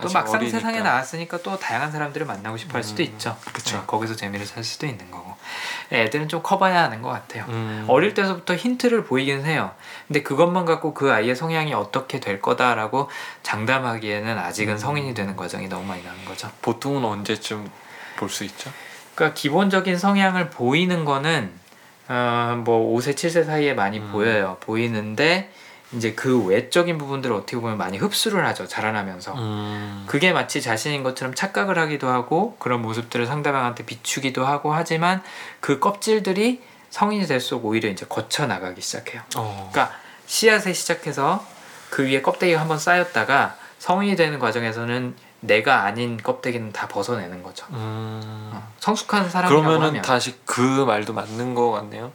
[0.00, 0.58] 또 막상 어리니까.
[0.58, 3.36] 세상에 나왔으니까 또 다양한 사람들을 만나고 싶어 할 수도 음, 있죠.
[3.52, 3.78] 그쵸.
[3.78, 5.34] 네, 거기서 재미를 찾을 수도 있는 거고.
[5.90, 7.44] 애들은 좀 커봐야 하는 것 같아요.
[7.48, 7.84] 음.
[7.88, 9.72] 어릴 때서부터 힌트를 보이긴 해요.
[10.06, 13.08] 근데 그것만 갖고 그 아이의 성향이 어떻게 될 거다라고
[13.42, 14.78] 장담하기에는 아직은 음.
[14.78, 16.50] 성인이 되는 과정이 너무 많이 나는 거죠.
[16.62, 17.68] 보통은 언제쯤
[18.16, 18.70] 볼 수 있죠?
[19.14, 21.52] 그러니까 기본적인 성향을 보이는 거는
[22.08, 24.10] 어, 뭐 5세 7세 사이에 많이 음.
[24.10, 24.56] 보여요.
[24.60, 25.50] 보이는데
[25.92, 28.66] 이제 그 외적인 부분들을 어떻게 보면 많이 흡수를 하죠.
[28.66, 29.34] 자라나면서.
[29.34, 30.04] 음.
[30.06, 35.22] 그게 마치 자신인 것처럼 착각을 하기도 하고 그런 모습들을 상대방한테 비추기도 하고 하지만
[35.60, 39.22] 그 껍질들이 성인이 될수록 오히려 이제 거쳐 나가기 시작해요.
[39.36, 39.70] 어.
[39.72, 39.96] 그러니까
[40.26, 41.44] 씨앗에 시작해서
[41.90, 47.66] 그 위에 껍데기가 한번 쌓였다가 성인이 되는 과정에서는 내가 아닌 껍데기는 다 벗어내는 거죠.
[47.70, 48.20] 음.
[48.52, 52.12] 어, 성숙한 사람이라고 그러면은 하면 다시 그 말도 맞는 거 같네요.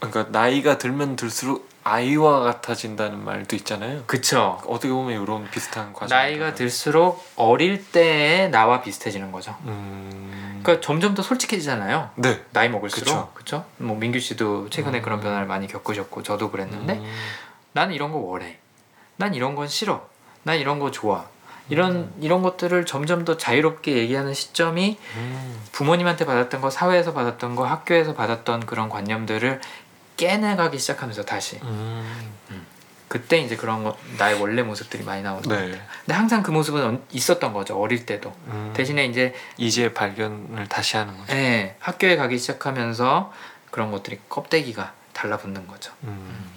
[0.00, 4.02] 그러니까 나이가 들면 들수록 아이와 같아진다는 말도 있잖아요.
[4.06, 4.60] 그쵸.
[4.66, 6.16] 어떻게 보면 이런 비슷한 과정.
[6.16, 9.56] 나이가 들수록 어릴 때의 나와 비슷해지는 거죠.
[9.64, 10.60] 음.
[10.62, 12.10] 그러니까 점점 더 솔직해지잖아요.
[12.16, 12.44] 네.
[12.52, 13.30] 나이 먹을수록 그쵸.
[13.34, 13.64] 그쵸?
[13.78, 15.02] 뭐 민규 씨도 최근에 음.
[15.02, 17.12] 그런 변화를 많이 겪으셨고 저도 그랬는데 음.
[17.72, 18.58] 난 이런 거 원해.
[19.16, 20.06] 난 이런 건 싫어.
[20.42, 21.24] 난 이런 거 좋아.
[21.68, 25.60] 이런 이런 것들을 점점 더 자유롭게 얘기하는 시점이 음.
[25.72, 29.60] 부모님한테 받았던 거, 사회에서 받았던 거, 학교에서 받았던 그런 관념들을
[30.16, 32.66] 깨내가기 시작하면서 다시 음.
[33.08, 35.70] 그때 이제 그런 거 나의 원래 모습들이 많이 나오는 거 네.
[36.04, 38.72] 근데 항상 그 모습은 언- 있었던 거죠 어릴 때도 음.
[38.74, 41.32] 대신에 이제 이제 발견을 다시 하는 거죠.
[41.34, 43.32] 예, 학교에 가기 시작하면서
[43.70, 46.50] 그런 것들이 껍데기가 달라붙는 거죠 음.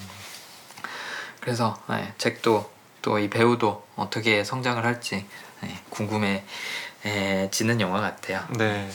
[1.41, 2.70] 그래서 예, 잭도
[3.01, 5.25] 또 이 배우도 어떻게 성장을 할지
[5.63, 8.89] 예, 궁금해지는 영화 같아요 네.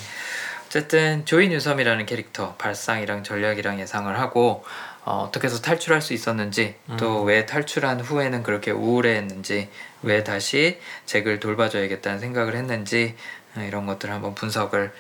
[0.67, 4.65] 어쨌든 조이 뉴섬이라는 캐릭터 발상이랑 전략이랑 예상을 하고
[5.05, 7.29] 어, 떻게 해서 탈출할 수 있었는지 또 음.
[7.29, 9.71] 왜 탈출한 후에는 그렇게 우울해했는지
[10.03, 13.15] 왜 다시 잭을 돌봐줘야겠다는 생각을 했는지
[13.57, 14.93] 어, 이런 것들을 한번 분석을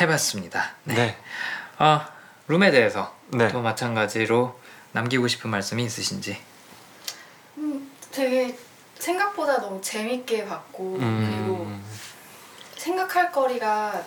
[0.00, 0.70] 해봤습니다.
[0.84, 0.94] 네.
[0.94, 1.16] 네.
[1.80, 2.00] 어,
[2.46, 3.48] 룸에 대해서 네.
[3.48, 4.58] 또 마찬가지로
[4.92, 6.40] 남기고 싶은 말씀이 있으신지.
[8.10, 8.56] 음, 되게
[8.98, 11.84] 생각보다 너무 재밌게 봤고 그리고 음.
[12.76, 14.02] 생각할 거리가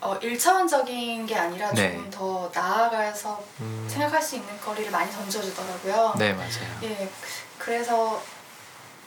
[0.00, 1.92] 어, 1차원적인 게 아니라 네.
[1.92, 3.86] 조금 더 나아가서 음.
[3.88, 6.14] 생각할 수 있는 거리를 많이 던져주더라고요.
[6.18, 6.50] 네 맞아요.
[6.82, 7.08] 예,
[7.58, 8.20] 그래서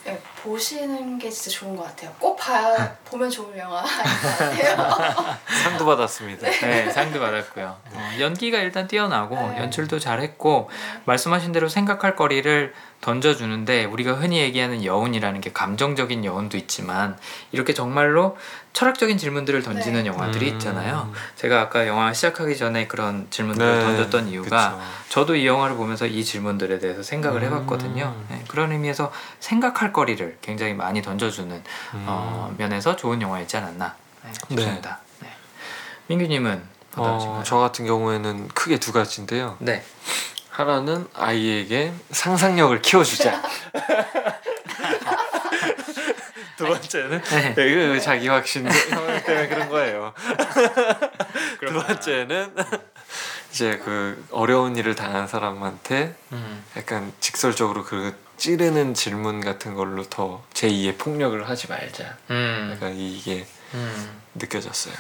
[0.05, 2.13] 예, 보시는 게 진짜 좋은 것 같아요.
[2.19, 5.38] 꼭 봐야 보면 좋은 영화인 것 같아요.
[5.63, 6.49] 상도 받았습니다.
[6.49, 7.77] 네, 상도 받았고요.
[7.91, 9.57] 어, 연기가 일단 뛰어나고 네.
[9.59, 10.69] 연출도 잘했고
[11.05, 12.73] 말씀하신 대로 생각할 거리를
[13.04, 17.18] 던져주는데 우리가 흔히 얘기하는 여운이라는 게 감정적인 여운도 있지만
[17.51, 18.38] 이렇게 정말로
[18.72, 20.10] 철학적인 질문들을 던지는 네.
[20.10, 20.54] 영화들이 음.
[20.54, 21.12] 있잖아요.
[21.36, 24.82] 제가 아까 영화 시작하기 전에 그런 질문들을 네, 던졌던 이유가 그쵸.
[25.10, 27.47] 저도 이 영화를 보면서 이 질문들에 대해서 생각을 음.
[27.47, 28.16] 해봤거든요.
[28.30, 31.51] 네, 그런 의미에서 생각할 거리를 굉장히 많이 던져주는
[31.93, 32.06] 음.
[32.08, 34.99] 어, 면에서 좋은 영화였지 않았나 네, 싶습니다.
[35.20, 35.28] 네.
[36.08, 36.64] 민규님은
[36.95, 37.39] 어떠신가요?
[37.39, 39.58] 어, 저 같은 경우에는 크게 두 가지인데요.
[39.60, 39.84] 네.
[40.54, 43.41] 하나는 아이에게 상상력을 키워주자.
[46.56, 47.56] 두 번째는 네.
[47.56, 50.14] 네, 그 자기 확신 때문에 그런 거예요.
[51.60, 52.54] 두 번째는
[53.51, 56.64] 이제 그 어려운 일을 당한 사람한테 음.
[56.78, 62.16] 약간 직설적으로 그 찌르는 질문 같은 걸로 더 제2의 폭력을 하지 말자.
[62.30, 62.74] 음.
[62.76, 64.22] 약간 이게 음.
[64.36, 64.93] 느껴졌어요.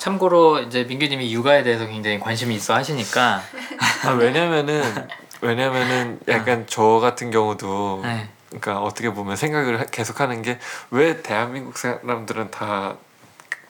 [0.00, 3.42] 참고로 이제 민규님이 육아에 대해서 굉장히 관심이 있어 하시니까
[4.06, 4.82] 아, 왜냐면은
[5.42, 8.30] 왜냐면은 약간 저 같은 경우도 네.
[8.48, 10.58] 그러니까 어떻게 보면 생각을 하- 계속하는 게
[10.90, 12.96] 왜 대한민국 사람들은 다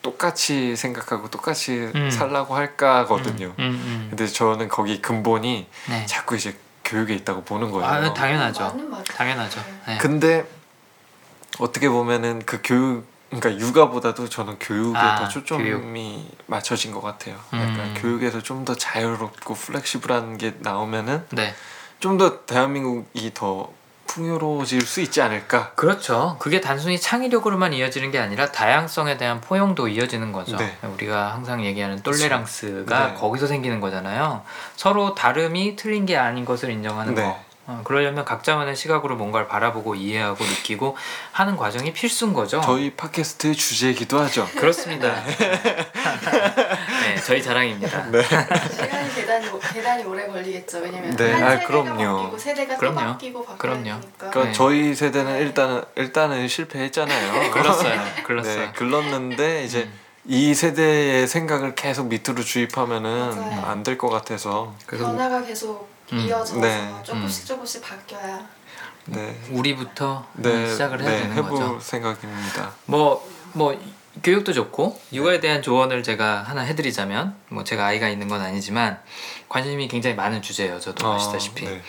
[0.02, 2.10] 똑같이 생각하고 똑같이 음.
[2.10, 3.46] 살라고 할까거든요.
[3.48, 4.06] 음, 음.
[4.08, 6.06] 근데 저는 거기 근본이 네.
[6.06, 7.86] 자꾸 이제 교육에 있다고 보는 거예요.
[7.86, 8.78] 아, 당연하죠.
[9.16, 9.60] 당연하죠.
[9.88, 9.98] 네.
[9.98, 10.46] 근데
[11.58, 17.36] 어떻게 보면은 그 교육 그러니까 육아보다도 저는 교육에 아, 더 초점이 맞춰진 것 같아요.
[17.52, 17.94] 약간 음.
[17.96, 21.54] 교육에서 좀 더 자유롭고 플렉시블한 게 나오면은 네.
[22.00, 23.70] 좀더 대한민국이 더
[24.06, 25.70] 풍요로워질 수 있지 않을까.
[25.76, 26.36] 그렇죠.
[26.40, 30.56] 그게 단순히 창의력으로만 이어지는 게 아니라 다양성에 대한 포용도 이어지는 거죠.
[30.56, 30.76] 네.
[30.82, 33.14] 우리가 항상 얘기하는 똘레랑스가 네.
[33.14, 34.42] 거기서 생기는 거잖아요.
[34.76, 37.22] 서로 다름이 틀린 게 아닌 것을 인정하는 네.
[37.22, 37.40] 거.
[37.66, 40.96] 어, 그러려면 각자만의 시각으로 뭔가를 바라보고 이해하고 느끼고
[41.32, 42.60] 하는 과정이 필수인 거죠.
[42.64, 44.46] 저희 팟캐스트 주제이기도 하죠.
[44.56, 45.22] 그렇습니다.
[45.24, 48.06] 네, 저희 자랑입니다.
[48.10, 50.78] 시간이 대단히 오- 대단히 오래 걸리겠죠.
[50.78, 52.16] 왜냐면 네, 한 아, 세대가 그럼요.
[52.22, 52.98] 바뀌고 세대가 그럼요.
[53.00, 53.44] 또 바뀌고.
[53.46, 54.00] 되니까.
[54.18, 54.52] 그러니까 네.
[54.52, 57.50] 저희 세대는 일단은 일단은 실패했잖아요.
[57.52, 58.00] 글렀어요.
[58.24, 58.56] 글렀어요.
[58.56, 60.00] 네, 글렀는데 이제 음.
[60.26, 63.60] 이 세대의 생각을 계속 밑으로 주입하면은.
[63.64, 66.18] 안 될 것 같아서 그래서 변화가 계속 음.
[66.20, 66.94] 이어져서 네.
[67.02, 68.46] 조금씩 조금씩 바뀌어야
[69.06, 71.80] 네, 우리부터 네, 시작을 해야 네, 되는 해볼 거죠.
[71.80, 72.72] 생각입니다.
[72.86, 73.76] 뭐, 뭐,
[74.22, 79.00] 교육도 좋고, 육아에 대한 조언을 제가 하나 해드리자면, 뭐, 제가 아이가 있는 건 아니지만,
[79.48, 80.78] 관심이 굉장히 많은 주제예요.
[80.78, 81.64] 저도 어, 아시다시피.
[81.64, 81.82] 네.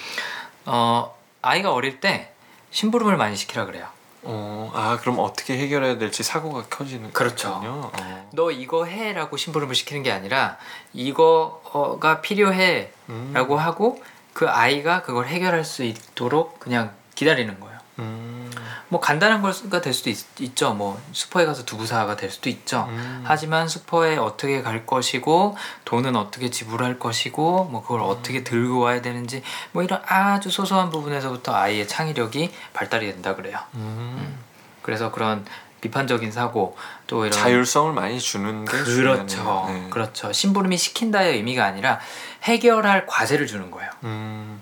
[0.65, 2.31] 어, 아이가 어릴 때
[2.71, 3.87] 심부름을 많이 시키라 그래요.
[4.23, 7.53] 어, 아 그럼 어떻게 해결해야 될지 사고가 켜지는 그렇죠.
[7.53, 7.91] 거군요.
[7.99, 8.29] 어.
[8.33, 10.57] 너 이거 해라고 심부름을 시키는 게 아니라,
[10.93, 13.31] 이거가 필요해 음.
[13.33, 14.01] 라고 하고,
[14.33, 17.79] 그 아이가 그걸 해결할 수 있도록 그냥 기다리는 거예요.
[17.99, 18.49] 음.
[18.89, 22.87] 뭐 간단한 거가 될 수도 있, 죠뭐 슈퍼에 가서 두부 사가 될 수도 있죠.
[22.89, 23.23] 음.
[23.25, 25.55] 하지만 슈퍼에 어떻게 갈 것이고
[25.85, 31.53] 돈은 어떻게 지불할 것이고 뭐 그걸 어떻게 들고 와야 되는지 뭐 이런 아주 소소한 부분에서부터
[31.53, 33.59] 아이의 창의력이 발달이 된다 그래요.
[33.75, 34.39] 음.
[34.81, 35.45] 그래서 그런
[35.81, 36.77] 비판적인 사고
[37.07, 39.65] 또 이런 자율성을 많이 주는 게 그렇죠.
[39.67, 39.87] 네.
[39.89, 40.31] 그렇죠.
[40.31, 41.99] 심부름이 시킨다의 의미가 아니라
[42.43, 43.89] 해결할 과제를 주는 거예요.
[44.03, 44.61] 음,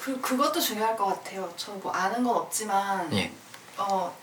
[0.00, 1.52] 그리고 그것도 중요할 것 같아요.
[1.56, 3.32] 저 뭐 아는 건 없지만 예.
[3.76, 4.14] 어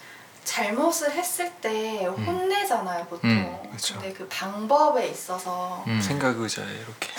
[0.44, 3.30] 잘못을 했을 때 혼내잖아요 보통.
[3.30, 3.96] 음, 그쵸.
[3.96, 6.00] 근데 그 방법에 있어서 음.
[6.00, 7.10] 생각 의자에 이렇게.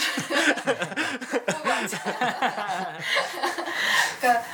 [4.20, 4.44] 그러니까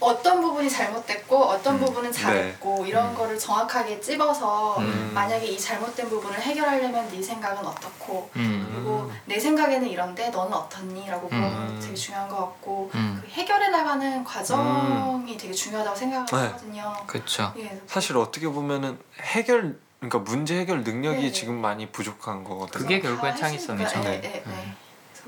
[0.00, 3.14] 어떤 부분이 잘못됐고 어떤 음, 부분은 잘했고 이런 음.
[3.14, 5.10] 거를 정확하게 찝어서 음.
[5.12, 8.70] 만약에 이 잘못된 부분을 해결하려면 네 생각은 어떻고 음.
[8.72, 11.08] 그리고 내 생각에는 이런데 너는 어떻니?
[11.08, 11.74] 라고 음.
[11.74, 13.20] 게 되게 중요한 것 같고 음.
[13.20, 16.00] 그 해결해 나가는 과정이 되게 중요하다고 네.
[16.00, 16.94] 생각하거든요.
[17.06, 17.52] 그렇죠.
[17.58, 21.32] 예, 사실 어떻게 보면은 해결 그러니까 문제 해결 능력이 네.
[21.32, 22.82] 지금 많이 부족한 거거든요.
[22.82, 24.00] 그게 결국엔 다 창의성이죠.
[24.00, 24.20] 네, 네.
[24.20, 24.74] 네, 네.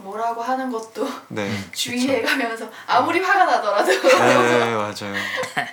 [0.02, 1.51] 뭐라고 하는 것도 네.
[1.72, 3.90] 주의해가면서 아무리 화가 나더라도.
[3.90, 5.14] 네, 맞아요.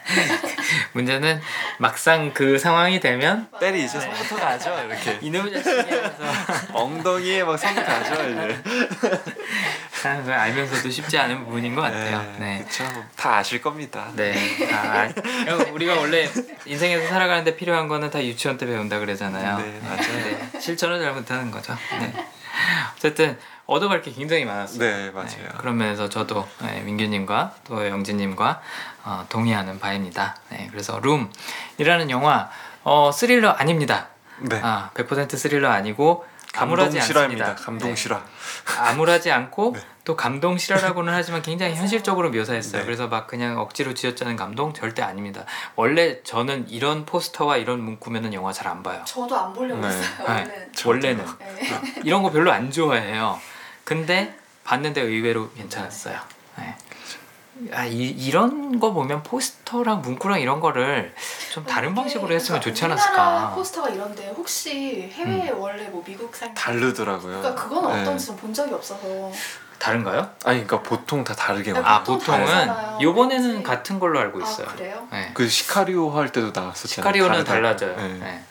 [0.93, 1.41] 문제는
[1.79, 4.77] 막상 그 상황이 되면 때리 이제 손부터 가죠.
[4.87, 6.23] 이렇게 이놈의 자식이 하면서
[6.73, 8.13] 엉덩이에 막 손이 가죠.
[8.29, 8.61] 이제.
[10.07, 12.35] 알면서도 쉽지 않은 부분인 것 같아요.
[12.39, 12.59] 네.
[12.59, 13.05] 그렇죠.
[13.15, 14.09] 다 아실 겁니다.
[14.15, 14.33] 네.
[14.71, 16.29] 아, 아, 우리가 원래
[16.65, 19.57] 인생에서 살아가는데 필요한 거는 다 유치원 때 배운다 그러잖아요.
[19.57, 19.99] 네, 맞아요.
[19.99, 20.59] 네.
[20.59, 21.75] 실천을 잘 못하는 거죠.
[21.99, 22.13] 네.
[22.95, 23.37] 어쨌든
[23.67, 24.79] 얻어갈 게 굉장히 많았어요.
[24.79, 25.27] 네, 맞아요.
[25.27, 28.61] 네, 그런 면에서 저도 네, 민규님과 또 영진님과
[29.03, 30.37] 어, 동의하는 바입니다.
[30.49, 32.49] 네, 그래서 룸이라는 영화
[32.83, 34.07] 어, 스릴러 아닙니다.
[34.39, 34.59] 네.
[34.63, 36.25] 아, 100% 스릴러 아니고
[36.57, 37.45] 실화입니다.
[37.49, 37.55] 않습니다.
[37.55, 37.95] 감동 네.
[37.95, 38.23] 실화.
[38.79, 39.81] 암울하지 않고 네.
[40.05, 42.81] 또 감동 실화라고는 하지만 굉장히 현실적으로 묘사했어요.
[42.81, 42.85] 네.
[42.85, 45.43] 그래서 막 그냥 억지로 쥐어짜는 감동 절대 아닙니다.
[45.75, 49.01] 원래 저는 이런 포스터와 이런 문구면은 영화 잘 안 봐요.
[49.05, 49.87] 저도 안 보려고 네.
[49.89, 50.25] 했어요.
[50.27, 50.69] 네.
[50.85, 51.25] 원래는.
[51.25, 52.01] 원래는 네.
[52.05, 53.39] 이런 거 별로 안 좋아해요.
[53.87, 54.35] 근데
[54.65, 56.19] 봤는데 의외로 괜찮았어요.
[56.57, 56.75] 네.
[57.71, 61.15] 아, 이, 이런 거 보면 포스터랑 문구랑 이런 거를
[61.53, 63.49] 좀 다른 방식으로 했으면 좋지 우리나라 않았을까.
[63.51, 63.55] 음.
[63.55, 67.39] 포스터가 이런데 혹시 해외에 원래 뭐 미국 산 다르더라고요.
[67.39, 68.01] 그러니까 그건 네.
[68.01, 69.31] 어떤지 본 적이 없어서
[69.79, 70.31] 다른가요?
[70.43, 71.79] 아니 그러니까 보통 다 다르게 네.
[71.81, 72.97] 아 보통 보통은 다르잖아요.
[72.99, 73.63] 요번에는 그치?
[73.63, 74.67] 같은 걸로 알고 있어요.
[74.67, 75.07] 아 그래요?
[75.13, 75.31] 네.
[75.33, 77.13] 그 시카리오 할 때도 나왔었잖아요.
[77.13, 77.45] 시카리오는.
[77.45, 77.95] 달라져요.
[77.95, 78.07] 네.
[78.19, 78.43] 네.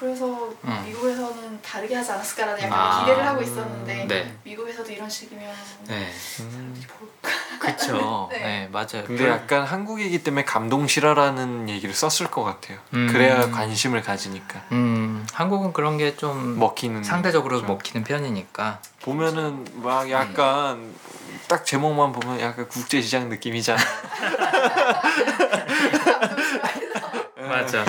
[0.00, 0.82] 아 그래서 음.
[0.86, 4.34] 미국에서는 다르게 하지 않았을까라는 약간 아, 기대를 하고 있었는데 네.
[4.44, 5.44] 미국에서도 이런 식이면
[5.88, 6.10] 네.
[6.40, 6.82] 음.
[7.60, 8.28] 그쵸.
[8.32, 8.38] 네.
[8.38, 8.68] 네.
[8.72, 9.04] 맞아요.
[9.06, 12.78] 근데 약간 한국이기 때문에 감동 실화라는 얘기를 썼을 것 같아요.
[12.94, 13.08] 음.
[13.12, 17.70] 그래야 관심을 가지니까 음, 한국은 그런 게 좀 먹히는 상대적으로 거죠.
[17.72, 18.80] 먹히는 편이니까.
[19.02, 20.94] 보면은 막 약간
[21.46, 23.78] 딱 제목만 보면 약간 국제 시장 느낌이잖아.
[27.48, 27.84] 맞아.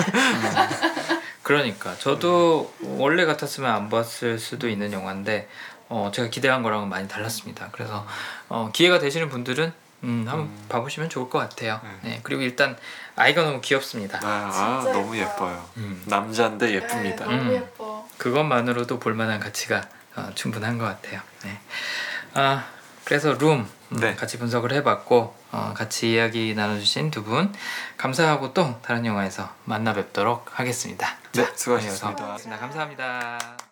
[1.42, 1.44] 음.
[1.44, 5.48] 그러니까 저도 원래 같았으면 안 봤을 수도 있는 영화인데
[5.88, 7.68] 어, 제가 기대한 거랑은 많이 달랐습니다.
[7.72, 8.06] 그래서
[8.48, 9.72] 어, 기회가 되시는 분들은
[10.04, 10.64] 음, 한번 음.
[10.68, 11.80] 봐보시면 좋을 것 같아요.
[11.82, 12.10] 네.
[12.10, 12.20] 네.
[12.22, 12.76] 그리고 일단
[13.14, 14.18] 아이가 너무 귀엽습니다.
[14.22, 15.68] 아, 아, 너무 예뻐요.
[15.76, 17.26] 음, 남자인데 예쁩니다.
[17.26, 17.54] 네, 너무 음.
[17.54, 18.08] 예뻐.
[18.18, 19.82] 그것만으로도 볼만한 가치가
[20.16, 21.20] 어, 충분한 것 같아요.
[21.44, 21.60] 네.
[22.34, 22.64] 아
[23.04, 24.14] 그래서 룸 음, 네.
[24.14, 27.52] 같이 분석을 해봤고 어, 같이 이야기 나눠주신 두 분
[27.98, 31.08] 감사하고 또 다른 영화에서 만나 뵙도록 하겠습니다.
[31.32, 32.26] 네, 자, 수고하셨습니다.
[32.26, 33.71] 이어서 감사합니다.